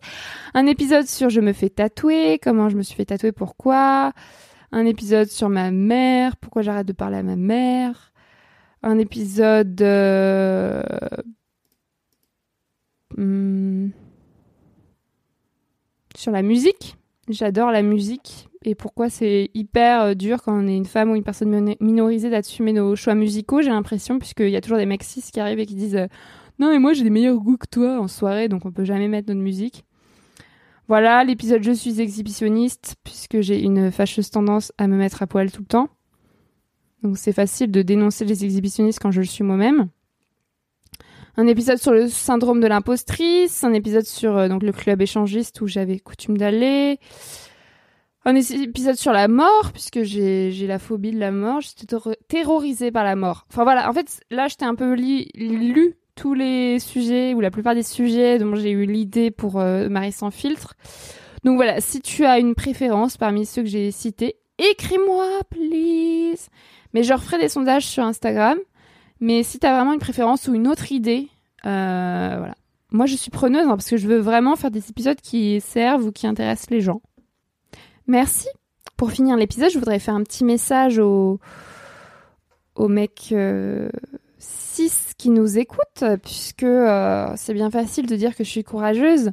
Un 0.54 0.66
épisode 0.66 1.06
sur 1.06 1.30
je 1.30 1.40
me 1.40 1.52
fais 1.52 1.68
tatouer, 1.68 2.40
comment 2.42 2.68
je 2.68 2.76
me 2.76 2.82
suis 2.82 2.96
fait 2.96 3.04
tatouer, 3.04 3.32
pourquoi. 3.32 4.12
Un 4.72 4.86
épisode 4.86 5.28
sur 5.28 5.48
ma 5.48 5.70
mère, 5.70 6.36
pourquoi 6.36 6.62
j'arrête 6.62 6.86
de 6.86 6.92
parler 6.92 7.18
à 7.18 7.22
ma 7.22 7.36
mère. 7.36 8.12
Un 8.82 8.98
épisode 8.98 9.80
euh, 9.82 10.82
Hmm. 13.16 13.90
Sur 16.14 16.32
la 16.32 16.42
musique. 16.42 16.96
J'adore 17.28 17.70
la 17.70 17.82
musique 17.82 18.48
et 18.64 18.74
pourquoi 18.74 19.08
c'est 19.10 19.50
hyper 19.54 20.02
euh, 20.02 20.14
dur 20.14 20.42
quand 20.42 20.52
on 20.52 20.66
est 20.66 20.76
une 20.76 20.86
femme 20.86 21.10
ou 21.10 21.14
une 21.14 21.22
personne 21.22 21.50
mino- 21.50 21.76
minorisée 21.80 22.30
d'assumer 22.30 22.72
nos 22.72 22.96
choix 22.96 23.14
musicaux, 23.14 23.62
j'ai 23.62 23.70
l'impression, 23.70 24.18
puisqu'il 24.18 24.50
y 24.50 24.56
a 24.56 24.60
toujours 24.60 24.78
des 24.78 24.86
mecs 24.86 25.02
cis 25.02 25.22
qui 25.32 25.40
arrivent 25.40 25.58
et 25.58 25.66
qui 25.66 25.74
disent 25.74 25.96
euh, 25.96 26.06
Non, 26.58 26.70
mais 26.70 26.78
moi 26.78 26.92
j'ai 26.92 27.04
des 27.04 27.10
meilleurs 27.10 27.38
goûts 27.38 27.56
que 27.56 27.66
toi 27.70 28.00
en 28.00 28.08
soirée, 28.08 28.48
donc 28.48 28.64
on 28.66 28.72
peut 28.72 28.84
jamais 28.84 29.08
mettre 29.08 29.28
notre 29.28 29.40
musique. 29.40 29.84
Voilà, 30.88 31.24
l'épisode 31.24 31.62
Je 31.62 31.72
suis 31.72 32.00
exhibitionniste, 32.00 32.96
puisque 33.04 33.40
j'ai 33.40 33.60
une 33.60 33.90
fâcheuse 33.90 34.30
tendance 34.30 34.72
à 34.78 34.86
me 34.88 34.96
mettre 34.96 35.22
à 35.22 35.26
poil 35.26 35.50
tout 35.50 35.62
le 35.62 35.66
temps. 35.66 35.88
Donc 37.02 37.18
c'est 37.18 37.32
facile 37.32 37.70
de 37.70 37.82
dénoncer 37.82 38.24
les 38.24 38.44
exhibitionnistes 38.44 39.00
quand 39.00 39.10
je 39.10 39.20
le 39.20 39.26
suis 39.26 39.44
moi-même 39.44 39.88
un 41.36 41.46
épisode 41.46 41.78
sur 41.78 41.92
le 41.92 42.08
syndrome 42.08 42.60
de 42.60 42.66
l'impostrice, 42.66 43.64
un 43.64 43.72
épisode 43.72 44.04
sur 44.04 44.36
euh, 44.36 44.48
donc 44.48 44.62
le 44.62 44.72
club 44.72 45.00
échangiste 45.00 45.60
où 45.62 45.66
j'avais 45.66 45.98
coutume 45.98 46.36
d'aller, 46.36 46.98
un 48.24 48.34
épisode 48.36 48.94
sur 48.96 49.12
la 49.12 49.28
mort 49.28 49.72
puisque 49.72 50.02
j'ai 50.02 50.52
j'ai 50.52 50.66
la 50.66 50.78
phobie 50.78 51.10
de 51.12 51.18
la 51.18 51.32
mort, 51.32 51.60
j'étais 51.60 51.86
terro- 51.86 52.14
terrorisée 52.28 52.90
par 52.92 53.04
la 53.04 53.16
mort. 53.16 53.46
Enfin 53.50 53.64
voilà, 53.64 53.88
en 53.88 53.92
fait 53.92 54.20
là 54.30 54.48
j'étais 54.48 54.64
un 54.64 54.74
peu 54.74 54.92
li- 54.94 55.28
lu 55.34 55.94
tous 56.14 56.34
les 56.34 56.78
sujets 56.78 57.34
ou 57.34 57.40
la 57.40 57.50
plupart 57.50 57.74
des 57.74 57.82
sujets 57.82 58.38
dont 58.38 58.54
j'ai 58.54 58.70
eu 58.70 58.86
l'idée 58.86 59.30
pour 59.30 59.58
euh, 59.60 59.88
Marie 59.88 60.12
sans 60.12 60.30
filtre. 60.30 60.74
Donc 61.44 61.56
voilà, 61.56 61.80
si 61.80 62.00
tu 62.00 62.24
as 62.24 62.38
une 62.38 62.54
préférence 62.54 63.16
parmi 63.16 63.46
ceux 63.46 63.62
que 63.62 63.68
j'ai 63.68 63.90
cités, 63.90 64.36
écris-moi 64.58 65.26
please. 65.50 66.48
Mais 66.94 67.02
je 67.02 67.12
referai 67.14 67.38
des 67.38 67.48
sondages 67.48 67.86
sur 67.86 68.04
Instagram. 68.04 68.58
Mais 69.20 69.42
si 69.42 69.58
t'as 69.58 69.74
vraiment 69.74 69.92
une 69.92 70.00
préférence 70.00 70.46
ou 70.48 70.54
une 70.54 70.68
autre 70.68 70.92
idée, 70.92 71.28
euh, 71.64 72.34
voilà. 72.38 72.54
Moi, 72.90 73.06
je 73.06 73.16
suis 73.16 73.30
preneuse 73.30 73.66
hein, 73.66 73.70
parce 73.76 73.88
que 73.88 73.96
je 73.96 74.06
veux 74.06 74.18
vraiment 74.18 74.54
faire 74.56 74.70
des 74.70 74.90
épisodes 74.90 75.20
qui 75.20 75.60
servent 75.60 76.06
ou 76.06 76.12
qui 76.12 76.26
intéressent 76.26 76.70
les 76.70 76.80
gens. 76.82 77.00
Merci. 78.12 78.48
Pour 78.98 79.10
finir 79.10 79.38
l'épisode, 79.38 79.70
je 79.70 79.78
voudrais 79.78 79.98
faire 79.98 80.14
un 80.14 80.22
petit 80.22 80.44
message 80.44 80.98
aux, 80.98 81.40
aux 82.74 82.88
mecs 82.88 83.30
euh, 83.32 83.88
cis 84.38 84.92
qui 85.16 85.30
nous 85.30 85.56
écoutent, 85.56 86.04
puisque 86.22 86.62
euh, 86.62 87.32
c'est 87.36 87.54
bien 87.54 87.70
facile 87.70 88.06
de 88.06 88.14
dire 88.14 88.36
que 88.36 88.44
je 88.44 88.50
suis 88.50 88.64
courageuse. 88.64 89.30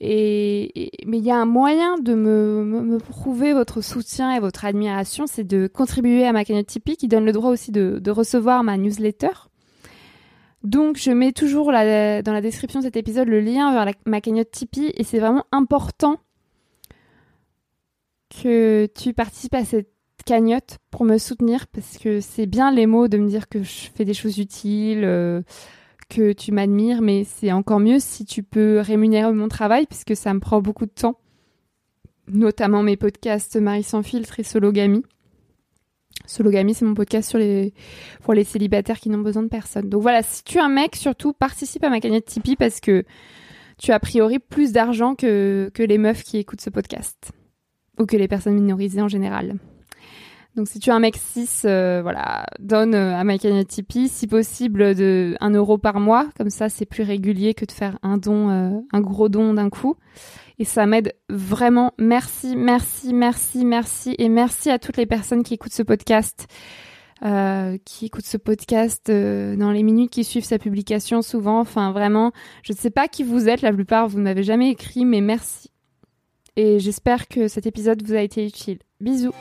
Mais 0.00 0.72
il 0.74 1.24
y 1.24 1.30
a 1.30 1.36
un 1.36 1.44
moyen 1.44 1.96
de 1.98 2.14
me, 2.14 2.98
prouver 2.98 3.52
votre 3.52 3.80
soutien 3.80 4.34
et 4.34 4.40
votre 4.40 4.64
admiration, 4.64 5.28
c'est 5.28 5.44
de 5.44 5.68
contribuer 5.68 6.26
à 6.26 6.32
ma 6.32 6.44
cagnotte 6.44 6.66
Tipeee 6.66 6.96
qui 6.96 7.06
donne 7.06 7.24
le 7.24 7.30
droit 7.30 7.50
aussi 7.50 7.70
de, 7.70 8.10
recevoir 8.10 8.64
ma 8.64 8.76
newsletter. 8.76 9.30
Donc 10.64 10.96
je 10.96 11.12
mets 11.12 11.30
toujours 11.30 11.66
dans 11.66 12.32
la 12.32 12.40
description 12.40 12.80
de 12.80 12.86
cet 12.86 12.96
épisode 12.96 13.28
le 13.28 13.38
lien 13.38 13.72
vers 13.72 13.94
ma 14.04 14.20
cagnotte 14.20 14.50
Tipeee 14.50 14.92
et 14.96 15.04
c'est 15.04 15.20
vraiment 15.20 15.44
important 15.52 16.18
que 18.42 18.88
tu 18.94 19.12
participes 19.12 19.54
à 19.54 19.64
cette 19.64 19.90
cagnotte 20.24 20.78
pour 20.90 21.04
me 21.04 21.18
soutenir 21.18 21.66
parce 21.66 21.98
que 21.98 22.20
c'est 22.20 22.46
bien 22.46 22.72
les 22.72 22.86
mots 22.86 23.08
de 23.08 23.18
me 23.18 23.28
dire 23.28 23.48
que 23.48 23.62
je 23.62 23.90
fais 23.94 24.04
des 24.04 24.14
choses 24.14 24.38
utiles, 24.38 25.04
euh, 25.04 25.42
que 26.08 26.32
tu 26.32 26.52
m'admires, 26.52 27.02
mais 27.02 27.24
c'est 27.24 27.52
encore 27.52 27.80
mieux 27.80 27.98
si 27.98 28.24
tu 28.24 28.42
peux 28.42 28.80
rémunérer 28.80 29.32
mon 29.32 29.48
travail 29.48 29.86
puisque 29.86 30.16
ça 30.16 30.32
me 30.34 30.40
prend 30.40 30.60
beaucoup 30.60 30.86
de 30.86 30.90
temps, 30.90 31.18
notamment 32.28 32.82
mes 32.82 32.96
podcasts 32.96 33.56
Marie 33.56 33.82
sans 33.82 34.02
filtre 34.02 34.40
et 34.40 34.44
Sologamy. 34.44 35.02
Sologamy, 36.26 36.72
c'est 36.72 36.86
mon 36.86 36.94
podcast 36.94 37.36
pour 38.22 38.32
les 38.32 38.44
célibataires 38.44 38.98
qui 38.98 39.10
n'ont 39.10 39.18
besoin 39.18 39.42
de 39.42 39.48
personne. 39.48 39.90
Donc 39.90 40.00
voilà, 40.00 40.22
si 40.22 40.42
tu 40.42 40.56
es 40.56 40.60
un 40.60 40.70
mec, 40.70 40.96
surtout 40.96 41.34
participe 41.34 41.84
à 41.84 41.90
ma 41.90 42.00
cagnotte 42.00 42.24
Tipeee 42.24 42.56
parce 42.56 42.80
que 42.80 43.04
tu 43.76 43.92
as 43.92 43.96
a 43.96 44.00
priori 44.00 44.38
plus 44.38 44.72
d'argent 44.72 45.16
que, 45.16 45.70
que 45.74 45.82
les 45.82 45.98
meufs 45.98 46.22
qui 46.22 46.38
écoutent 46.38 46.62
ce 46.62 46.70
podcast 46.70 47.32
ou 47.98 48.06
que 48.06 48.16
les 48.16 48.28
personnes 48.28 48.54
minorisées 48.54 49.02
en 49.02 49.08
général. 49.08 49.56
Donc 50.56 50.68
si 50.68 50.78
tu 50.78 50.90
es 50.90 50.92
un 50.92 51.00
mec 51.00 51.16
cis, 51.16 51.48
euh, 51.64 52.00
voilà, 52.00 52.46
donne 52.60 52.94
euh, 52.94 53.18
à 53.18 53.38
cagnotte 53.38 53.66
Tipeee, 53.66 54.08
si 54.08 54.28
possible 54.28 54.94
de 54.94 55.36
1 55.40 55.50
euro 55.50 55.78
par 55.78 55.98
mois, 55.98 56.28
comme 56.36 56.50
ça 56.50 56.68
c'est 56.68 56.86
plus 56.86 57.02
régulier 57.02 57.54
que 57.54 57.64
de 57.64 57.72
faire 57.72 57.98
un 58.04 58.18
don, 58.18 58.50
euh, 58.50 58.70
un 58.92 59.00
gros 59.00 59.28
don 59.28 59.54
d'un 59.54 59.68
coup. 59.68 59.96
Et 60.60 60.64
ça 60.64 60.86
m'aide 60.86 61.14
vraiment. 61.28 61.92
Merci, 61.98 62.54
merci, 62.54 63.12
merci, 63.12 63.64
merci. 63.64 64.14
Et 64.18 64.28
merci 64.28 64.70
à 64.70 64.78
toutes 64.78 64.96
les 64.96 65.06
personnes 65.06 65.42
qui 65.42 65.54
écoutent 65.54 65.72
ce 65.72 65.82
podcast, 65.82 66.46
qui 67.84 68.06
écoutent 68.06 68.26
ce 68.26 68.36
podcast 68.36 69.10
dans 69.10 69.72
les 69.72 69.82
minutes 69.82 70.10
qui 70.10 70.22
suivent 70.22 70.44
sa 70.44 70.60
publication 70.60 71.22
souvent. 71.22 71.58
Enfin 71.58 71.90
vraiment, 71.90 72.30
je 72.62 72.72
ne 72.72 72.78
sais 72.78 72.90
pas 72.90 73.08
qui 73.08 73.24
vous 73.24 73.48
êtes, 73.48 73.62
la 73.62 73.72
plupart 73.72 74.06
vous 74.06 74.18
ne 74.18 74.24
m'avez 74.24 74.44
jamais 74.44 74.70
écrit, 74.70 75.04
mais 75.04 75.20
merci. 75.20 75.73
Et 76.56 76.78
j'espère 76.78 77.26
que 77.26 77.48
cet 77.48 77.66
épisode 77.66 78.06
vous 78.06 78.14
a 78.14 78.20
été 78.20 78.46
utile. 78.46 78.78
Bisous. 79.00 79.32